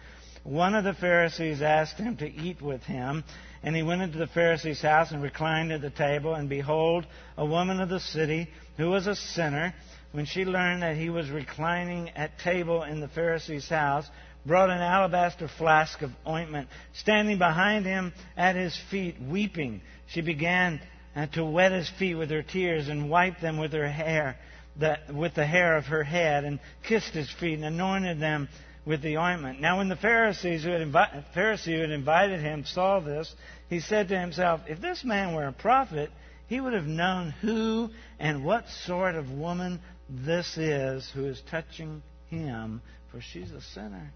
One 0.43 0.76
of 0.76 0.84
the 0.84 0.93
Pharisees 0.93 1.62
asked 1.62 1.98
him 1.98 2.17
to 2.17 2.30
eat 2.30 2.62
with 2.62 2.84
him, 2.84 3.24
and 3.63 3.76
he 3.76 3.84
went 3.84 4.02
into 4.02 4.17
the 4.17 4.28
Pharisee's 4.28 4.82
house 4.82 5.12
and 5.12 5.22
reclined 5.22 5.72
at 5.72 5.82
the 5.82 5.89
table. 5.89 6.34
And 6.34 6.50
behold, 6.50 7.06
a 7.38 7.45
woman 7.45 7.80
of 7.80 7.89
the 7.89 8.00
city, 8.00 8.50
who 8.76 8.89
was 8.89 9.08
a 9.08 9.15
sinner, 9.15 9.74
when 10.12 10.26
she 10.26 10.43
learned 10.43 10.82
that 10.82 10.98
he 10.98 11.10
was 11.10 11.30
reclining 11.30 12.10
at 12.10 12.39
table 12.39 12.84
in 12.84 13.00
the 13.00 13.08
Pharisee's 13.10 13.69
house, 13.69 14.08
brought 14.45 14.69
an 14.69 14.82
alabaster 14.82 15.47
flask 15.47 16.02
of 16.02 16.12
ointment. 16.28 16.69
Standing 16.93 17.38
behind 17.38 17.86
him 17.86 18.13
at 18.38 18.56
his 18.56 18.78
feet, 18.89 19.15
weeping, 19.21 19.82
she 20.08 20.21
began 20.21 20.82
uh, 21.15 21.28
to 21.28 21.45
wet 21.45 21.71
his 21.71 21.89
feet 21.99 22.15
with 22.15 22.30
her 22.30 22.43
tears 22.43 22.88
and 22.88 23.10
wiped 23.10 23.41
them 23.41 23.58
with 23.58 23.73
her 23.73 23.89
hair, 23.89 24.38
with 25.13 25.36
the 25.36 25.45
hair 25.45 25.75
of 25.75 25.86
her 25.86 26.04
head, 26.04 26.45
and 26.45 26.60
kissed 26.88 27.13
his 27.13 27.30
feet 27.39 27.56
and 27.56 27.65
anointed 27.65 28.19
them 28.19 28.47
with 28.86 29.02
the 29.02 29.17
ointment. 29.17 29.60
Now, 29.60 29.78
when 29.78 29.89
the 29.89 29.95
Pharisees 29.95 30.63
who 30.63 30.71
had 30.71 30.82
invi- 30.82 31.23
Pharisee 31.36 31.75
who 31.75 31.82
had 31.82 31.91
invited 31.91 32.39
him 32.39 32.65
saw 32.65 32.99
this, 32.99 33.34
he 33.69 33.82
said 33.82 34.08
to 34.08 34.19
himself, 34.19 34.62
"If 34.67 34.82
this 34.82 35.04
man 35.04 35.34
were 35.34 35.47
a 35.47 35.54
prophet, 35.54 36.10
he 36.47 36.60
would 36.60 36.73
have 36.73 36.88
known 36.88 37.32
who 37.41 37.89
and 38.19 38.43
what 38.43 38.69
sort 38.69 39.15
of 39.15 39.32
woman 39.32 39.80
this 40.10 40.58
is 40.58 41.10
who 41.12 41.25
is 41.25 41.41
touching 41.52 42.02
him, 42.30 42.82
for 43.12 43.21
she's 43.21 43.52
a 43.52 43.62
sinner." 43.62 44.12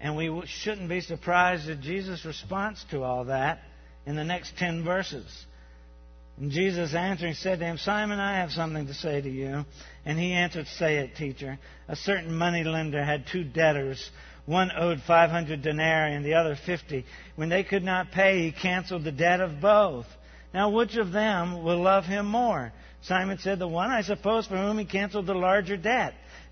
And 0.00 0.16
we 0.16 0.42
shouldn't 0.46 0.88
be 0.88 1.00
surprised 1.00 1.68
at 1.68 1.80
Jesus' 1.80 2.24
response 2.24 2.84
to 2.90 3.02
all 3.02 3.24
that 3.24 3.60
in 4.06 4.16
the 4.16 4.24
next 4.24 4.56
10 4.58 4.84
verses. 4.84 5.46
And 6.38 6.50
Jesus 6.50 6.94
answering 6.94 7.34
said 7.34 7.60
to 7.60 7.64
him, 7.64 7.78
Simon, 7.78 8.18
I 8.18 8.38
have 8.38 8.50
something 8.50 8.86
to 8.86 8.94
say 8.94 9.20
to 9.20 9.30
you. 9.30 9.64
And 10.04 10.18
he 10.18 10.32
answered, 10.32 10.66
Say 10.66 10.96
it, 10.96 11.16
teacher. 11.16 11.58
A 11.86 11.96
certain 11.96 12.34
money 12.34 12.64
lender 12.64 13.04
had 13.04 13.26
two 13.26 13.44
debtors. 13.44 14.10
One 14.46 14.70
owed 14.76 15.00
500 15.06 15.62
denarii 15.62 16.14
and 16.14 16.24
the 16.24 16.34
other 16.34 16.56
50. 16.66 17.06
When 17.36 17.48
they 17.48 17.62
could 17.62 17.84
not 17.84 18.10
pay, 18.10 18.42
he 18.42 18.52
canceled 18.52 19.04
the 19.04 19.12
debt 19.12 19.40
of 19.40 19.60
both. 19.60 20.06
Now, 20.52 20.70
which 20.70 20.96
of 20.96 21.12
them 21.12 21.62
will 21.62 21.80
love 21.80 22.04
him 22.04 22.26
more? 22.26 22.72
Simon 23.02 23.38
said, 23.38 23.58
The 23.58 23.68
one, 23.68 23.90
I 23.90 24.02
suppose, 24.02 24.46
for 24.46 24.56
whom 24.56 24.78
he 24.78 24.84
canceled 24.84 25.26
the 25.26 25.34
larger 25.34 25.76
debt. 25.76 26.14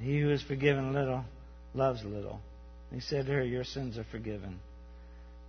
He 0.00 0.20
who 0.20 0.30
is 0.30 0.42
forgiven 0.42 0.92
little 0.92 1.24
loves 1.74 2.04
little. 2.04 2.40
He 2.92 3.00
said 3.00 3.26
to 3.26 3.32
her, 3.32 3.44
Your 3.44 3.64
sins 3.64 3.98
are 3.98 4.06
forgiven. 4.10 4.60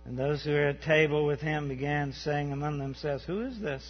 And 0.04 0.18
those 0.18 0.44
who 0.44 0.52
were 0.52 0.68
at 0.68 0.82
table 0.82 1.26
with 1.26 1.40
him 1.40 1.68
began 1.68 2.12
saying 2.12 2.52
among 2.52 2.78
themselves, 2.78 3.24
Who 3.24 3.42
is 3.42 3.60
this 3.60 3.82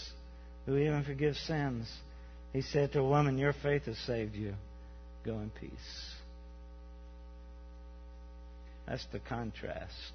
who 0.66 0.76
even 0.76 1.04
forgives 1.04 1.38
sins? 1.40 1.90
He 2.52 2.62
said 2.62 2.92
to 2.92 3.00
a 3.00 3.08
woman, 3.08 3.38
Your 3.38 3.52
faith 3.52 3.84
has 3.84 3.98
saved 3.98 4.34
you. 4.34 4.54
Go 5.24 5.34
in 5.34 5.50
peace. 5.50 6.14
That's 8.86 9.04
the 9.12 9.20
contrast. 9.20 10.12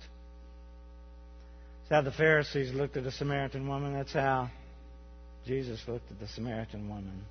That's 1.83 1.91
how 1.91 2.01
the 2.01 2.11
Pharisees 2.11 2.73
looked 2.73 2.97
at 2.97 3.05
a 3.05 3.11
Samaritan 3.11 3.67
woman. 3.67 3.93
That's 3.93 4.13
how 4.13 4.49
Jesus 5.45 5.79
looked 5.87 6.11
at 6.11 6.19
the 6.19 6.27
Samaritan 6.27 6.89
woman. 6.89 7.23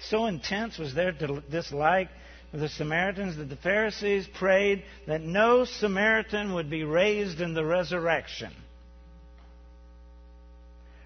So 0.00 0.26
intense 0.26 0.78
was 0.78 0.94
their 0.94 1.12
dislike 1.12 2.08
the 2.52 2.68
Samaritans 2.68 3.36
that 3.36 3.48
the 3.48 3.56
Pharisees 3.56 4.26
prayed 4.26 4.82
that 5.06 5.22
no 5.22 5.64
Samaritan 5.64 6.54
would 6.54 6.70
be 6.70 6.84
raised 6.84 7.40
in 7.40 7.54
the 7.54 7.64
resurrection. 7.64 8.52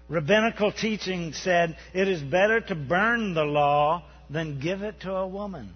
Rabbinical 0.07 0.71
teaching 0.71 1.33
said 1.33 1.77
it 1.93 2.07
is 2.07 2.21
better 2.21 2.59
to 2.59 2.75
burn 2.75 3.33
the 3.33 3.45
law 3.45 4.03
than 4.29 4.59
give 4.59 4.81
it 4.81 5.01
to 5.01 5.13
a 5.13 5.27
woman. 5.27 5.73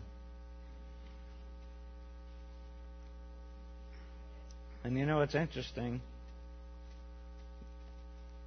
And 4.84 4.98
you 4.98 5.06
know 5.06 5.18
what's 5.18 5.36
interesting? 5.36 6.02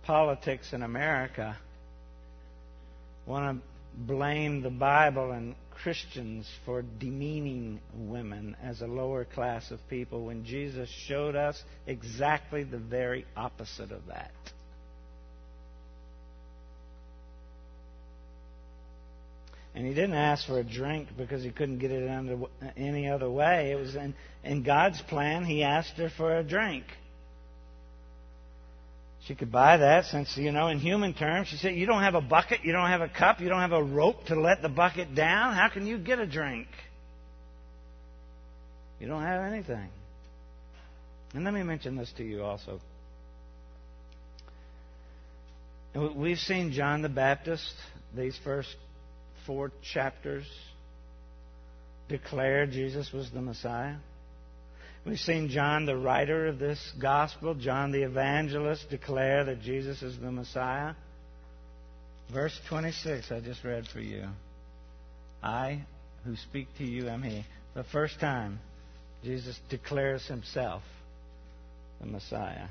Politics 0.04 0.72
in 0.72 0.83
America 0.83 1.57
want 3.26 3.61
to 3.61 3.66
blame 3.98 4.62
the 4.62 4.70
Bible 4.70 5.33
and 5.33 5.54
Christians 5.82 6.48
for 6.64 6.82
demeaning 6.82 7.80
women 7.94 8.56
as 8.62 8.80
a 8.80 8.86
lower 8.86 9.24
class 9.24 9.70
of 9.70 9.78
people 9.88 10.26
when 10.26 10.44
Jesus 10.44 10.88
showed 11.06 11.36
us 11.36 11.62
exactly 11.86 12.64
the 12.64 12.78
very 12.78 13.24
opposite 13.36 13.92
of 13.92 14.06
that. 14.08 14.32
And 19.74 19.86
he 19.86 19.94
didn't 19.94 20.14
ask 20.14 20.46
for 20.46 20.58
a 20.58 20.64
drink 20.64 21.08
because 21.16 21.44
he 21.44 21.50
couldn't 21.50 21.78
get 21.78 21.92
it 21.92 22.10
any 22.76 23.08
other 23.08 23.30
way. 23.30 23.70
It 23.70 23.76
was 23.76 23.94
in, 23.94 24.14
in 24.42 24.64
God's 24.64 25.00
plan, 25.02 25.44
he 25.44 25.62
asked 25.62 25.96
her 25.98 26.10
for 26.16 26.36
a 26.36 26.42
drink. 26.42 26.84
She 29.28 29.34
could 29.34 29.52
buy 29.52 29.76
that 29.76 30.06
since, 30.06 30.38
you 30.38 30.52
know, 30.52 30.68
in 30.68 30.78
human 30.78 31.12
terms, 31.12 31.48
she 31.48 31.56
said, 31.56 31.74
You 31.74 31.84
don't 31.84 32.02
have 32.02 32.14
a 32.14 32.20
bucket, 32.22 32.60
you 32.64 32.72
don't 32.72 32.88
have 32.88 33.02
a 33.02 33.10
cup, 33.10 33.40
you 33.42 33.50
don't 33.50 33.60
have 33.60 33.72
a 33.72 33.84
rope 33.84 34.24
to 34.28 34.40
let 34.40 34.62
the 34.62 34.70
bucket 34.70 35.14
down. 35.14 35.52
How 35.52 35.68
can 35.68 35.86
you 35.86 35.98
get 35.98 36.18
a 36.18 36.26
drink? 36.26 36.66
You 38.98 39.06
don't 39.06 39.22
have 39.22 39.52
anything. 39.52 39.90
And 41.34 41.44
let 41.44 41.52
me 41.52 41.62
mention 41.62 41.94
this 41.94 42.10
to 42.16 42.24
you 42.24 42.42
also. 42.42 42.80
We've 45.94 46.38
seen 46.38 46.72
John 46.72 47.02
the 47.02 47.10
Baptist, 47.10 47.74
these 48.16 48.38
first 48.42 48.74
four 49.46 49.72
chapters, 49.92 50.46
declare 52.08 52.66
Jesus 52.66 53.12
was 53.12 53.30
the 53.30 53.42
Messiah. 53.42 53.96
We've 55.09 55.18
seen 55.18 55.49
John, 55.49 55.87
the 55.87 55.97
writer 55.97 56.49
of 56.49 56.59
this 56.59 56.79
gospel, 57.01 57.55
John 57.55 57.92
the 57.92 58.03
evangelist, 58.03 58.90
declare 58.90 59.42
that 59.44 59.62
Jesus 59.62 60.03
is 60.03 60.18
the 60.18 60.31
Messiah. 60.31 60.92
Verse 62.31 62.61
26, 62.68 63.33
I 63.33 63.40
just 63.40 63.64
read 63.64 63.87
for 63.87 64.01
you. 64.01 64.27
I 65.42 65.87
who 66.27 66.37
speak 66.37 66.66
to 66.77 66.85
you 66.85 67.09
am 67.09 67.23
He. 67.23 67.47
The 67.73 67.85
first 67.85 68.21
time 68.21 68.61
Jesus 69.25 69.59
declares 69.71 70.27
Himself 70.27 70.83
the 72.01 72.07
Messiah. 72.07 72.68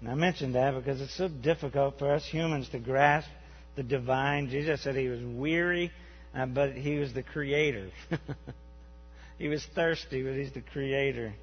And 0.00 0.10
I 0.10 0.16
mentioned 0.16 0.56
that 0.56 0.74
because 0.74 1.00
it's 1.00 1.16
so 1.16 1.28
difficult 1.28 2.00
for 2.00 2.12
us 2.12 2.24
humans 2.24 2.68
to 2.70 2.80
grasp 2.80 3.28
the 3.76 3.84
divine. 3.84 4.50
Jesus 4.50 4.82
said 4.82 4.96
He 4.96 5.06
was 5.06 5.20
weary, 5.22 5.92
uh, 6.34 6.46
but 6.46 6.72
He 6.72 6.96
was 6.96 7.12
the 7.12 7.22
Creator. 7.22 7.90
he 9.42 9.48
was 9.48 9.66
thirsty, 9.74 10.22
but 10.22 10.34
He's 10.34 10.52
the 10.52 10.60
Creator. 10.60 11.34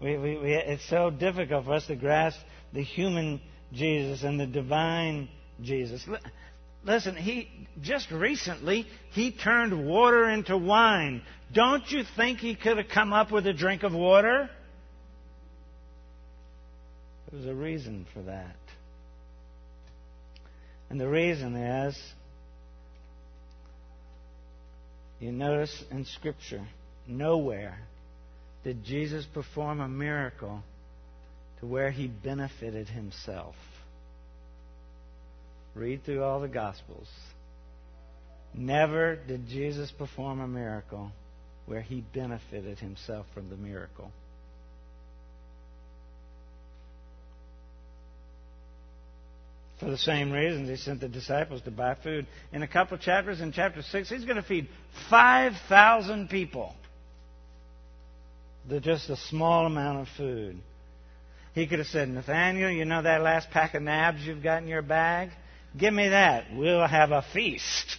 We, 0.00 0.16
we, 0.16 0.38
we, 0.38 0.54
it's 0.54 0.88
so 0.88 1.10
difficult 1.10 1.66
for 1.66 1.74
us 1.74 1.86
to 1.88 1.96
grasp 1.96 2.38
the 2.72 2.82
human 2.82 3.42
Jesus 3.74 4.22
and 4.22 4.40
the 4.40 4.46
divine 4.46 5.28
Jesus. 5.60 6.02
Listen, 6.82 7.14
he 7.14 7.50
just 7.82 8.10
recently 8.10 8.86
he 9.10 9.32
turned 9.32 9.86
water 9.86 10.30
into 10.30 10.56
wine. 10.56 11.20
Don't 11.52 11.86
you 11.90 12.04
think 12.16 12.38
he 12.38 12.54
could 12.54 12.78
have 12.78 12.88
come 12.88 13.12
up 13.12 13.30
with 13.30 13.46
a 13.46 13.52
drink 13.52 13.82
of 13.82 13.92
water? 13.92 14.48
There 17.30 17.38
was 17.38 17.46
a 17.46 17.54
reason 17.54 18.06
for 18.14 18.22
that. 18.22 18.56
And 20.88 20.98
the 20.98 21.08
reason 21.08 21.54
is 21.54 22.02
you 25.20 25.32
notice 25.32 25.84
in 25.90 26.06
Scripture, 26.06 26.66
nowhere 27.06 27.78
did 28.64 28.84
Jesus 28.84 29.26
perform 29.26 29.80
a 29.80 29.88
miracle 29.88 30.62
to 31.60 31.66
where 31.66 31.90
he 31.90 32.08
benefited 32.08 32.88
himself. 32.88 33.54
Read 35.74 36.04
through 36.04 36.22
all 36.22 36.40
the 36.40 36.48
Gospels. 36.48 37.08
Never 38.54 39.16
did 39.16 39.48
Jesus 39.48 39.90
perform 39.90 40.40
a 40.40 40.48
miracle 40.48 41.10
where 41.66 41.80
he 41.80 42.04
benefited 42.14 42.78
himself 42.78 43.26
from 43.32 43.48
the 43.48 43.56
miracle. 43.56 44.10
For 49.80 49.90
the 49.90 49.98
same 49.98 50.30
reasons, 50.30 50.68
he 50.68 50.76
sent 50.76 51.00
the 51.00 51.08
disciples 51.08 51.62
to 51.62 51.72
buy 51.72 51.96
food. 51.96 52.26
In 52.52 52.62
a 52.62 52.68
couple 52.68 52.96
chapters, 52.98 53.40
in 53.40 53.50
chapter 53.50 53.82
6, 53.82 54.08
he's 54.08 54.24
going 54.24 54.36
to 54.36 54.42
feed 54.42 54.68
5,000 55.10 56.28
people. 56.28 56.74
With 58.68 58.84
just 58.84 59.10
a 59.10 59.16
small 59.16 59.66
amount 59.66 60.00
of 60.00 60.08
food. 60.16 60.58
He 61.54 61.66
could 61.66 61.78
have 61.78 61.88
said, 61.88 62.08
Nathaniel, 62.08 62.70
you 62.70 62.84
know 62.84 63.02
that 63.02 63.20
last 63.20 63.50
pack 63.50 63.74
of 63.74 63.82
nabs 63.82 64.22
you've 64.22 64.42
got 64.42 64.62
in 64.62 64.68
your 64.68 64.82
bag? 64.82 65.30
Give 65.76 65.92
me 65.92 66.08
that. 66.08 66.46
We'll 66.54 66.86
have 66.86 67.10
a 67.10 67.24
feast. 67.32 67.98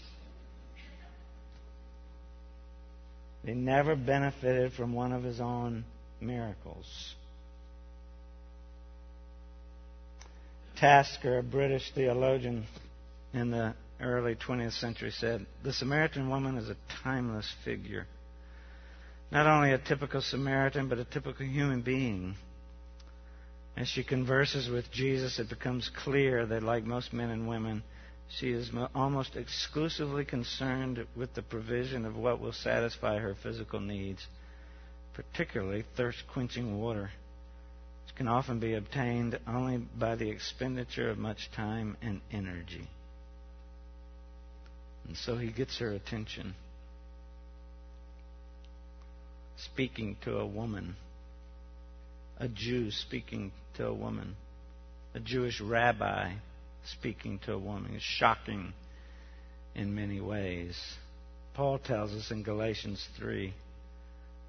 He 3.45 3.54
never 3.54 3.95
benefited 3.95 4.73
from 4.73 4.93
one 4.93 5.12
of 5.12 5.23
his 5.23 5.39
own 5.39 5.84
miracles. 6.21 6.88
Tasker, 10.78 11.39
a 11.39 11.43
British 11.43 11.91
theologian 11.93 12.65
in 13.34 13.52
the 13.52 13.76
early 14.02 14.36
20th 14.36 14.80
century, 14.80 15.12
said 15.12 15.45
the 15.63 15.73
Samaritan 15.73 16.30
woman 16.30 16.58
is 16.58 16.69
a 16.69 16.78
timeless 17.04 17.52
figure. 17.63 18.08
Not 19.34 19.48
only 19.48 19.72
a 19.72 19.80
typical 19.80 20.22
Samaritan, 20.22 20.88
but 20.88 21.00
a 21.00 21.06
typical 21.06 21.43
human 21.43 21.82
being. 21.82 22.36
As 23.76 23.88
she 23.88 24.04
converses 24.04 24.69
with 24.69 24.91
Jesus, 24.91 25.39
it 25.39 25.50
becomes 25.50 25.89
clear 25.89 26.46
that, 26.46 26.62
like 26.62 26.84
most 26.84 27.12
men 27.12 27.32
and 27.32 27.48
women, 27.48 27.82
she 28.30 28.52
is 28.52 28.69
almost 28.93 29.36
exclusively 29.36 30.24
concerned 30.24 31.08
with 31.15 31.34
the 31.34 31.41
provision 31.41 32.06
of 32.06 32.15
what 32.15 32.39
will 32.39 32.54
satisfy 32.54 33.17
her 33.17 33.34
physical 33.41 33.80
needs, 33.80 34.28
particularly 35.15 35.84
thirst 35.98 36.19
quenching 36.32 36.80
water, 36.80 37.10
which 38.06 38.15
can 38.15 38.28
often 38.28 38.60
be 38.60 38.76
obtained 38.76 39.39
only 39.48 39.78
by 39.78 40.15
the 40.15 40.30
expenditure 40.30 41.10
of 41.10 41.17
much 41.17 41.50
time 41.56 41.98
and 42.04 42.22
energy. 42.32 42.88
And 45.08 45.17
so 45.17 45.38
he 45.38 45.52
gets 45.52 45.80
her 45.80 45.91
attention, 45.91 46.54
speaking 49.58 50.18
to 50.24 50.38
a 50.38 50.46
woman 50.46 50.96
a 52.38 52.48
Jew 52.48 52.92
speaking 52.92 53.52
to 53.76 53.88
a 53.88 53.94
woman, 53.94 54.36
a 55.13 55.20
Jewish 55.20 55.62
rabbi 55.62 56.34
speaking 56.86 57.39
to 57.46 57.54
a 57.54 57.58
woman. 57.58 57.94
It's 57.96 58.04
shocking 58.04 58.74
in 59.76 59.96
many 59.96 60.20
ways. 60.20 60.78
Paul 61.54 61.80
tells 61.80 62.12
us 62.12 62.32
in 62.32 62.44
Galatians 62.44 63.08
3 63.18 63.54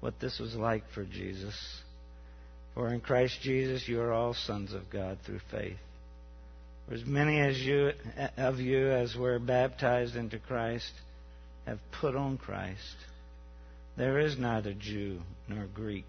what 0.01 0.19
this 0.19 0.39
was 0.39 0.55
like 0.55 0.83
for 0.93 1.05
Jesus. 1.05 1.55
For 2.73 2.89
in 2.89 2.99
Christ 2.99 3.39
Jesus 3.41 3.87
you 3.87 4.01
are 4.01 4.11
all 4.11 4.33
sons 4.33 4.73
of 4.73 4.89
God 4.89 5.19
through 5.25 5.39
faith. 5.51 5.77
For 6.87 6.95
as 6.95 7.05
many 7.05 7.39
as 7.39 7.57
you, 7.59 7.91
of 8.37 8.59
you 8.59 8.91
as 8.91 9.15
were 9.15 9.39
baptized 9.39 10.15
into 10.15 10.37
Christ 10.37 10.91
have 11.65 11.79
put 12.01 12.15
on 12.15 12.37
Christ. 12.37 12.95
There 13.97 14.19
is 14.19 14.37
neither 14.37 14.73
Jew 14.73 15.21
nor 15.47 15.65
Greek 15.65 16.05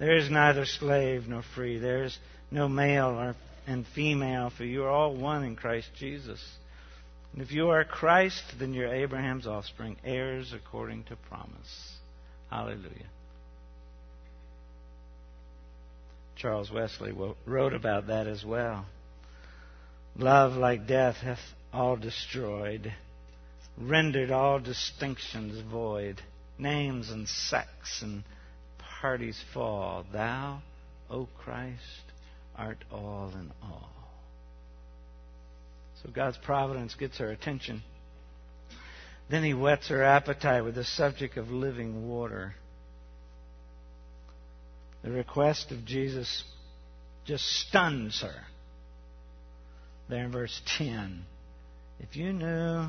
there 0.00 0.16
is 0.16 0.30
neither 0.30 0.64
slave 0.64 1.28
nor 1.28 1.42
free. 1.54 1.78
There 1.78 2.04
is 2.04 2.18
no 2.50 2.68
male 2.68 3.34
and 3.66 3.86
female, 3.94 4.48
for 4.48 4.64
you 4.64 4.84
are 4.84 4.88
all 4.88 5.14
one 5.14 5.44
in 5.44 5.56
Christ 5.56 5.90
Jesus. 5.94 6.42
And 7.34 7.42
if 7.42 7.52
you 7.52 7.68
are 7.68 7.84
Christ, 7.84 8.42
then 8.58 8.72
you're 8.72 8.92
Abraham's 8.92 9.46
offspring, 9.46 9.98
heirs 10.02 10.54
according 10.54 11.04
to 11.04 11.16
promise. 11.16 11.96
Hallelujah. 12.50 13.10
Charles 16.34 16.72
Wesley 16.72 17.12
wrote 17.44 17.74
about 17.74 18.06
that 18.06 18.26
as 18.26 18.42
well. 18.42 18.86
Love, 20.16 20.54
like 20.54 20.86
death, 20.86 21.16
hath 21.16 21.38
all 21.74 21.96
destroyed, 21.96 22.90
rendered 23.76 24.30
all 24.30 24.58
distinctions 24.58 25.62
void, 25.70 26.22
names 26.60 27.10
and 27.10 27.28
sex 27.28 28.02
and 28.02 28.22
parties 29.00 29.42
fall, 29.54 30.04
thou, 30.12 30.62
O 31.08 31.28
Christ, 31.38 32.04
art 32.56 32.84
all 32.92 33.32
in 33.34 33.50
all. 33.62 33.90
So 36.02 36.10
God's 36.10 36.38
providence 36.38 36.94
gets 36.94 37.18
her 37.18 37.30
attention. 37.30 37.82
Then 39.28 39.44
he 39.44 39.54
whets 39.54 39.88
her 39.88 40.02
appetite 40.02 40.64
with 40.64 40.74
the 40.74 40.84
subject 40.84 41.36
of 41.36 41.50
living 41.50 42.08
water. 42.08 42.54
The 45.02 45.10
request 45.10 45.70
of 45.70 45.84
Jesus 45.84 46.44
just 47.24 47.44
stuns 47.44 48.20
her. 48.22 48.34
There 50.08 50.24
in 50.24 50.32
verse 50.32 50.60
10. 50.78 51.24
If 52.00 52.16
you 52.16 52.32
knew, 52.32 52.88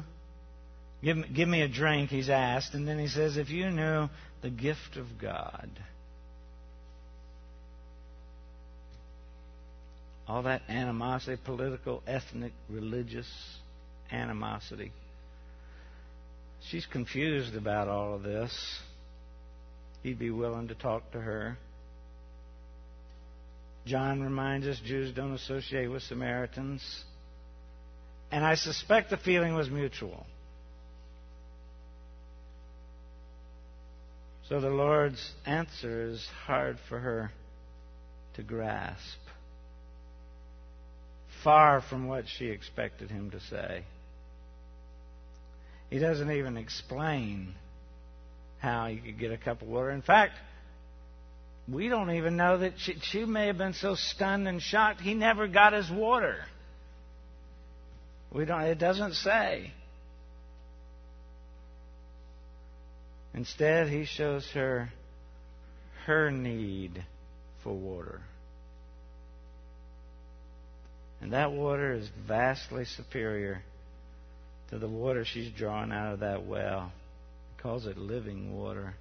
give, 1.04 1.18
give 1.34 1.48
me 1.48 1.62
a 1.62 1.68
drink, 1.68 2.10
he's 2.10 2.30
asked. 2.30 2.74
And 2.74 2.88
then 2.88 3.00
he 3.00 3.08
says, 3.08 3.38
if 3.38 3.50
you 3.50 3.70
knew 3.70 4.10
the 4.42 4.50
gift 4.50 4.98
of 4.98 5.06
God 5.20 5.70
all 10.32 10.44
that 10.44 10.62
animosity, 10.70 11.38
political, 11.44 12.02
ethnic, 12.08 12.54
religious 12.70 13.30
animosity. 14.12 14.94
She's 16.70 16.86
confused 16.86 17.54
about 17.54 17.90
all 17.90 18.14
of 18.16 18.24
this. 18.24 18.80
He'd 20.04 20.20
be 20.20 20.30
willing 20.30 20.70
to 20.70 20.76
talk 20.76 21.12
to 21.12 21.20
her. 21.20 21.58
John 23.86 24.22
reminds 24.22 24.68
us 24.68 24.80
Jews 24.86 25.14
don't 25.14 25.34
associate 25.34 25.88
with 25.88 26.04
Samaritans. 26.04 26.82
And 28.32 28.46
I 28.46 28.56
suspect 28.56 29.10
the 29.10 29.18
feeling 29.18 29.54
was 29.54 29.70
mutual. 29.70 30.26
So 34.52 34.60
the 34.60 34.70
Lord's 34.70 35.32
answer 35.46 36.10
is 36.10 36.28
hard 36.46 36.78
for 36.90 37.00
her 37.00 37.32
to 38.34 38.44
grasp 38.44 39.18
far 41.42 41.80
from 41.80 42.06
what 42.06 42.26
she 42.28 42.48
expected 42.48 43.10
him 43.10 43.32
to 43.32 43.40
say. 43.40 43.86
He 45.90 46.00
doesn't 46.00 46.30
even 46.30 46.58
explain 46.58 47.56
how 48.60 48.88
you 48.88 49.00
could 49.00 49.18
get 49.18 49.32
a 49.32 49.38
cup 49.38 49.62
of 49.62 49.70
water. 49.70 49.90
In 49.90 50.02
fact, 50.02 50.34
we 51.66 51.88
don't 51.88 52.12
even 52.12 52.36
know 52.36 52.58
that 52.58 52.74
she, 52.78 52.96
she 53.04 53.24
may 53.24 53.48
have 53.48 53.58
been 53.58 53.74
so 53.74 53.96
stunned 53.96 54.50
and 54.50 54.62
shocked 54.62 55.00
he 55.00 55.14
never 55.14 55.48
got 55.48 55.72
his 55.72 55.90
water. 55.90 56.36
We 58.34 58.44
don't. 58.44 58.64
It 58.64 58.80
doesn't 58.80 59.14
say. 59.14 59.72
Instead, 63.34 63.88
he 63.88 64.06
shows 64.06 64.50
her 64.54 64.92
her 66.06 66.32
need 66.32 67.04
for 67.64 67.74
water. 67.74 68.22
And 71.22 71.34
that 71.34 71.52
water 71.52 71.94
is 71.94 72.10
vastly 72.28 72.86
superior 72.86 73.62
to 74.70 74.80
the 74.80 74.88
water 74.88 75.24
she's 75.24 75.52
drawing 75.52 75.92
out 75.92 76.14
of 76.14 76.20
that 76.22 76.46
well. 76.46 76.92
He 77.56 77.62
calls 77.62 77.86
it 77.86 77.98
living 77.98 78.58
water. 78.58 78.96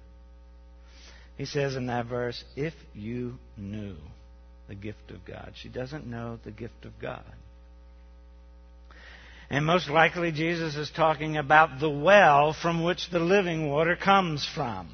He 1.37 1.45
says 1.45 1.75
in 1.75 1.87
that 1.87 2.05
verse, 2.05 2.43
if 2.55 2.75
you 2.93 3.39
knew 3.57 3.95
the 4.71 4.75
gift 4.75 5.11
of 5.11 5.25
God. 5.25 5.51
She 5.55 5.67
doesn't 5.67 6.07
know 6.07 6.39
the 6.45 6.51
gift 6.51 6.85
of 6.85 6.97
God. 7.01 7.25
And 9.51 9.65
most 9.65 9.89
likely, 9.89 10.31
Jesus 10.31 10.77
is 10.77 10.89
talking 10.89 11.35
about 11.35 11.81
the 11.81 11.89
well 11.89 12.53
from 12.53 12.83
which 12.83 13.09
the 13.09 13.19
living 13.19 13.69
water 13.69 13.97
comes 13.97 14.47
from. 14.55 14.89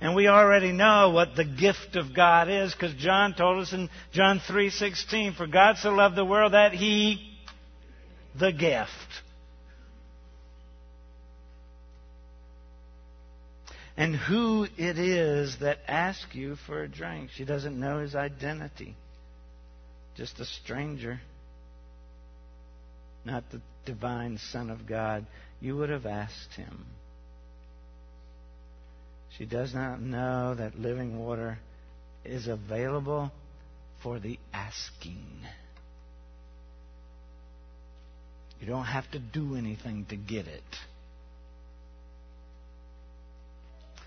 And 0.00 0.16
we 0.16 0.26
already 0.26 0.72
know 0.72 1.10
what 1.10 1.36
the 1.36 1.44
gift 1.44 1.94
of 1.94 2.12
God 2.12 2.48
is 2.48 2.72
because 2.74 2.92
John 2.94 3.34
told 3.34 3.62
us 3.62 3.72
in 3.72 3.88
John 4.12 4.40
3:16, 4.40 5.34
"For 5.34 5.46
God 5.46 5.78
so 5.78 5.92
loved 5.92 6.16
the 6.16 6.24
world 6.24 6.54
that 6.54 6.72
he 6.74 7.38
the 8.34 8.50
gift 8.50 9.22
and 13.96 14.16
who 14.16 14.66
it 14.76 14.98
is 14.98 15.58
that 15.58 15.78
asks 15.86 16.34
you 16.34 16.56
for 16.56 16.82
a 16.82 16.88
drink. 16.88 17.30
She 17.30 17.44
doesn't 17.44 17.78
know 17.78 18.00
his 18.00 18.16
identity. 18.16 18.96
Just 20.16 20.40
a 20.40 20.46
stranger, 20.46 21.20
not 23.24 23.50
the 23.50 23.60
divine 23.84 24.38
Son 24.50 24.70
of 24.70 24.86
God. 24.86 25.26
You 25.60 25.76
would 25.76 25.90
have 25.90 26.06
asked 26.06 26.54
him. 26.54 26.86
She 29.36 29.44
does 29.46 29.74
not 29.74 30.00
know 30.00 30.54
that 30.54 30.78
living 30.78 31.18
water 31.18 31.58
is 32.24 32.46
available 32.46 33.30
for 34.02 34.18
the 34.18 34.38
asking. 34.52 35.24
You 38.60 38.66
don't 38.66 38.84
have 38.84 39.10
to 39.12 39.18
do 39.18 39.56
anything 39.56 40.06
to 40.10 40.16
get 40.16 40.46
it. 40.46 40.62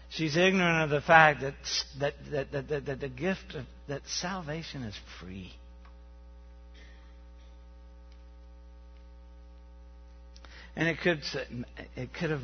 She's 0.10 0.38
ignorant 0.38 0.84
of 0.84 0.90
the 0.92 1.02
fact 1.02 1.42
that, 1.42 1.56
that, 2.00 2.14
that, 2.52 2.68
that, 2.68 2.86
that 2.86 3.00
the 3.00 3.10
gift 3.10 3.56
of 3.56 3.66
that 3.88 4.08
salvation 4.08 4.84
is 4.84 4.96
free. 5.20 5.54
And 10.76 10.88
it 10.88 11.00
could, 11.02 11.22
it 11.96 12.14
could 12.14 12.32
have 12.32 12.44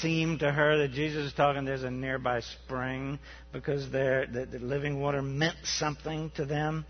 seemed 0.00 0.40
to 0.40 0.50
her 0.50 0.78
that 0.78 0.92
Jesus 0.92 1.26
is 1.26 1.32
talking 1.32 1.64
there's 1.64 1.82
a 1.82 1.90
nearby 1.90 2.40
spring 2.40 3.18
because 3.52 3.90
there, 3.90 4.26
the, 4.26 4.46
the 4.46 4.58
living 4.58 5.00
water 5.00 5.22
meant 5.22 5.56
something 5.64 6.30
to 6.36 6.44
them. 6.44 6.86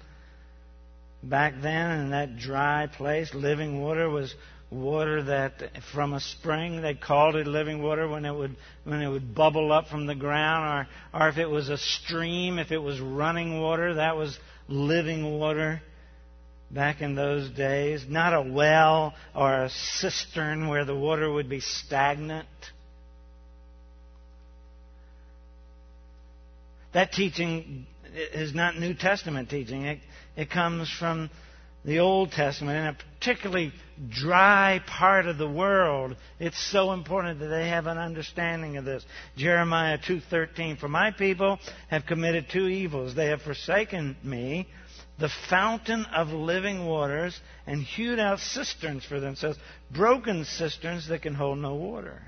Back 1.22 1.54
then, 1.60 2.00
in 2.00 2.10
that 2.10 2.38
dry 2.38 2.86
place, 2.86 3.34
living 3.34 3.80
water 3.80 4.08
was 4.08 4.34
water 4.70 5.22
that 5.22 5.62
from 5.92 6.12
a 6.12 6.20
spring 6.20 6.82
they 6.82 6.94
called 6.94 7.36
it 7.36 7.46
living 7.46 7.80
water 7.80 8.08
when 8.08 8.24
it 8.24 8.34
would 8.34 8.56
when 8.82 9.00
it 9.00 9.08
would 9.08 9.32
bubble 9.32 9.70
up 9.70 9.86
from 9.86 10.06
the 10.06 10.14
ground 10.14 10.88
or 11.14 11.20
or 11.20 11.28
if 11.28 11.38
it 11.38 11.46
was 11.46 11.68
a 11.68 11.78
stream 11.78 12.58
if 12.58 12.72
it 12.72 12.78
was 12.78 13.00
running 13.00 13.60
water 13.60 13.94
that 13.94 14.16
was 14.16 14.36
living 14.66 15.38
water 15.38 15.80
back 16.70 17.00
in 17.00 17.14
those 17.14 17.48
days 17.50 18.04
not 18.08 18.34
a 18.34 18.42
well 18.42 19.14
or 19.34 19.64
a 19.64 19.70
cistern 19.70 20.68
where 20.68 20.84
the 20.84 20.94
water 20.94 21.30
would 21.30 21.48
be 21.48 21.60
stagnant 21.60 22.48
that 26.92 27.12
teaching 27.12 27.86
is 28.32 28.54
not 28.54 28.78
New 28.78 28.94
Testament 28.94 29.50
teaching 29.50 29.82
it, 29.82 30.00
it 30.36 30.50
comes 30.50 30.90
from 30.90 31.30
the 31.86 32.00
Old 32.00 32.32
Testament, 32.32 32.78
in 32.78 32.86
a 32.86 32.96
particularly 33.20 33.72
dry 34.10 34.80
part 34.88 35.26
of 35.26 35.38
the 35.38 35.48
world, 35.48 36.16
it's 36.40 36.60
so 36.72 36.92
important 36.92 37.38
that 37.38 37.46
they 37.46 37.68
have 37.68 37.86
an 37.86 37.96
understanding 37.96 38.76
of 38.76 38.84
this. 38.84 39.04
Jeremiah 39.36 39.96
2:13 39.96 40.78
For 40.80 40.88
my 40.88 41.12
people 41.12 41.60
have 41.88 42.04
committed 42.04 42.46
two 42.50 42.66
evils. 42.66 43.14
They 43.14 43.26
have 43.26 43.40
forsaken 43.40 44.16
me, 44.24 44.66
the 45.18 45.30
fountain 45.48 46.04
of 46.14 46.28
living 46.28 46.86
waters, 46.86 47.38
and 47.66 47.82
hewed 47.82 48.18
out 48.18 48.38
cisterns 48.38 49.04
for 49.04 49.18
themselves, 49.18 49.58
broken 49.90 50.44
cisterns 50.44 51.08
that 51.08 51.22
can 51.22 51.34
hold 51.34 51.58
no 51.58 51.74
water. 51.74 52.22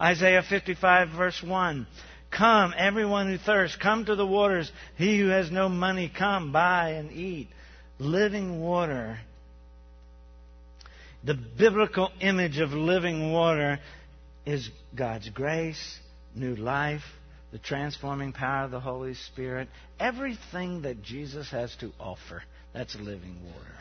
Isaiah 0.00 0.42
55 0.42 1.10
verse 1.10 1.42
1 1.42 1.86
Come, 2.30 2.74
everyone 2.76 3.28
who 3.28 3.38
thirsts, 3.38 3.76
come 3.76 4.04
to 4.04 4.16
the 4.16 4.26
waters. 4.26 4.70
He 4.96 5.18
who 5.18 5.28
has 5.28 5.50
no 5.50 5.68
money, 5.68 6.12
come, 6.14 6.52
buy 6.52 6.90
and 6.90 7.12
eat 7.12 7.48
living 7.98 8.60
water. 8.60 9.18
The 11.24 11.34
biblical 11.34 12.10
image 12.20 12.58
of 12.58 12.72
living 12.72 13.32
water 13.32 13.78
is 14.44 14.68
God's 14.94 15.28
grace, 15.30 15.98
new 16.34 16.54
life, 16.54 17.02
the 17.56 17.62
transforming 17.62 18.34
power 18.34 18.66
of 18.66 18.70
the 18.70 18.80
Holy 18.80 19.14
Spirit, 19.14 19.66
everything 19.98 20.82
that 20.82 21.02
Jesus 21.02 21.50
has 21.52 21.74
to 21.76 21.90
offer. 21.98 22.42
That's 22.74 22.94
living 22.96 23.38
water. 23.46 23.78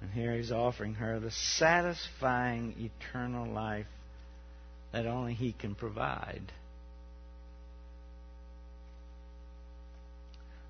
And 0.00 0.12
here 0.12 0.36
he's 0.36 0.52
offering 0.52 0.94
her 0.94 1.18
the 1.18 1.32
satisfying 1.32 2.76
eternal 2.78 3.52
life 3.52 3.88
that 4.92 5.04
only 5.04 5.34
he 5.34 5.52
can 5.52 5.74
provide. 5.74 6.52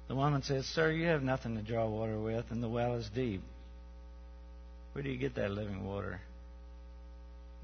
The 0.08 0.14
woman 0.14 0.42
says, 0.42 0.64
Sir, 0.64 0.90
you 0.90 1.08
have 1.08 1.22
nothing 1.22 1.54
to 1.56 1.62
draw 1.62 1.86
water 1.86 2.18
with, 2.18 2.46
and 2.48 2.62
the 2.62 2.68
well 2.70 2.94
is 2.94 3.10
deep. 3.14 3.42
Where 4.92 5.02
do 5.02 5.10
you 5.10 5.18
get 5.18 5.34
that 5.34 5.50
living 5.50 5.84
water? 5.84 6.22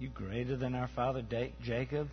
You 0.02 0.08
greater 0.08 0.56
than 0.56 0.74
our 0.74 0.88
father 0.96 1.22
Jacob? 1.62 2.08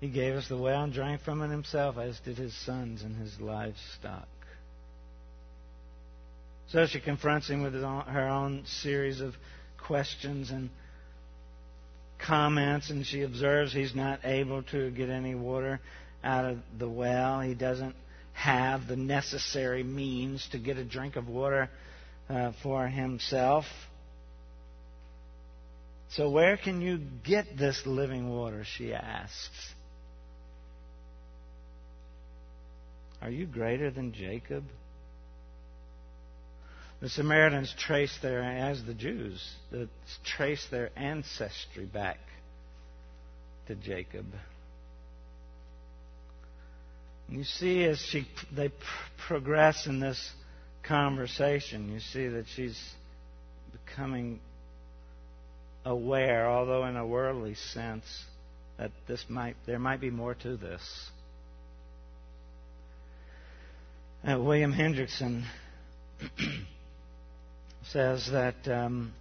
He 0.00 0.08
gave 0.08 0.34
us 0.34 0.48
the 0.48 0.56
well 0.56 0.82
and 0.82 0.90
drank 0.90 1.20
from 1.20 1.42
it 1.42 1.50
himself, 1.50 1.98
as 1.98 2.18
did 2.20 2.38
his 2.38 2.54
sons 2.64 3.02
and 3.02 3.14
his 3.14 3.38
livestock. 3.38 4.26
So 6.68 6.86
she 6.86 7.00
confronts 7.00 7.50
him 7.50 7.62
with 7.62 7.74
her 7.74 8.28
own 8.30 8.64
series 8.64 9.20
of 9.20 9.34
questions 9.76 10.50
and 10.50 10.70
comments, 12.18 12.88
and 12.88 13.04
she 13.04 13.20
observes 13.20 13.74
he's 13.74 13.94
not 13.94 14.20
able 14.24 14.62
to 14.62 14.90
get 14.90 15.10
any 15.10 15.34
water 15.34 15.80
out 16.24 16.46
of 16.46 16.60
the 16.78 16.88
well. 16.88 17.42
He 17.42 17.52
doesn't 17.52 17.94
have 18.32 18.86
the 18.88 18.96
necessary 18.96 19.82
means 19.82 20.48
to 20.52 20.58
get 20.58 20.78
a 20.78 20.84
drink 20.84 21.16
of 21.16 21.28
water 21.28 21.68
uh, 22.30 22.52
for 22.62 22.88
himself. 22.88 23.66
So, 26.14 26.28
where 26.28 26.58
can 26.58 26.82
you 26.82 27.00
get 27.24 27.56
this 27.56 27.82
living 27.86 28.28
water? 28.28 28.64
She 28.76 28.92
asks. 28.92 29.74
Are 33.22 33.30
you 33.30 33.46
greater 33.46 33.90
than 33.90 34.12
Jacob? 34.12 34.64
The 37.00 37.08
Samaritans 37.08 37.74
trace 37.78 38.16
their, 38.20 38.42
as 38.42 38.84
the 38.84 38.94
Jews, 38.94 39.42
trace 40.24 40.66
their 40.70 40.90
ancestry 40.96 41.86
back 41.86 42.18
to 43.68 43.74
Jacob. 43.74 44.26
You 47.28 47.44
see, 47.44 47.84
as 47.84 47.98
she, 47.98 48.26
they 48.54 48.70
progress 49.26 49.86
in 49.86 49.98
this 49.98 50.30
conversation, 50.82 51.90
you 51.90 52.00
see 52.00 52.28
that 52.28 52.44
she's 52.54 52.78
becoming 53.72 54.40
aware, 55.84 56.48
although 56.48 56.84
in 56.86 56.96
a 56.96 57.06
worldly 57.06 57.54
sense, 57.54 58.04
that 58.78 58.90
this 59.06 59.24
might 59.28 59.56
there 59.66 59.78
might 59.78 60.00
be 60.00 60.10
more 60.10 60.34
to 60.34 60.56
this. 60.56 61.10
Uh, 64.26 64.38
William 64.40 64.72
Hendriksen 64.72 65.44
says 67.90 68.28
that 68.30 68.68
um, 68.68 69.12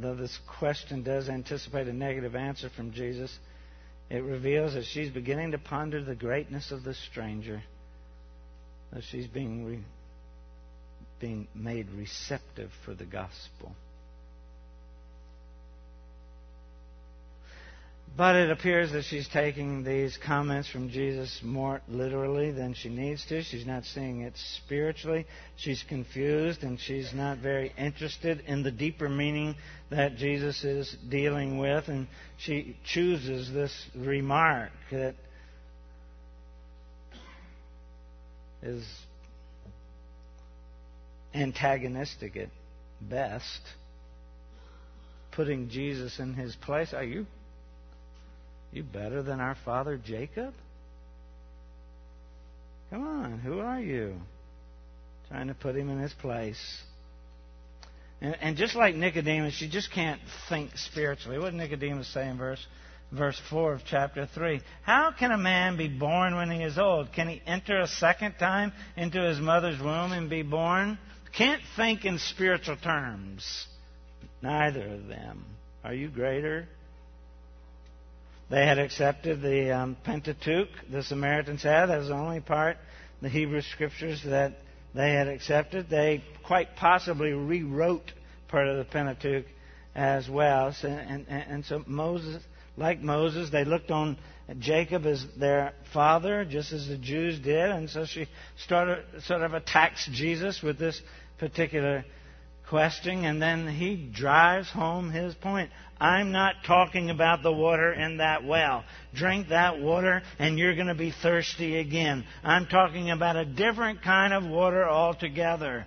though 0.00 0.16
this 0.16 0.36
question 0.58 1.02
does 1.02 1.28
anticipate 1.28 1.86
a 1.86 1.92
negative 1.92 2.34
answer 2.34 2.68
from 2.68 2.92
Jesus, 2.92 3.36
it 4.10 4.22
reveals 4.22 4.74
that 4.74 4.84
she's 4.84 5.10
beginning 5.10 5.52
to 5.52 5.58
ponder 5.58 6.02
the 6.02 6.14
greatness 6.14 6.72
of 6.72 6.82
the 6.82 6.94
stranger, 6.94 7.62
that 8.92 9.02
she's 9.04 9.26
being, 9.26 9.64
re, 9.64 9.84
being 11.20 11.48
made 11.54 11.88
receptive 11.90 12.70
for 12.84 12.94
the 12.94 13.06
gospel. 13.06 13.74
But 18.16 18.36
it 18.36 18.50
appears 18.50 18.92
that 18.92 19.02
she's 19.02 19.26
taking 19.26 19.82
these 19.82 20.16
comments 20.24 20.68
from 20.68 20.88
Jesus 20.88 21.40
more 21.42 21.80
literally 21.88 22.52
than 22.52 22.74
she 22.74 22.88
needs 22.88 23.26
to. 23.26 23.42
She's 23.42 23.66
not 23.66 23.84
seeing 23.84 24.20
it 24.20 24.34
spiritually. 24.36 25.26
She's 25.56 25.82
confused 25.88 26.62
and 26.62 26.78
she's 26.78 27.12
not 27.12 27.38
very 27.38 27.72
interested 27.76 28.44
in 28.46 28.62
the 28.62 28.70
deeper 28.70 29.08
meaning 29.08 29.56
that 29.90 30.14
Jesus 30.14 30.62
is 30.62 30.96
dealing 31.08 31.58
with. 31.58 31.88
And 31.88 32.06
she 32.38 32.76
chooses 32.84 33.52
this 33.52 33.72
remark 33.96 34.70
that 34.92 35.16
is 38.62 38.86
antagonistic 41.34 42.36
at 42.36 42.48
best, 43.00 43.60
putting 45.32 45.68
Jesus 45.68 46.20
in 46.20 46.34
his 46.34 46.54
place. 46.54 46.94
Are 46.94 47.02
you 47.02 47.26
you 48.74 48.82
better 48.82 49.22
than 49.22 49.40
our 49.40 49.56
father 49.64 49.98
Jacob? 50.02 50.54
Come 52.90 53.06
on, 53.06 53.38
who 53.38 53.60
are 53.60 53.80
you? 53.80 54.16
Trying 55.28 55.48
to 55.48 55.54
put 55.54 55.74
him 55.76 55.88
in 55.88 55.98
his 55.98 56.12
place. 56.12 56.82
And, 58.20 58.36
and 58.40 58.56
just 58.56 58.74
like 58.74 58.94
Nicodemus, 58.94 59.60
you 59.60 59.68
just 59.68 59.92
can't 59.92 60.20
think 60.48 60.70
spiritually. 60.76 61.38
What 61.38 61.54
Nicodemus 61.54 62.12
say 62.12 62.28
in 62.28 62.38
verse 62.38 62.64
verse 63.12 63.40
4 63.50 63.74
of 63.74 63.80
chapter 63.86 64.28
3. 64.34 64.60
How 64.82 65.12
can 65.16 65.30
a 65.30 65.38
man 65.38 65.76
be 65.76 65.88
born 65.88 66.36
when 66.36 66.50
he 66.50 66.62
is 66.62 66.78
old? 66.78 67.12
Can 67.12 67.28
he 67.28 67.40
enter 67.46 67.80
a 67.80 67.86
second 67.86 68.34
time 68.38 68.72
into 68.96 69.22
his 69.22 69.38
mother's 69.38 69.80
womb 69.80 70.12
and 70.12 70.28
be 70.28 70.42
born? 70.42 70.98
Can't 71.36 71.62
think 71.76 72.04
in 72.04 72.18
spiritual 72.18 72.76
terms. 72.76 73.66
Neither 74.42 74.86
of 74.86 75.06
them. 75.06 75.44
Are 75.82 75.94
you 75.94 76.08
greater? 76.08 76.68
They 78.50 78.66
had 78.66 78.78
accepted 78.78 79.40
the 79.40 79.70
um, 79.76 79.96
Pentateuch, 80.04 80.68
the 80.90 81.02
Samaritans 81.02 81.62
had. 81.62 81.90
as 81.90 82.08
the 82.08 82.14
only 82.14 82.40
part, 82.40 82.76
the 83.22 83.28
Hebrew 83.28 83.62
scriptures, 83.62 84.22
that 84.24 84.58
they 84.94 85.12
had 85.12 85.28
accepted. 85.28 85.88
They 85.88 86.22
quite 86.46 86.76
possibly 86.76 87.32
rewrote 87.32 88.12
part 88.48 88.68
of 88.68 88.76
the 88.76 88.84
Pentateuch 88.84 89.46
as 89.94 90.28
well. 90.28 90.72
So, 90.72 90.88
and, 90.88 91.26
and, 91.28 91.44
and 91.48 91.64
so 91.64 91.82
Moses, 91.86 92.42
like 92.76 93.00
Moses, 93.00 93.50
they 93.50 93.64
looked 93.64 93.90
on 93.90 94.18
Jacob 94.58 95.06
as 95.06 95.24
their 95.38 95.72
father, 95.92 96.44
just 96.44 96.72
as 96.72 96.86
the 96.86 96.98
Jews 96.98 97.38
did. 97.38 97.70
And 97.70 97.88
so 97.88 98.04
she 98.04 98.28
started, 98.56 99.04
sort 99.22 99.42
of 99.42 99.54
attacks 99.54 100.08
Jesus 100.12 100.62
with 100.62 100.78
this 100.78 101.00
particular 101.38 102.04
and 102.76 103.40
then 103.40 103.68
he 103.68 103.96
drives 103.96 104.70
home 104.70 105.10
his 105.10 105.34
point. 105.34 105.70
I'm 106.00 106.32
not 106.32 106.56
talking 106.66 107.10
about 107.10 107.42
the 107.42 107.52
water 107.52 107.92
in 107.92 108.18
that 108.18 108.44
well. 108.44 108.84
Drink 109.14 109.48
that 109.48 109.80
water 109.80 110.22
and 110.38 110.58
you're 110.58 110.74
going 110.74 110.88
to 110.88 110.94
be 110.94 111.12
thirsty 111.12 111.78
again. 111.78 112.24
I'm 112.42 112.66
talking 112.66 113.10
about 113.10 113.36
a 113.36 113.44
different 113.44 114.02
kind 114.02 114.34
of 114.34 114.44
water 114.44 114.88
altogether. 114.88 115.86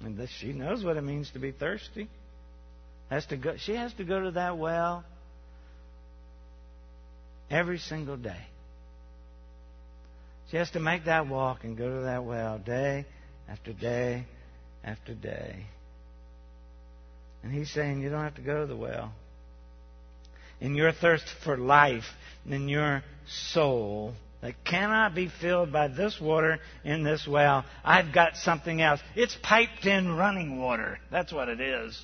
And 0.00 0.16
this, 0.16 0.30
she 0.38 0.52
knows 0.52 0.84
what 0.84 0.96
it 0.96 1.02
means 1.02 1.30
to 1.32 1.38
be 1.38 1.52
thirsty. 1.52 2.08
Has 3.10 3.26
to 3.26 3.36
go, 3.36 3.56
she 3.58 3.74
has 3.74 3.92
to 3.94 4.04
go 4.04 4.20
to 4.20 4.30
that 4.32 4.58
well 4.58 5.04
every 7.50 7.78
single 7.78 8.16
day. 8.16 8.46
She 10.50 10.56
has 10.56 10.70
to 10.70 10.80
make 10.80 11.04
that 11.06 11.28
walk 11.28 11.64
and 11.64 11.76
go 11.76 11.88
to 11.88 12.04
that 12.04 12.24
well 12.24 12.58
day 12.58 13.06
after 13.48 13.72
day 13.72 14.26
after 14.84 15.14
day. 15.14 15.66
And 17.42 17.52
he's 17.52 17.70
saying 17.70 18.00
you 18.00 18.10
don't 18.10 18.22
have 18.22 18.36
to 18.36 18.42
go 18.42 18.60
to 18.60 18.66
the 18.66 18.76
well. 18.76 19.12
In 20.60 20.74
your 20.74 20.92
thirst 20.92 21.24
for 21.42 21.58
life, 21.58 22.04
in 22.48 22.68
your 22.68 23.02
soul, 23.26 24.14
that 24.40 24.64
cannot 24.64 25.14
be 25.14 25.28
filled 25.40 25.72
by 25.72 25.88
this 25.88 26.20
water 26.20 26.58
in 26.84 27.02
this 27.02 27.26
well, 27.26 27.64
I've 27.82 28.12
got 28.12 28.36
something 28.36 28.80
else. 28.80 29.00
It's 29.14 29.36
piped 29.42 29.86
in 29.86 30.16
running 30.16 30.60
water. 30.60 30.98
That's 31.10 31.32
what 31.32 31.48
it 31.48 31.60
is. 31.60 32.00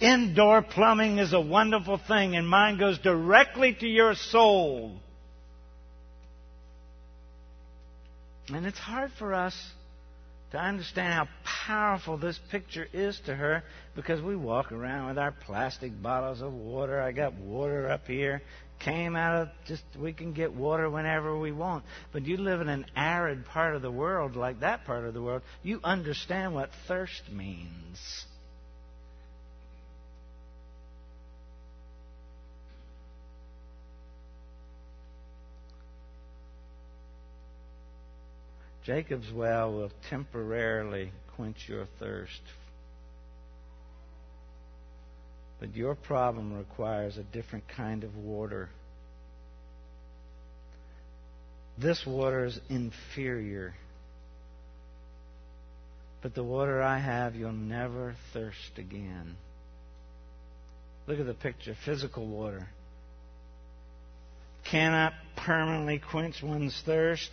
Indoor 0.00 0.62
plumbing 0.62 1.18
is 1.18 1.32
a 1.32 1.40
wonderful 1.40 1.98
thing, 1.98 2.34
and 2.34 2.48
mine 2.48 2.78
goes 2.78 2.98
directly 2.98 3.74
to 3.74 3.86
your 3.86 4.14
soul. 4.14 4.96
And 8.48 8.66
it's 8.66 8.78
hard 8.78 9.12
for 9.18 9.34
us 9.34 9.54
to 10.52 10.58
understand 10.58 11.12
how 11.12 11.28
powerful 11.66 12.16
this 12.16 12.38
picture 12.50 12.86
is 12.92 13.20
to 13.26 13.34
her 13.34 13.62
because 13.94 14.20
we 14.20 14.34
walk 14.34 14.72
around 14.72 15.08
with 15.08 15.18
our 15.18 15.32
plastic 15.32 16.00
bottles 16.02 16.40
of 16.40 16.52
water. 16.52 17.00
I 17.00 17.12
got 17.12 17.34
water 17.34 17.88
up 17.88 18.06
here. 18.06 18.42
Came 18.80 19.14
out 19.14 19.42
of 19.42 19.48
just, 19.66 19.84
we 19.98 20.12
can 20.12 20.32
get 20.32 20.54
water 20.54 20.88
whenever 20.88 21.38
we 21.38 21.52
want. 21.52 21.84
But 22.12 22.24
you 22.24 22.38
live 22.38 22.60
in 22.62 22.68
an 22.68 22.86
arid 22.96 23.44
part 23.44 23.76
of 23.76 23.82
the 23.82 23.90
world 23.90 24.36
like 24.36 24.60
that 24.60 24.86
part 24.86 25.04
of 25.04 25.14
the 25.14 25.22
world, 25.22 25.42
you 25.62 25.80
understand 25.84 26.54
what 26.54 26.70
thirst 26.88 27.22
means. 27.30 28.24
Jacob's 38.84 39.30
well 39.32 39.72
will 39.72 39.90
temporarily 40.08 41.12
quench 41.36 41.68
your 41.68 41.86
thirst. 41.98 42.40
But 45.58 45.76
your 45.76 45.94
problem 45.94 46.56
requires 46.56 47.18
a 47.18 47.22
different 47.22 47.64
kind 47.68 48.02
of 48.04 48.16
water. 48.16 48.70
This 51.76 52.02
water 52.06 52.46
is 52.46 52.58
inferior. 52.70 53.74
But 56.22 56.34
the 56.34 56.44
water 56.44 56.82
I 56.82 56.98
have, 56.98 57.34
you'll 57.34 57.52
never 57.52 58.14
thirst 58.32 58.78
again. 58.78 59.36
Look 61.06 61.18
at 61.18 61.26
the 61.26 61.34
picture 61.34 61.74
physical 61.84 62.26
water. 62.26 62.68
Cannot 64.70 65.12
permanently 65.36 65.98
quench 65.98 66.42
one's 66.42 66.80
thirst 66.84 67.30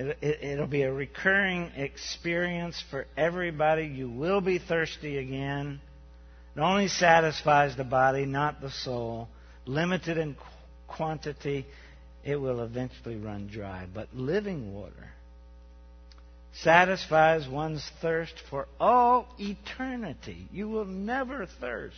it, 0.00 0.58
will 0.58 0.66
be 0.66 0.82
a 0.82 0.92
recurring 0.92 1.70
experience 1.76 2.82
for 2.90 3.06
everybody. 3.16 3.84
You 3.84 4.08
will 4.08 4.40
be 4.40 4.58
thirsty 4.58 5.18
again. 5.18 5.80
It 6.56 6.60
only 6.60 6.88
satisfies 6.88 7.76
the 7.76 7.84
body, 7.84 8.26
not 8.26 8.60
the 8.60 8.70
soul. 8.70 9.28
Limited 9.66 10.18
in 10.18 10.36
quantity, 10.88 11.66
it 12.24 12.36
will 12.36 12.62
eventually 12.62 13.16
run 13.16 13.48
dry. 13.48 13.86
But 13.92 14.08
living 14.14 14.74
water 14.74 15.10
satisfies 16.52 17.48
one's 17.48 17.88
thirst 18.00 18.34
for 18.48 18.66
all 18.80 19.26
eternity. 19.38 20.48
You 20.52 20.68
will 20.68 20.84
never 20.84 21.46
thirst. 21.46 21.96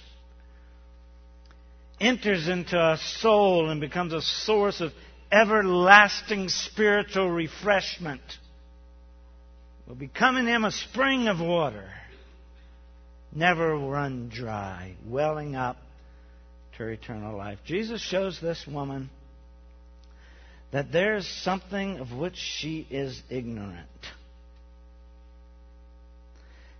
Enters 2.00 2.48
into 2.48 2.76
a 2.76 2.98
soul 2.98 3.70
and 3.70 3.80
becomes 3.80 4.12
a 4.12 4.22
source 4.22 4.80
of 4.80 4.92
everlasting 5.32 6.48
spiritual 6.48 7.30
refreshment. 7.30 8.20
Will 9.88 9.94
become 9.94 10.36
in 10.36 10.46
him 10.46 10.64
a 10.64 10.70
spring 10.70 11.26
of 11.26 11.40
water, 11.40 11.90
never 13.34 13.76
run 13.76 14.28
dry, 14.28 14.94
welling 15.06 15.56
up 15.56 15.78
to 16.76 16.86
eternal 16.86 17.36
life. 17.36 17.58
Jesus 17.64 18.00
shows 18.00 18.40
this 18.40 18.66
woman 18.66 19.10
that 20.70 20.92
there's 20.92 21.26
something 21.26 21.98
of 21.98 22.12
which 22.12 22.36
she 22.36 22.86
is 22.90 23.20
ignorant. 23.28 23.88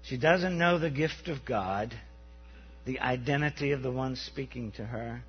She 0.03 0.17
doesn't 0.17 0.59
know 0.59 0.79
the 0.79 0.91
gift 0.91 1.29
of 1.29 1.45
God, 1.45 1.95
the 2.87 3.01
identity 3.01 3.73
of 3.73 3.83
the 3.83 3.91
one 3.91 4.17
speaking 4.17 4.73
to 4.73 4.85
her. 4.85 5.23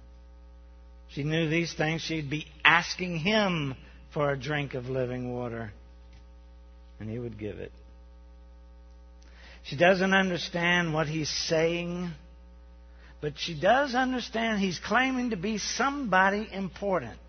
She 1.09 1.23
knew 1.23 1.47
these 1.47 1.73
things, 1.73 2.01
she'd 2.01 2.29
be 2.29 2.47
asking 2.73 3.17
him 3.17 3.75
for 4.13 4.31
a 4.31 4.39
drink 4.39 4.73
of 4.73 4.87
living 4.87 5.31
water, 5.31 5.71
and 6.99 7.07
he 7.07 7.19
would 7.19 7.37
give 7.37 7.59
it. 7.59 7.71
She 9.63 9.77
doesn't 9.77 10.13
understand 10.13 10.91
what 10.91 11.07
he's 11.07 11.29
saying, 11.29 12.11
but 13.21 13.33
she 13.37 13.59
does 13.59 13.93
understand 13.93 14.59
he's 14.59 14.79
claiming 14.79 15.29
to 15.29 15.37
be 15.37 15.59
somebody 15.59 16.49
important. 16.51 17.19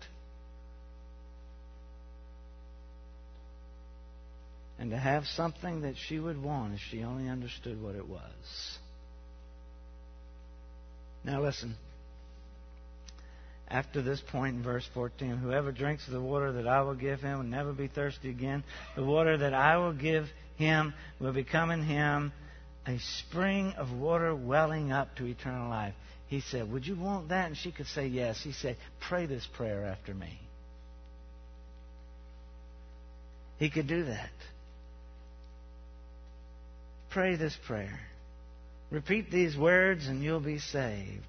And 4.79 4.89
to 4.89 4.97
have 4.97 5.25
something 5.25 5.81
that 5.81 5.95
she 6.07 6.19
would 6.19 6.41
want 6.41 6.73
if 6.73 6.79
she 6.89 7.03
only 7.03 7.29
understood 7.29 7.81
what 7.81 7.95
it 7.95 8.07
was. 8.09 8.77
Now, 11.23 11.41
listen 11.41 11.75
after 13.67 14.01
this 14.01 14.21
point 14.31 14.57
in 14.57 14.63
verse 14.63 14.87
14 14.93 15.37
Whoever 15.37 15.71
drinks 15.71 16.07
of 16.07 16.13
the 16.13 16.21
water 16.21 16.53
that 16.53 16.67
I 16.67 16.81
will 16.81 16.95
give 16.95 17.21
him 17.21 17.37
will 17.37 17.45
never 17.45 17.73
be 17.73 17.87
thirsty 17.87 18.29
again. 18.29 18.63
The 18.95 19.03
water 19.03 19.37
that 19.37 19.53
I 19.53 19.77
will 19.77 19.93
give 19.93 20.27
him 20.57 20.93
will 21.19 21.33
become 21.33 21.71
in 21.71 21.83
him 21.83 22.31
a 22.87 22.99
spring 22.99 23.73
of 23.77 23.91
water 23.91 24.35
welling 24.35 24.91
up 24.91 25.15
to 25.15 25.25
eternal 25.25 25.69
life. 25.69 25.95
He 26.27 26.41
said, 26.41 26.71
Would 26.71 26.85
you 26.85 26.95
want 26.95 27.29
that? 27.29 27.47
And 27.47 27.57
she 27.57 27.71
could 27.71 27.87
say 27.87 28.07
yes. 28.07 28.41
He 28.43 28.51
said, 28.51 28.77
Pray 29.07 29.25
this 29.25 29.47
prayer 29.57 29.85
after 29.85 30.13
me. 30.13 30.39
He 33.57 33.69
could 33.69 33.87
do 33.87 34.05
that. 34.05 34.31
Pray 37.09 37.35
this 37.35 37.57
prayer. 37.65 37.99
Repeat 38.91 39.31
these 39.31 39.57
words 39.57 40.07
and 40.07 40.21
you'll 40.21 40.39
be 40.39 40.59
saved. 40.59 41.23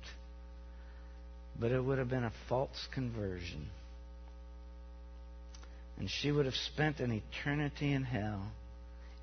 But 1.58 1.72
it 1.72 1.82
would 1.82 1.98
have 1.98 2.08
been 2.08 2.24
a 2.24 2.32
false 2.48 2.86
conversion. 2.92 3.68
And 5.98 6.10
she 6.10 6.30
would 6.30 6.44
have 6.44 6.54
spent 6.54 7.00
an 7.00 7.12
eternity 7.12 7.92
in 7.92 8.04
hell. 8.04 8.42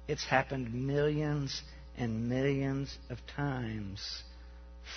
It's 0.07 0.25
happened 0.25 0.73
millions 0.73 1.61
and 1.97 2.27
millions 2.27 2.97
of 3.09 3.19
times. 3.35 4.23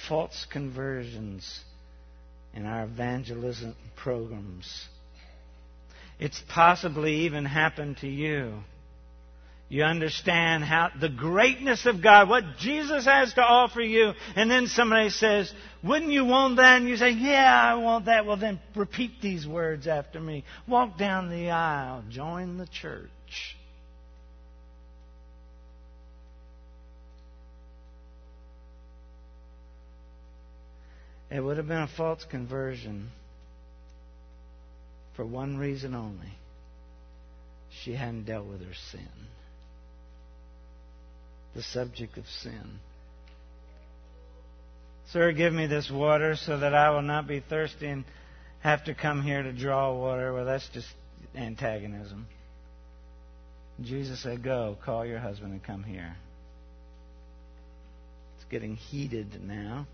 False 0.09 0.47
conversions 0.51 1.61
in 2.55 2.64
our 2.64 2.84
evangelism 2.84 3.76
programs. 3.95 4.89
It's 6.18 6.43
possibly 6.49 7.26
even 7.26 7.45
happened 7.45 7.99
to 7.99 8.09
you. 8.09 8.61
You 9.69 9.83
understand 9.83 10.62
how 10.62 10.91
the 11.01 11.09
greatness 11.09 11.87
of 11.87 12.01
God, 12.01 12.29
what 12.29 12.45
Jesus 12.59 13.05
has 13.05 13.35
to 13.35 13.43
offer 13.43 13.81
you, 13.81 14.12
and 14.37 14.49
then 14.49 14.69
somebody 14.69 15.11
says, 15.11 15.53
Wouldn't 15.83 16.12
you 16.12 16.25
want 16.25 16.57
that? 16.57 16.77
And 16.77 16.89
you 16.89 16.97
say, 16.97 17.11
Yeah, 17.11 17.73
I 17.73 17.75
want 17.75 18.05
that. 18.05 18.27
Well, 18.27 18.37
then 18.37 18.61
repeat 18.77 19.21
these 19.21 19.45
words 19.47 19.89
after 19.89 20.21
me. 20.21 20.45
Walk 20.69 20.97
down 20.97 21.31
the 21.31 21.51
aisle, 21.51 22.05
join 22.09 22.59
the 22.59 22.69
church. 22.69 23.11
It 31.29 31.41
would 31.41 31.57
have 31.57 31.67
been 31.67 31.83
a 31.83 31.89
false 31.89 32.25
conversion 32.31 33.11
for 35.17 35.27
one 35.27 35.57
reason 35.57 35.95
only 35.97 36.31
she 37.83 37.95
hadn't 37.95 38.25
dealt 38.25 38.47
with 38.47 38.61
her 38.61 38.75
sin. 38.93 39.09
The 41.57 41.63
subject 41.63 42.19
of 42.19 42.27
sin. 42.43 42.81
Sir, 45.11 45.33
give 45.33 45.55
me 45.55 45.67
this 45.67 45.91
water 45.91 46.37
so 46.37 46.59
that 46.59 46.75
I 46.75 46.91
will 46.91 47.01
not 47.01 47.27
be 47.27 47.41
thirsty 47.41 47.87
and 47.87 48.05
have 48.61 48.85
to 48.85 48.95
come 48.95 49.23
here 49.23 49.43
to 49.43 49.53
draw 49.53 49.99
water. 49.99 50.35
Well, 50.35 50.45
that's 50.45 50.69
just 50.75 50.89
antagonism. 51.35 52.27
Jesus 53.83 54.23
said, 54.23 54.43
Go, 54.43 54.77
call 54.85 55.07
your 55.07 55.19
husband 55.19 55.53
and 55.53 55.65
come 55.65 55.83
here. 55.83 56.15
It's 58.37 58.45
getting 58.51 58.77
heated 58.77 59.41
now. 59.43 59.87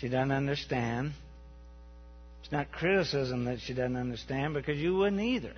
She 0.00 0.08
doesn't 0.08 0.32
understand. 0.32 1.12
It's 2.42 2.52
not 2.52 2.72
criticism 2.72 3.44
that 3.44 3.60
she 3.60 3.74
doesn't 3.74 3.96
understand 3.96 4.54
because 4.54 4.78
you 4.78 4.96
wouldn't 4.96 5.20
either. 5.20 5.54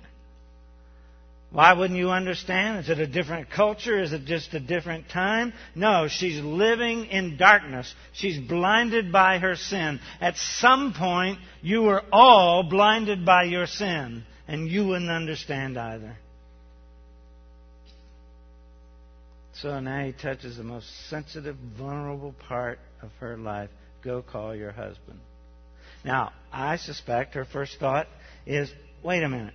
Why 1.51 1.73
wouldn't 1.73 1.97
you 1.97 2.11
understand? 2.11 2.79
Is 2.79 2.89
it 2.89 2.99
a 2.99 3.07
different 3.07 3.49
culture? 3.49 3.99
Is 3.99 4.13
it 4.13 4.25
just 4.25 4.53
a 4.53 4.59
different 4.59 5.09
time? 5.09 5.53
No, 5.73 6.07
she's 6.07 6.39
living 6.39 7.05
in 7.05 7.37
darkness. 7.37 7.93
She's 8.13 8.39
blinded 8.39 9.11
by 9.11 9.39
her 9.39 9.55
sin. 9.55 9.99
At 10.21 10.37
some 10.37 10.93
point, 10.93 11.39
you 11.61 11.81
were 11.81 12.03
all 12.11 12.61
blinded 12.63 13.25
by 13.25 13.43
your 13.43 13.65
sin, 13.65 14.25
and 14.47 14.69
you 14.69 14.85
wouldn't 14.87 15.09
understand 15.09 15.77
either. 15.77 16.17
So 19.53 19.79
now 19.79 20.05
he 20.05 20.13
touches 20.13 20.55
the 20.55 20.63
most 20.63 20.87
sensitive, 21.09 21.57
vulnerable 21.77 22.33
part 22.47 22.79
of 23.01 23.09
her 23.19 23.37
life. 23.37 23.71
Go 24.03 24.21
call 24.21 24.55
your 24.55 24.71
husband. 24.71 25.19
Now, 26.05 26.31
I 26.53 26.77
suspect 26.77 27.33
her 27.33 27.43
first 27.43 27.77
thought 27.79 28.07
is 28.45 28.71
wait 29.03 29.23
a 29.23 29.27
minute. 29.27 29.53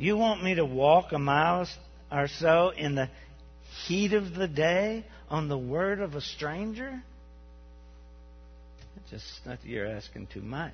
You 0.00 0.16
want 0.16 0.42
me 0.42 0.54
to 0.54 0.64
walk 0.64 1.12
a 1.12 1.18
mile 1.18 1.68
or 2.10 2.26
so 2.26 2.70
in 2.70 2.94
the 2.94 3.10
heat 3.86 4.14
of 4.14 4.34
the 4.34 4.48
day 4.48 5.04
on 5.28 5.48
the 5.48 5.58
word 5.58 6.00
of 6.00 6.14
a 6.14 6.22
stranger? 6.22 7.02
Just 9.10 9.26
not 9.44 9.60
that 9.60 9.68
you're 9.68 9.86
asking 9.86 10.28
too 10.28 10.40
much. 10.40 10.72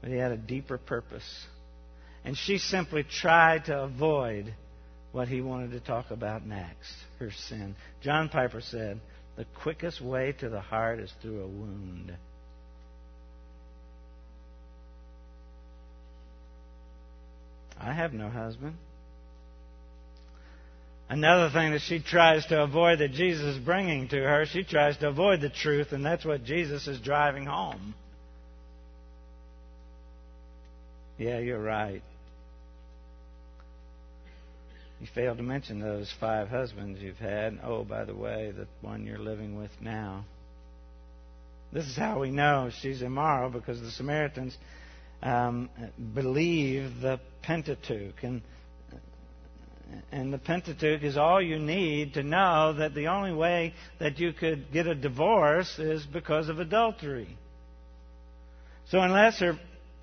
But 0.00 0.10
he 0.10 0.18
had 0.18 0.30
a 0.30 0.36
deeper 0.36 0.78
purpose. 0.78 1.46
And 2.24 2.38
she 2.38 2.58
simply 2.58 3.02
tried 3.02 3.64
to 3.64 3.82
avoid 3.82 4.54
what 5.10 5.26
he 5.26 5.40
wanted 5.40 5.72
to 5.72 5.80
talk 5.80 6.12
about 6.12 6.46
next 6.46 6.94
her 7.18 7.32
sin. 7.32 7.74
John 8.02 8.28
Piper 8.28 8.60
said, 8.60 9.00
the 9.34 9.46
quickest 9.64 10.00
way 10.00 10.32
to 10.38 10.48
the 10.48 10.60
heart 10.60 11.00
is 11.00 11.12
through 11.20 11.42
a 11.42 11.48
wound. 11.48 12.12
Have 18.00 18.12
no 18.12 18.28
husband. 18.28 18.76
Another 21.08 21.50
thing 21.50 21.72
that 21.72 21.82
she 21.82 22.00
tries 22.00 22.46
to 22.46 22.62
avoid 22.62 23.00
that 23.00 23.10
Jesus 23.10 23.56
is 23.56 23.58
bringing 23.58 24.08
to 24.08 24.16
her, 24.16 24.46
she 24.46 24.62
tries 24.62 24.96
to 24.98 25.08
avoid 25.08 25.40
the 25.40 25.50
truth, 25.50 25.88
and 25.92 26.04
that's 26.04 26.24
what 26.24 26.44
Jesus 26.44 26.86
is 26.86 27.00
driving 27.00 27.46
home. 27.46 27.94
Yeah, 31.18 31.38
you're 31.38 31.60
right. 31.60 32.02
You 35.00 35.06
failed 35.14 35.38
to 35.38 35.42
mention 35.42 35.80
those 35.80 36.12
five 36.20 36.48
husbands 36.48 37.00
you've 37.00 37.16
had. 37.16 37.58
Oh, 37.64 37.84
by 37.84 38.04
the 38.04 38.14
way, 38.14 38.52
the 38.56 38.66
one 38.80 39.04
you're 39.04 39.18
living 39.18 39.58
with 39.58 39.70
now. 39.80 40.24
This 41.72 41.86
is 41.86 41.96
how 41.96 42.20
we 42.20 42.30
know 42.30 42.70
she's 42.80 43.02
immoral 43.02 43.50
because 43.50 43.80
the 43.80 43.90
Samaritans 43.90 44.56
um, 45.22 45.70
believe 46.14 47.00
the 47.00 47.20
Pentateuch. 47.42 48.22
And, 48.22 48.42
and 50.12 50.32
the 50.32 50.38
Pentateuch 50.38 51.02
is 51.02 51.16
all 51.16 51.42
you 51.42 51.58
need 51.58 52.14
to 52.14 52.22
know 52.22 52.74
that 52.78 52.94
the 52.94 53.08
only 53.08 53.32
way 53.32 53.74
that 53.98 54.18
you 54.18 54.32
could 54.32 54.72
get 54.72 54.86
a 54.86 54.94
divorce 54.94 55.78
is 55.78 56.04
because 56.06 56.48
of 56.48 56.58
adultery. 56.58 57.36
So 58.88 59.00
unless 59.00 59.38
her 59.40 59.58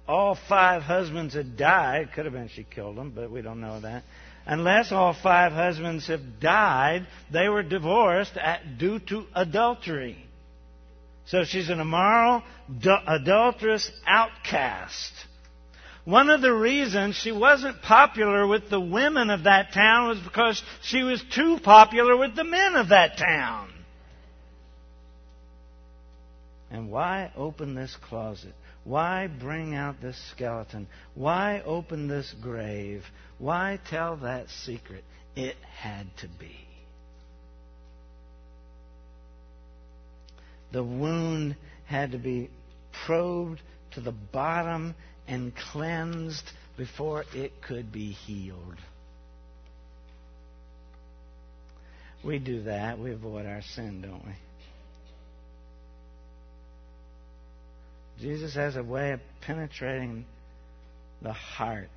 all 0.08 0.38
five 0.48 0.82
husbands 0.84 1.34
had 1.34 1.58
died, 1.58 2.10
could 2.16 2.26
have 2.26 2.34
been 2.34 2.48
she 2.48 2.64
killed 2.64 2.96
them, 2.96 3.12
but 3.14 3.30
we 3.30 3.42
don't 3.42 3.60
know 3.60 3.82
that 3.82 4.04
unless 4.48 4.92
all 4.92 5.14
five 5.14 5.52
husbands 5.52 6.08
have 6.08 6.40
died, 6.40 7.06
they 7.32 7.50
were 7.50 7.64
divorced 7.64 8.36
at, 8.38 8.78
due 8.78 9.00
to 9.00 9.26
adultery. 9.36 10.27
So 11.28 11.44
she's 11.44 11.70
an 11.70 11.80
immoral, 11.80 12.42
adulterous 13.08 13.92
outcast. 14.06 15.12
One 16.06 16.30
of 16.30 16.42
the 16.42 16.54
reasons 16.54 17.18
she 17.18 17.34
wasn't 17.34 17.82
popular 17.82 18.48
with 18.48 18.70
the 18.70 18.80
women 18.80 19.30
of 19.30 19.44
that 19.44 19.74
town 19.74 20.08
was 20.08 20.20
because 20.20 20.64
she 20.82 21.04
was 21.04 21.22
too 21.36 21.60
popular 21.62 22.16
with 22.16 22.34
the 22.34 22.46
men 22.46 22.76
of 22.76 22.90
that 22.90 23.18
town. 23.18 23.74
And 26.72 26.90
why 26.90 27.32
open 27.36 27.76
this 27.76 27.96
closet? 28.08 28.54
Why 28.86 29.28
bring 29.28 29.76
out 29.76 30.00
this 30.02 30.18
skeleton? 30.32 30.88
Why 31.14 31.62
open 31.66 32.08
this 32.08 32.34
grave? 32.42 33.04
Why 33.38 33.80
tell 33.90 34.16
that 34.18 34.50
secret? 34.50 35.04
It 35.36 35.58
had 35.76 36.08
to 36.20 36.30
be. 36.30 36.67
The 40.72 40.84
wound 40.84 41.56
had 41.86 42.12
to 42.12 42.18
be 42.18 42.50
probed 43.06 43.62
to 43.92 44.02
the 44.02 44.12
bottom 44.12 44.96
and 45.28 45.54
cleansed 45.72 46.52
before 46.78 47.26
it 47.34 47.62
could 47.62 47.92
be 47.92 48.12
healed. 48.12 48.76
We 52.24 52.40
do 52.40 52.64
that. 52.64 53.00
We 53.00 53.12
avoid 53.12 53.46
our 53.46 53.62
sin, 53.62 54.02
don't 54.02 54.26
we? 54.26 54.34
Jesus 58.20 58.56
has 58.56 58.76
a 58.76 58.84
way 58.84 59.12
of 59.12 59.20
penetrating 59.42 60.26
the 61.22 61.34
heart. 61.34 61.90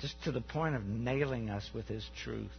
Just 0.00 0.22
to 0.24 0.32
the 0.32 0.40
point 0.40 0.74
of 0.74 0.84
nailing 0.84 1.50
us 1.50 1.68
with 1.74 1.86
his 1.86 2.04
truth. 2.22 2.50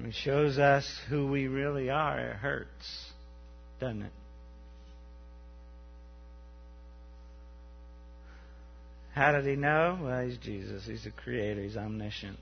And 0.00 0.12
he 0.12 0.18
shows 0.18 0.58
us 0.58 0.90
who 1.10 1.26
we 1.26 1.46
really 1.46 1.90
are. 1.90 2.18
It 2.18 2.36
hurts, 2.36 3.12
doesn't 3.80 4.00
it? 4.00 4.12
How 9.12 9.32
did 9.32 9.44
he 9.44 9.56
know? 9.56 9.98
Well, 10.02 10.24
he's 10.24 10.38
Jesus. 10.38 10.86
He's 10.86 11.04
the 11.04 11.10
creator. 11.10 11.62
He's 11.62 11.76
omniscient 11.76 12.38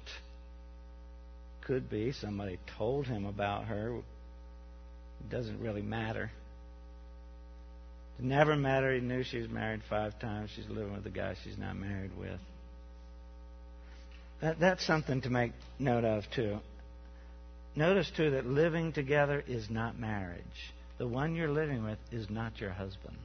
could 1.69 1.91
be. 1.91 2.13
Somebody 2.13 2.59
told 2.79 3.07
him 3.07 3.27
about 3.27 3.65
her. 3.65 3.97
It 3.97 5.31
doesn't 5.31 5.61
really 5.61 5.83
matter. 5.83 6.31
It 8.19 8.25
Never 8.25 8.57
met 8.57 8.85
her. 8.85 8.95
He 8.95 9.01
knew 9.01 9.25
she 9.25 9.39
was 9.39 9.51
married 9.51 9.83
five 9.91 10.19
times. 10.21 10.51
She's 10.57 10.69
living 10.69 10.95
with 10.95 11.07
a 11.07 11.11
guy 11.11 11.35
she's 11.45 11.59
not 11.59 11.77
married 11.77 12.17
with. 12.17 12.39
That, 14.41 14.61
that's 14.61 14.87
something 14.87 15.21
to 15.23 15.31
make 15.31 15.53
note 15.79 16.05
of, 16.05 16.25
too. 16.31 16.59
Notice, 17.79 18.11
too, 18.17 18.33
that 18.33 18.45
living 18.45 18.93
together 18.93 19.45
is 19.47 19.71
not 19.71 19.97
marriage. 19.97 20.43
The 20.99 21.07
one 21.07 21.37
you're 21.37 21.49
living 21.49 21.85
with 21.85 21.99
is 22.11 22.29
not 22.29 22.61
your 22.61 22.73
husband. 22.73 23.17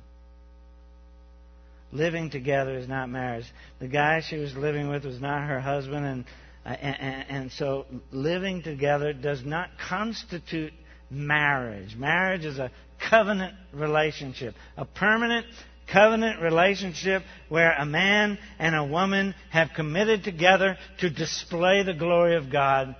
Living 1.91 2.29
together 2.29 2.77
is 2.77 2.87
not 2.87 3.09
marriage. 3.09 3.45
The 3.79 3.87
guy 3.87 4.21
she 4.21 4.37
was 4.37 4.55
living 4.55 4.89
with 4.89 5.05
was 5.05 5.19
not 5.19 5.47
her 5.47 5.59
husband, 5.59 6.05
and, 6.05 6.25
and, 6.65 7.25
and 7.29 7.51
so 7.51 7.87
living 8.11 8.61
together 8.61 9.11
does 9.11 9.43
not 9.43 9.69
constitute 9.89 10.73
marriage. 11.09 11.95
Marriage 11.95 12.45
is 12.45 12.59
a 12.59 12.69
covenant 13.09 13.55
relationship, 13.73 14.53
a 14.77 14.85
permanent 14.85 15.47
covenant 15.91 16.43
relationship 16.43 17.23
where 17.49 17.73
a 17.73 17.87
man 17.87 18.37
and 18.59 18.75
a 18.75 18.85
woman 18.85 19.33
have 19.49 19.69
committed 19.75 20.23
together 20.23 20.77
to 20.99 21.09
display 21.09 21.81
the 21.81 21.95
glory 21.95 22.35
of 22.35 22.51
God 22.51 22.95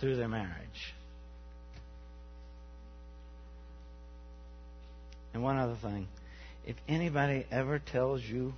through 0.00 0.16
their 0.16 0.28
marriage. 0.28 0.93
And 5.34 5.42
one 5.42 5.58
other 5.58 5.76
thing 5.82 6.08
if 6.64 6.76
anybody 6.88 7.44
ever 7.50 7.78
tells 7.78 8.22
you 8.22 8.54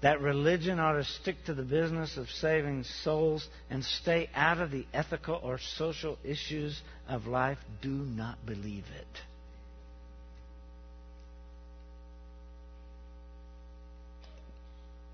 that 0.00 0.20
religion 0.20 0.78
ought 0.78 0.92
to 0.92 1.04
stick 1.04 1.36
to 1.46 1.54
the 1.54 1.62
business 1.62 2.16
of 2.16 2.30
saving 2.30 2.84
souls 3.02 3.46
and 3.68 3.84
stay 3.84 4.30
out 4.34 4.58
of 4.58 4.70
the 4.70 4.86
ethical 4.94 5.40
or 5.42 5.58
social 5.76 6.16
issues 6.24 6.80
of 7.08 7.26
life, 7.26 7.58
do 7.82 7.90
not 7.90 8.46
believe 8.46 8.84
it. 8.98 9.20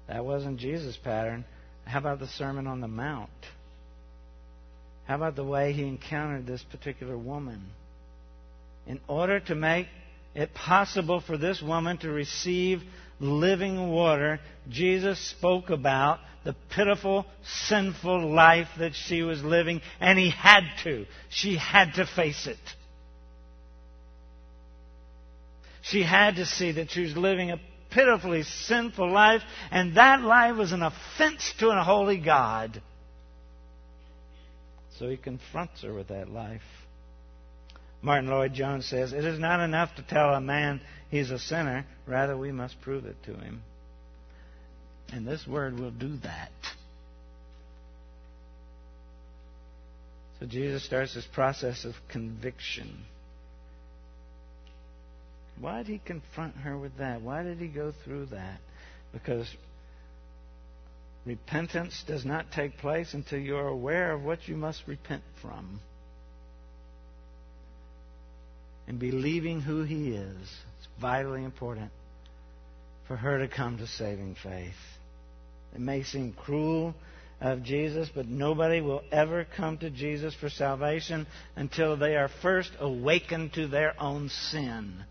That 0.06 0.24
wasn't 0.24 0.58
Jesus' 0.60 0.96
pattern. 0.96 1.44
How 1.84 1.98
about 1.98 2.20
the 2.20 2.28
Sermon 2.28 2.68
on 2.68 2.80
the 2.80 2.88
Mount? 2.88 3.30
How 5.06 5.16
about 5.16 5.34
the 5.34 5.44
way 5.44 5.72
he 5.72 5.82
encountered 5.82 6.46
this 6.46 6.62
particular 6.62 7.16
woman? 7.18 7.70
In 8.86 9.00
order 9.08 9.40
to 9.40 9.54
make 9.54 9.88
it 10.34 10.54
possible 10.54 11.20
for 11.20 11.36
this 11.36 11.60
woman 11.60 11.98
to 11.98 12.10
receive 12.10 12.82
living 13.18 13.90
water, 13.90 14.40
Jesus 14.68 15.18
spoke 15.18 15.70
about 15.70 16.20
the 16.44 16.54
pitiful, 16.70 17.26
sinful 17.66 18.30
life 18.32 18.68
that 18.78 18.94
she 18.94 19.22
was 19.22 19.42
living, 19.42 19.80
and 19.98 20.18
he 20.18 20.30
had 20.30 20.62
to. 20.84 21.06
She 21.28 21.56
had 21.56 21.94
to 21.94 22.06
face 22.06 22.46
it. 22.46 22.58
She 25.82 26.02
had 26.02 26.36
to 26.36 26.46
see 26.46 26.72
that 26.72 26.90
she 26.90 27.02
was 27.02 27.16
living 27.16 27.50
a 27.50 27.60
pitifully 27.90 28.44
sinful 28.44 29.10
life, 29.10 29.42
and 29.70 29.96
that 29.96 30.20
life 30.22 30.56
was 30.56 30.72
an 30.72 30.82
offense 30.82 31.52
to 31.58 31.70
a 31.70 31.82
holy 31.82 32.18
God. 32.18 32.80
So 34.98 35.08
he 35.08 35.16
confronts 35.16 35.82
her 35.82 35.92
with 35.92 36.08
that 36.08 36.30
life. 36.30 36.62
Martyn 38.02 38.30
Lloyd-Jones 38.30 38.86
says, 38.86 39.12
It 39.12 39.24
is 39.24 39.38
not 39.38 39.60
enough 39.60 39.94
to 39.96 40.02
tell 40.02 40.34
a 40.34 40.40
man 40.40 40.80
he's 41.10 41.30
a 41.30 41.38
sinner, 41.38 41.86
rather, 42.06 42.36
we 42.36 42.52
must 42.52 42.80
prove 42.80 43.06
it 43.06 43.16
to 43.24 43.34
him. 43.34 43.62
And 45.12 45.26
this 45.26 45.46
word 45.46 45.78
will 45.78 45.90
do 45.90 46.16
that. 46.18 46.50
So 50.40 50.46
Jesus 50.46 50.84
starts 50.84 51.14
this 51.14 51.26
process 51.32 51.84
of 51.84 51.94
conviction. 52.08 53.04
Why 55.58 55.78
did 55.78 55.86
he 55.86 55.98
confront 56.04 56.56
her 56.56 56.76
with 56.76 56.98
that? 56.98 57.22
Why 57.22 57.42
did 57.42 57.58
he 57.58 57.68
go 57.68 57.94
through 58.04 58.26
that? 58.26 58.60
Because 59.12 59.48
repentance 61.24 62.04
does 62.06 62.26
not 62.26 62.52
take 62.52 62.76
place 62.76 63.14
until 63.14 63.38
you're 63.38 63.68
aware 63.68 64.12
of 64.12 64.22
what 64.22 64.46
you 64.46 64.56
must 64.56 64.82
repent 64.86 65.22
from 65.40 65.80
and 68.86 68.98
believing 68.98 69.60
who 69.60 69.82
He 69.82 70.10
is. 70.10 70.36
It's 70.78 70.88
vitally 71.00 71.44
important 71.44 71.90
for 73.08 73.16
her 73.16 73.38
to 73.38 73.48
come 73.48 73.78
to 73.78 73.86
saving 73.86 74.36
faith. 74.42 74.74
It 75.74 75.80
may 75.80 76.02
seem 76.02 76.32
cruel 76.32 76.94
of 77.40 77.62
Jesus, 77.62 78.08
but 78.14 78.26
nobody 78.26 78.80
will 78.80 79.02
ever 79.12 79.46
come 79.56 79.78
to 79.78 79.90
Jesus 79.90 80.34
for 80.34 80.48
salvation 80.48 81.26
until 81.54 81.96
they 81.96 82.16
are 82.16 82.30
first 82.42 82.72
awakened 82.80 83.52
to 83.54 83.68
their 83.68 83.94
own 84.00 84.28
sin. 84.28 85.04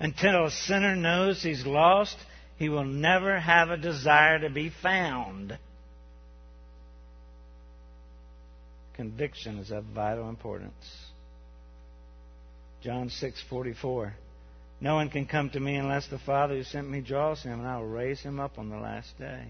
Until 0.00 0.46
a 0.46 0.50
sinner 0.50 0.96
knows 0.96 1.42
he's 1.42 1.64
lost, 1.64 2.16
he 2.56 2.68
will 2.68 2.84
never 2.84 3.38
have 3.38 3.70
a 3.70 3.76
desire 3.76 4.40
to 4.40 4.50
be 4.50 4.70
found. 4.82 5.56
Conviction 8.94 9.58
is 9.58 9.70
of 9.70 9.84
vital 9.84 10.28
importance. 10.28 11.06
John 12.82 13.08
6:44 13.08 14.12
No 14.80 14.94
one 14.94 15.10
can 15.10 15.26
come 15.26 15.50
to 15.50 15.60
me 15.60 15.76
unless 15.76 16.06
the 16.06 16.18
Father 16.18 16.54
who 16.54 16.62
sent 16.62 16.88
me 16.88 17.00
draws 17.00 17.42
him 17.42 17.60
and 17.60 17.66
I 17.66 17.78
will 17.78 17.88
raise 17.88 18.20
him 18.20 18.38
up 18.38 18.58
on 18.58 18.68
the 18.68 18.76
last 18.76 19.18
day. 19.18 19.46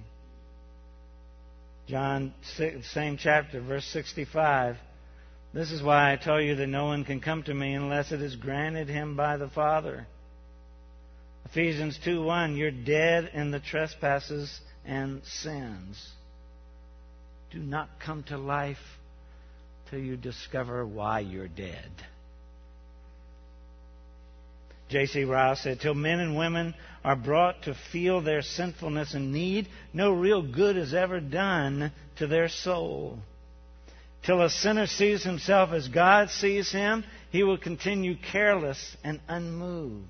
John 1.88 2.32
same 2.82 3.18
chapter 3.18 3.60
verse 3.60 3.84
65 3.86 4.76
This 5.52 5.72
is 5.72 5.82
why 5.82 6.12
I 6.12 6.16
tell 6.16 6.40
you 6.40 6.54
that 6.54 6.66
no 6.68 6.86
one 6.86 7.04
can 7.04 7.20
come 7.20 7.42
to 7.42 7.54
me 7.54 7.74
unless 7.74 8.12
it 8.12 8.22
is 8.22 8.36
granted 8.36 8.88
him 8.88 9.16
by 9.16 9.36
the 9.36 9.48
Father. 9.50 10.06
Ephesians 11.44 11.98
2:1 11.98 12.56
You're 12.56 12.70
dead 12.70 13.30
in 13.34 13.50
the 13.50 13.60
trespasses 13.60 14.60
and 14.86 15.22
sins. 15.24 16.12
Do 17.50 17.58
not 17.58 18.00
come 18.00 18.22
to 18.24 18.38
life 18.38 18.78
till 19.90 19.98
you 19.98 20.16
discover 20.16 20.86
why 20.86 21.20
you're 21.20 21.48
dead. 21.48 21.90
J.C. 24.88 25.24
Ryle 25.24 25.56
said, 25.56 25.80
Till 25.80 25.94
men 25.94 26.20
and 26.20 26.36
women 26.36 26.74
are 27.04 27.16
brought 27.16 27.62
to 27.62 27.76
feel 27.92 28.20
their 28.20 28.42
sinfulness 28.42 29.14
and 29.14 29.32
need, 29.32 29.68
no 29.92 30.12
real 30.12 30.42
good 30.42 30.76
is 30.76 30.94
ever 30.94 31.20
done 31.20 31.90
to 32.16 32.26
their 32.26 32.48
soul. 32.48 33.18
Till 34.24 34.40
a 34.40 34.50
sinner 34.50 34.86
sees 34.86 35.22
himself 35.22 35.70
as 35.72 35.88
God 35.88 36.30
sees 36.30 36.70
him, 36.70 37.04
he 37.30 37.42
will 37.42 37.58
continue 37.58 38.16
careless 38.16 38.96
and 39.02 39.20
unmoved. 39.28 40.08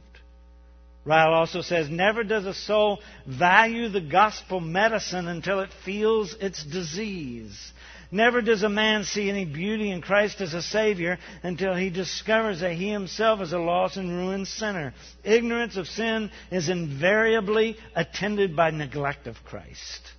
Ryle 1.05 1.35
also 1.35 1.61
says, 1.61 1.91
Never 1.91 2.25
does 2.25 2.47
a 2.47 2.55
soul 2.55 3.01
value 3.27 3.89
the 3.89 4.01
gospel 4.01 4.61
medicine 4.61 5.29
until 5.29 5.61
it 5.61 5.70
feels 5.85 6.35
its 6.41 6.64
disease. 6.64 7.72
Never 8.15 8.43
does 8.43 8.62
a 8.62 8.69
man 8.69 9.03
see 9.03 9.29
any 9.29 9.45
beauty 9.45 9.91
in 9.91 10.01
Christ 10.01 10.41
as 10.41 10.55
a 10.55 10.62
Savior 10.62 11.19
until 11.43 11.75
he 11.75 11.91
discovers 11.91 12.61
that 12.61 12.75
he 12.75 12.89
himself 12.89 13.41
is 13.41 13.53
a 13.53 13.59
lost 13.59 13.97
and 13.97 14.09
ruined 14.09 14.47
sinner. 14.47 14.95
Ignorance 15.25 15.77
of 15.77 15.89
sin 15.89 16.31
is 16.53 16.69
invariably 16.69 17.77
attended 17.97 18.55
by 18.55 18.71
neglect 18.71 19.27
of 19.27 19.35
Christ. 19.43 20.12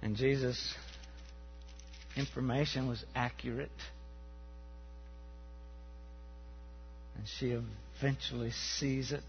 And 0.00 0.16
Jesus' 0.16 0.74
information 2.16 2.88
was 2.88 3.04
accurate. 3.14 3.68
And 7.18 7.28
she 7.38 7.54
eventually 8.00 8.52
sees 8.52 9.12
it. 9.12 9.22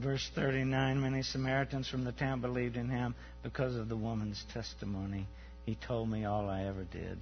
Verse 0.00 0.30
39, 0.34 1.02
many 1.02 1.22
Samaritans 1.22 1.86
from 1.86 2.04
the 2.04 2.12
town 2.12 2.40
believed 2.40 2.76
in 2.76 2.88
him 2.88 3.14
because 3.42 3.76
of 3.76 3.90
the 3.90 3.96
woman's 3.96 4.42
testimony. 4.54 5.26
He 5.66 5.76
told 5.86 6.08
me 6.08 6.24
all 6.24 6.48
I 6.48 6.64
ever 6.64 6.84
did. 6.84 7.18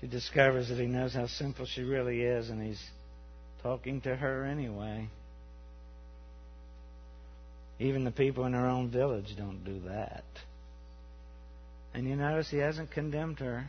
She 0.00 0.06
discovers 0.06 0.68
that 0.68 0.78
he 0.78 0.86
knows 0.86 1.14
how 1.14 1.26
sinful 1.26 1.66
she 1.66 1.82
really 1.82 2.20
is, 2.22 2.48
and 2.48 2.62
he's 2.62 2.82
talking 3.62 4.00
to 4.02 4.14
her 4.14 4.44
anyway. 4.44 5.08
Even 7.80 8.04
the 8.04 8.12
people 8.12 8.44
in 8.44 8.52
her 8.52 8.66
own 8.68 8.88
village 8.90 9.34
don't 9.36 9.64
do 9.64 9.80
that. 9.88 10.24
And 11.92 12.06
you 12.06 12.14
notice 12.14 12.50
he 12.50 12.58
hasn't 12.58 12.92
condemned 12.92 13.40
her. 13.40 13.68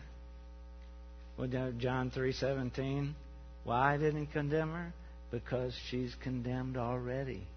John 1.38 2.12
3:17. 2.12 3.14
Why 3.64 3.98
didn't 3.98 4.20
he 4.20 4.26
condemn 4.28 4.72
her? 4.74 4.94
Because 5.32 5.76
she's 5.90 6.14
condemned 6.16 6.78
already. 6.78 7.48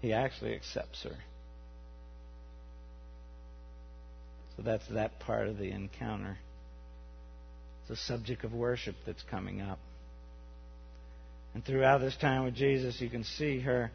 He 0.00 0.12
actually 0.12 0.54
accepts 0.54 1.02
her. 1.04 1.16
So 4.56 4.62
that's 4.62 4.86
that 4.88 5.20
part 5.20 5.48
of 5.48 5.58
the 5.58 5.70
encounter. 5.70 6.38
It's 7.82 8.00
a 8.00 8.04
subject 8.04 8.44
of 8.44 8.52
worship 8.52 8.96
that's 9.06 9.22
coming 9.30 9.60
up. 9.60 9.78
And 11.54 11.64
throughout 11.64 11.98
this 11.98 12.16
time 12.16 12.44
with 12.44 12.54
Jesus, 12.54 13.00
you 13.00 13.10
can 13.10 13.24
see 13.24 13.60
her 13.60 13.90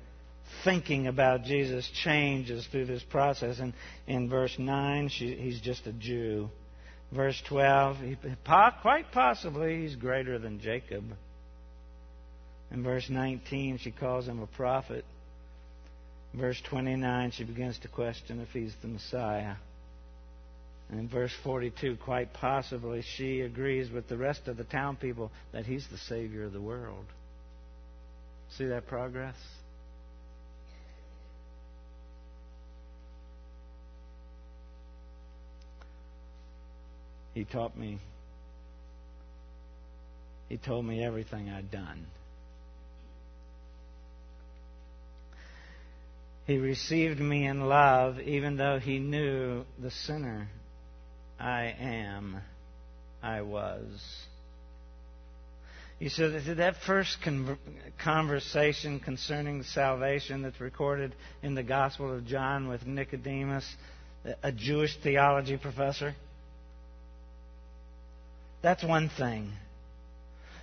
thinking 0.63 1.07
about 1.07 1.43
Jesus 1.43 1.89
changes 2.03 2.65
through 2.67 2.85
this 2.85 3.03
process. 3.03 3.59
And 3.59 3.73
in 4.05 4.29
verse 4.29 4.55
9, 4.57 5.09
she, 5.09 5.35
he's 5.35 5.59
just 5.59 5.85
a 5.87 5.93
Jew. 5.93 6.49
Verse 7.11 7.41
12, 7.47 7.97
he, 7.97 8.17
quite 8.81 9.11
possibly 9.11 9.81
he's 9.81 9.95
greater 9.95 10.37
than 10.39 10.59
Jacob. 10.59 11.05
In 12.71 12.83
verse 12.83 13.09
19, 13.09 13.77
she 13.77 13.91
calls 13.91 14.27
him 14.27 14.41
a 14.41 14.47
prophet. 14.47 15.05
Verse 16.33 16.61
29, 16.69 17.31
she 17.31 17.45
begins 17.45 17.79
to 17.79 17.87
question 17.87 18.41
if 18.41 18.49
he's 18.49 18.73
the 18.81 18.89
Messiah. 18.89 19.55
And 20.89 20.99
in 20.99 21.07
verse 21.07 21.33
42, 21.43 21.97
quite 22.03 22.33
possibly, 22.33 23.03
she 23.15 23.41
agrees 23.41 23.89
with 23.89 24.07
the 24.07 24.17
rest 24.17 24.47
of 24.47 24.57
the 24.57 24.63
town 24.65 24.97
people 24.97 25.31
that 25.53 25.65
he's 25.65 25.87
the 25.87 25.97
Savior 25.97 26.43
of 26.43 26.53
the 26.53 26.61
world. 26.61 27.05
See 28.57 28.65
that 28.65 28.87
progress? 28.87 29.35
He 37.37 37.45
taught 37.45 37.77
me, 37.77 37.99
he 40.49 40.57
told 40.57 40.85
me 40.85 41.03
everything 41.03 41.51
I'd 41.51 41.69
done. 41.69 42.07
He 46.47 46.57
received 46.57 47.19
me 47.19 47.45
in 47.45 47.61
love, 47.61 48.19
even 48.19 48.57
though 48.57 48.79
he 48.79 48.97
knew 48.97 49.65
the 49.77 49.91
sinner 49.91 50.49
I 51.39 51.75
am, 51.79 52.41
I 53.21 53.43
was. 53.43 53.85
You 55.99 56.09
see, 56.09 56.27
that 56.55 56.77
first 56.87 57.19
conversation 57.99 58.99
concerning 58.99 59.61
salvation 59.61 60.41
that's 60.41 60.59
recorded 60.59 61.13
in 61.43 61.53
the 61.53 61.61
Gospel 61.61 62.15
of 62.15 62.25
John 62.25 62.67
with 62.67 62.87
Nicodemus, 62.87 63.75
a 64.41 64.51
Jewish 64.51 64.97
theology 65.03 65.57
professor, 65.57 66.15
that's 68.67 68.83
one 68.83 69.07
thing. 69.07 69.49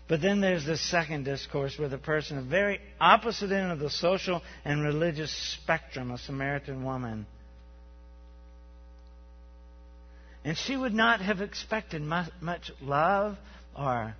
But 0.09 0.20
then 0.20 0.42
there's 0.42 0.66
this 0.66 0.82
second 0.90 1.24
discourse 1.24 1.78
with 1.78 1.94
a 1.94 1.98
person, 1.98 2.36
a 2.36 2.42
very 2.42 2.78
opposite 3.00 3.50
end 3.50 3.72
of 3.72 3.78
the 3.78 3.88
social 3.88 4.42
and 4.62 4.84
religious 4.84 5.32
spectrum, 5.55 6.11
a 6.11 6.18
Samaritan 6.18 6.84
woman. 6.84 7.24
And 10.44 10.55
she 10.59 10.76
would 10.76 10.92
not 10.92 11.22
have 11.22 11.40
expected 11.40 12.02
much 12.02 12.70
love 12.82 13.38
or 13.74 14.14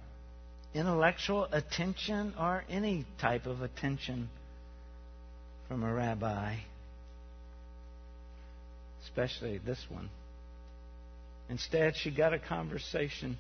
intellectual 0.73 1.47
attention 1.53 2.33
or 2.41 2.65
any 2.71 3.05
type 3.21 3.45
of 3.45 3.61
attention 3.61 4.31
from 5.69 5.85
a 5.85 5.93
rabbi, 5.93 6.57
especially 9.05 9.59
this 9.59 9.85
one. 9.91 10.09
Instead, 11.51 11.95
she 11.97 12.11
got 12.11 12.33
a 12.33 12.39
conversation 12.39 13.37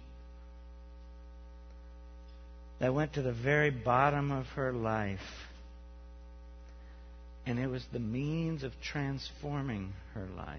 that 2.80 2.92
went 2.92 3.14
to 3.14 3.22
the 3.22 3.32
very 3.32 3.70
bottom 3.70 4.30
of 4.30 4.46
her 4.48 4.72
life. 4.72 5.20
And 7.46 7.58
it 7.58 7.66
was 7.66 7.84
the 7.92 7.98
means 7.98 8.62
of 8.62 8.72
transforming 8.82 9.92
her 10.14 10.26
life. 10.36 10.58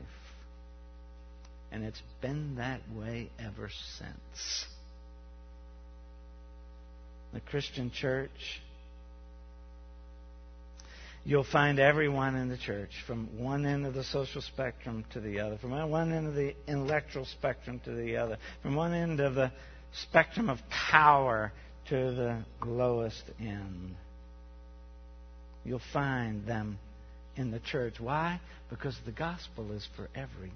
And 1.72 1.84
it's 1.84 2.02
been 2.22 2.56
that 2.56 2.82
way 2.94 3.30
ever 3.40 3.70
since. 3.98 4.66
The 7.34 7.42
Christian 7.42 7.92
church, 7.92 8.62
you'll 11.26 11.44
find 11.44 11.80
everyone 11.80 12.36
in 12.36 12.50
the 12.50 12.58
church, 12.58 12.92
from 13.06 13.28
one 13.38 13.66
end 13.66 13.86
of 13.86 13.94
the 13.94 14.06
social 14.06 14.42
spectrum 14.42 15.04
to 15.12 15.20
the 15.20 15.40
other, 15.40 15.58
from 15.58 15.72
one 15.90 16.14
end 16.14 16.28
of 16.28 16.36
the 16.36 16.56
intellectual 16.68 17.26
spectrum 17.26 17.82
to 17.84 17.92
the 17.94 18.16
other, 18.16 18.38
from 18.62 18.76
one 18.76 18.94
end 18.94 19.20
of 19.20 19.36
the 19.36 19.52
spectrum 19.92 20.50
of 20.50 20.60
power 20.70 21.52
to 21.90 21.96
the 21.96 22.46
lowest 22.66 23.24
end. 23.40 23.96
You'll 25.64 25.82
find 25.94 26.46
them 26.46 26.80
in 27.36 27.52
the 27.52 27.60
church. 27.60 28.00
Why? 28.00 28.40
Because 28.70 28.98
the 29.06 29.12
gospel 29.12 29.72
is 29.72 29.88
for 29.96 30.10
everyone. 30.16 30.52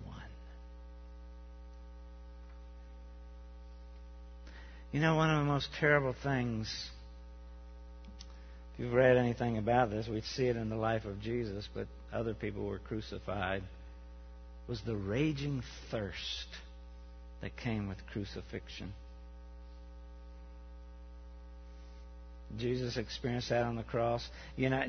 You 4.92 5.02
know, 5.02 5.16
one 5.16 5.30
of 5.30 5.46
the 5.46 5.52
most 5.52 5.70
terrible 5.80 6.16
things, 6.24 6.68
if 8.74 8.80
you've 8.80 8.94
read 8.94 9.18
anything 9.18 9.58
about 9.58 9.92
this, 9.92 10.08
we'd 10.08 10.24
see 10.24 10.48
it 10.48 10.56
in 10.56 10.70
the 10.70 10.76
life 10.76 11.06
of 11.06 11.22
Jesus, 11.22 11.68
but 11.74 11.86
other 12.12 12.34
people 12.34 12.66
were 12.66 12.80
crucified, 12.80 13.62
was 14.68 14.82
the 14.82 14.96
raging 14.96 15.62
thirst 15.92 16.48
that 17.42 17.56
came 17.56 17.88
with 17.88 17.98
crucifixion. 18.12 18.94
Jesus 22.58 22.98
experienced 22.98 23.50
that 23.50 23.64
on 23.64 23.76
the 23.76 23.84
cross. 23.84 24.28
You 24.56 24.70
know, 24.70 24.84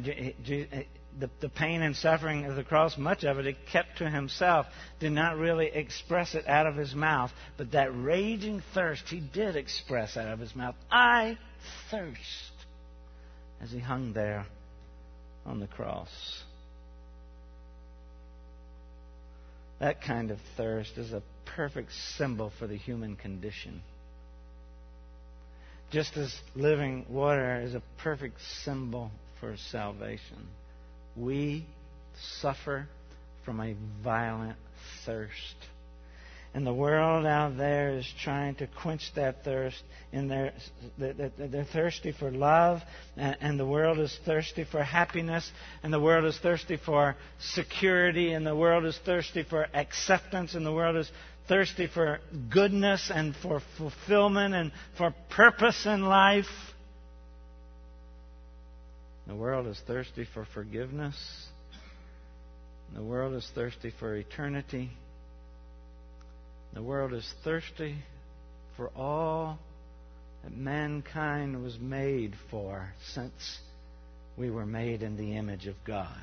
the, 1.18 1.30
the 1.40 1.48
pain 1.48 1.82
and 1.82 1.94
suffering 1.94 2.46
of 2.46 2.56
the 2.56 2.64
cross, 2.64 2.96
much 2.96 3.24
of 3.24 3.38
it, 3.38 3.46
he 3.46 3.56
kept 3.70 3.98
to 3.98 4.08
himself, 4.08 4.66
did 4.98 5.12
not 5.12 5.36
really 5.36 5.66
express 5.66 6.34
it 6.34 6.46
out 6.48 6.66
of 6.66 6.76
his 6.76 6.94
mouth. 6.94 7.30
But 7.56 7.72
that 7.72 7.90
raging 7.94 8.62
thirst, 8.74 9.04
he 9.08 9.20
did 9.20 9.56
express 9.56 10.16
out 10.16 10.28
of 10.28 10.38
his 10.38 10.54
mouth. 10.54 10.74
I 10.90 11.38
thirst. 11.90 12.18
As 13.60 13.70
he 13.70 13.78
hung 13.78 14.14
there 14.14 14.46
on 15.44 15.60
the 15.60 15.66
cross. 15.66 16.08
That 19.80 20.02
kind 20.02 20.30
of 20.30 20.38
thirst 20.56 20.96
is 20.96 21.12
a 21.12 21.22
perfect 21.56 21.92
symbol 22.16 22.52
for 22.58 22.66
the 22.66 22.76
human 22.76 23.16
condition 23.16 23.82
just 25.90 26.16
as 26.16 26.34
living 26.54 27.04
water 27.08 27.60
is 27.60 27.74
a 27.74 27.82
perfect 27.98 28.40
symbol 28.64 29.10
for 29.40 29.56
salvation. 29.70 30.48
We 31.16 31.66
suffer 32.40 32.86
from 33.44 33.60
a 33.60 33.74
violent 34.02 34.56
thirst. 35.04 35.56
And 36.52 36.66
the 36.66 36.74
world 36.74 37.26
out 37.26 37.56
there 37.56 37.90
is 37.90 38.12
trying 38.24 38.56
to 38.56 38.66
quench 38.66 39.12
that 39.14 39.44
thirst. 39.44 39.80
In 40.12 40.26
their, 40.26 40.52
they're 40.98 41.64
thirsty 41.72 42.10
for 42.10 42.32
love, 42.32 42.80
and 43.16 43.58
the 43.58 43.66
world 43.66 44.00
is 44.00 44.16
thirsty 44.24 44.64
for 44.64 44.82
happiness, 44.82 45.48
and 45.84 45.92
the 45.92 46.00
world 46.00 46.24
is 46.24 46.36
thirsty 46.38 46.76
for 46.76 47.14
security, 47.38 48.32
and 48.32 48.44
the 48.44 48.56
world 48.56 48.84
is 48.84 48.98
thirsty 49.04 49.44
for 49.44 49.68
acceptance, 49.72 50.54
and 50.54 50.66
the 50.66 50.72
world 50.72 50.96
is 50.96 51.10
thirsty 51.50 51.88
for 51.92 52.20
goodness 52.48 53.10
and 53.12 53.34
for 53.42 53.60
fulfillment 53.76 54.54
and 54.54 54.70
for 54.96 55.12
purpose 55.30 55.84
in 55.84 56.00
life. 56.00 56.46
The 59.26 59.34
world 59.34 59.66
is 59.66 59.80
thirsty 59.84 60.28
for 60.32 60.46
forgiveness. 60.54 61.16
The 62.94 63.02
world 63.02 63.34
is 63.34 63.50
thirsty 63.52 63.92
for 63.98 64.14
eternity. 64.14 64.90
The 66.72 66.84
world 66.84 67.12
is 67.12 67.28
thirsty 67.42 67.96
for 68.76 68.90
all 68.96 69.58
that 70.44 70.56
mankind 70.56 71.60
was 71.64 71.76
made 71.80 72.34
for 72.52 72.92
since 73.12 73.58
we 74.36 74.50
were 74.50 74.66
made 74.66 75.02
in 75.02 75.16
the 75.16 75.36
image 75.36 75.66
of 75.66 75.74
God. 75.84 76.16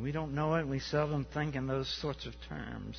We 0.00 0.12
don't 0.12 0.34
know 0.34 0.54
it. 0.56 0.66
We 0.66 0.78
seldom 0.78 1.26
think 1.32 1.54
in 1.54 1.66
those 1.66 1.88
sorts 2.00 2.26
of 2.26 2.34
terms. 2.48 2.96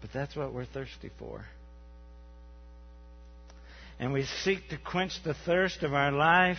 But 0.00 0.12
that's 0.12 0.36
what 0.36 0.52
we're 0.52 0.66
thirsty 0.66 1.10
for. 1.18 1.44
And 3.98 4.12
we 4.12 4.24
seek 4.24 4.68
to 4.68 4.76
quench 4.76 5.22
the 5.22 5.34
thirst 5.34 5.82
of 5.82 5.94
our 5.94 6.12
life 6.12 6.58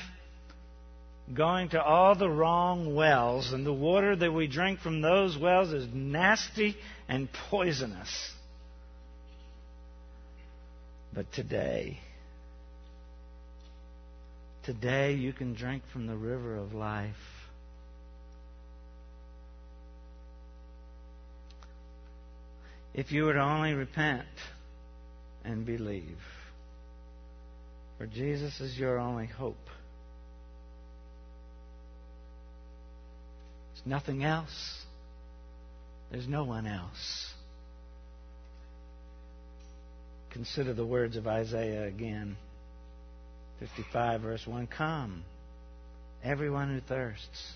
going 1.34 1.70
to 1.70 1.82
all 1.82 2.16
the 2.16 2.30
wrong 2.30 2.94
wells, 2.94 3.52
and 3.52 3.66
the 3.66 3.74
water 3.74 4.16
that 4.16 4.32
we 4.32 4.48
drink 4.48 4.80
from 4.80 5.02
those 5.02 5.38
wells 5.38 5.72
is 5.72 5.88
nasty 5.92 6.76
and 7.08 7.28
poisonous. 7.50 8.32
But 11.14 11.32
today, 11.34 12.00
today 14.64 15.14
you 15.14 15.34
can 15.34 15.56
drink 15.56 15.84
from 15.92 16.08
the 16.08 16.16
river 16.16 16.58
of 16.58 16.74
life. 16.74 17.16
If 22.96 23.12
you 23.12 23.26
would 23.26 23.38
only 23.38 23.74
repent 23.74 24.26
and 25.44 25.66
believe. 25.66 26.18
For 28.00 28.08
Jesus 28.08 28.60
is 28.60 28.76
your 28.76 28.98
only 28.98 29.28
hope. 29.28 29.56
There's 33.74 33.86
nothing 33.86 34.24
else. 34.24 34.82
There's 36.12 36.28
no 36.28 36.44
one 36.44 36.66
else. 36.66 37.34
consider 40.36 40.74
the 40.74 40.86
words 40.86 41.16
of 41.16 41.26
Isaiah 41.28 41.88
again. 41.88 42.36
55, 43.62 44.22
verse 44.22 44.46
1 44.46 44.68
Come, 44.68 45.24
everyone 46.26 46.74
who 46.74 46.82
thirsts. 46.82 47.54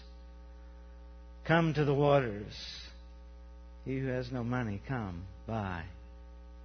Come 1.45 1.73
to 1.73 1.83
the 1.83 1.93
waters. 1.93 2.53
He 3.89 3.97
who 3.97 4.09
has 4.09 4.31
no 4.31 4.43
money, 4.43 4.79
come, 4.87 5.23
buy, 5.47 5.81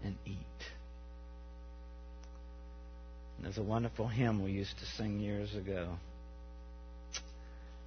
and 0.04 0.14
eat. 0.26 0.36
And 3.38 3.46
there's 3.46 3.56
a 3.56 3.62
wonderful 3.62 4.08
hymn 4.08 4.44
we 4.44 4.50
used 4.50 4.78
to 4.80 4.84
sing 4.84 5.20
years 5.20 5.54
ago. 5.54 5.94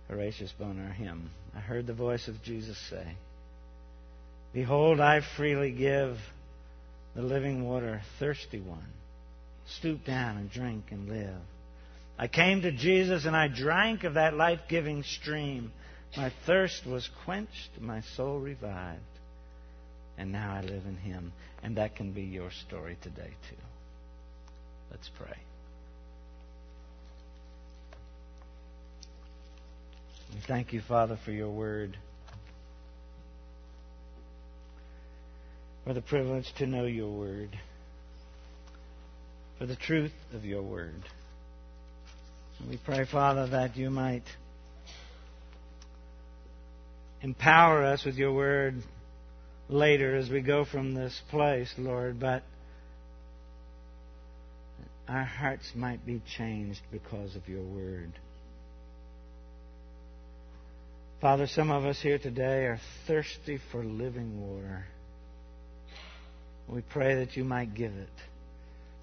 Horatius 0.07 0.51
Bonar 0.57 0.89
hymn. 0.89 1.29
I 1.55 1.59
heard 1.59 1.85
the 1.85 1.93
voice 1.93 2.27
of 2.27 2.41
Jesus 2.41 2.79
say, 2.89 3.05
Behold, 4.55 4.99
I 4.99 5.21
freely 5.35 5.71
give 5.71 6.17
the 7.13 7.21
living 7.21 7.63
water, 7.63 8.01
thirsty 8.17 8.59
one. 8.59 8.89
Stoop 9.67 10.03
down 10.03 10.37
and 10.37 10.49
drink 10.49 10.85
and 10.89 11.07
live. 11.07 11.41
I 12.17 12.27
came 12.27 12.63
to 12.63 12.71
Jesus 12.71 13.25
and 13.25 13.35
I 13.35 13.49
drank 13.49 14.03
of 14.03 14.15
that 14.15 14.33
life 14.33 14.61
giving 14.67 15.03
stream. 15.03 15.71
My 16.15 16.33
thirst 16.47 16.87
was 16.87 17.07
quenched, 17.23 17.79
my 17.79 18.01
soul 18.15 18.39
revived, 18.39 19.03
and 20.17 20.31
now 20.31 20.53
I 20.53 20.61
live 20.61 20.85
in 20.85 20.97
Him. 20.97 21.31
And 21.63 21.77
that 21.77 21.95
can 21.95 22.11
be 22.11 22.23
your 22.23 22.51
story 22.67 22.97
today, 23.01 23.31
too. 23.49 23.55
Let's 24.91 25.09
pray. 25.17 25.37
We 30.33 30.41
thank 30.47 30.73
you, 30.73 30.81
Father, 30.87 31.17
for 31.23 31.31
your 31.31 31.49
word, 31.49 31.97
for 35.85 35.93
the 35.93 36.01
privilege 36.01 36.45
to 36.57 36.67
know 36.67 36.85
your 36.85 37.09
word, 37.09 37.57
for 39.57 39.65
the 39.65 39.75
truth 39.75 40.11
of 40.33 40.43
your 40.43 40.61
word. 40.61 41.01
We 42.69 42.77
pray, 42.83 43.05
Father, 43.09 43.47
that 43.47 43.77
you 43.77 43.89
might 43.89 44.23
empower 47.21 47.83
us 47.83 48.03
with 48.03 48.15
your 48.15 48.33
word 48.33 48.83
later 49.69 50.15
as 50.15 50.29
we 50.29 50.41
go 50.41 50.65
from 50.65 50.93
this 50.93 51.21
place, 51.29 51.73
Lord, 51.77 52.19
but 52.19 52.43
our 55.07 55.23
hearts 55.23 55.71
might 55.75 56.05
be 56.05 56.21
changed 56.37 56.81
because 56.91 57.35
of 57.35 57.47
your 57.47 57.63
word. 57.63 58.11
Father, 61.21 61.47
some 61.47 61.71
of 61.71 61.85
us 61.85 61.99
here 62.01 62.19
today 62.19 62.65
are 62.65 62.79
thirsty 63.07 63.59
for 63.71 63.83
living 63.83 64.39
water. 64.39 64.85
We 66.67 66.81
pray 66.81 67.15
that 67.25 67.35
you 67.35 67.43
might 67.43 67.73
give 67.73 67.93
it, 67.93 68.09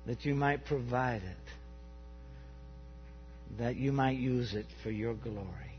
that 0.07 0.25
you 0.25 0.35
might 0.35 0.65
provide 0.65 1.23
it, 1.23 1.37
that 3.59 3.77
you 3.77 3.91
might 3.91 4.19
use 4.19 4.55
it 4.55 4.67
for 4.83 4.91
your 4.91 5.15
glory. 5.15 5.74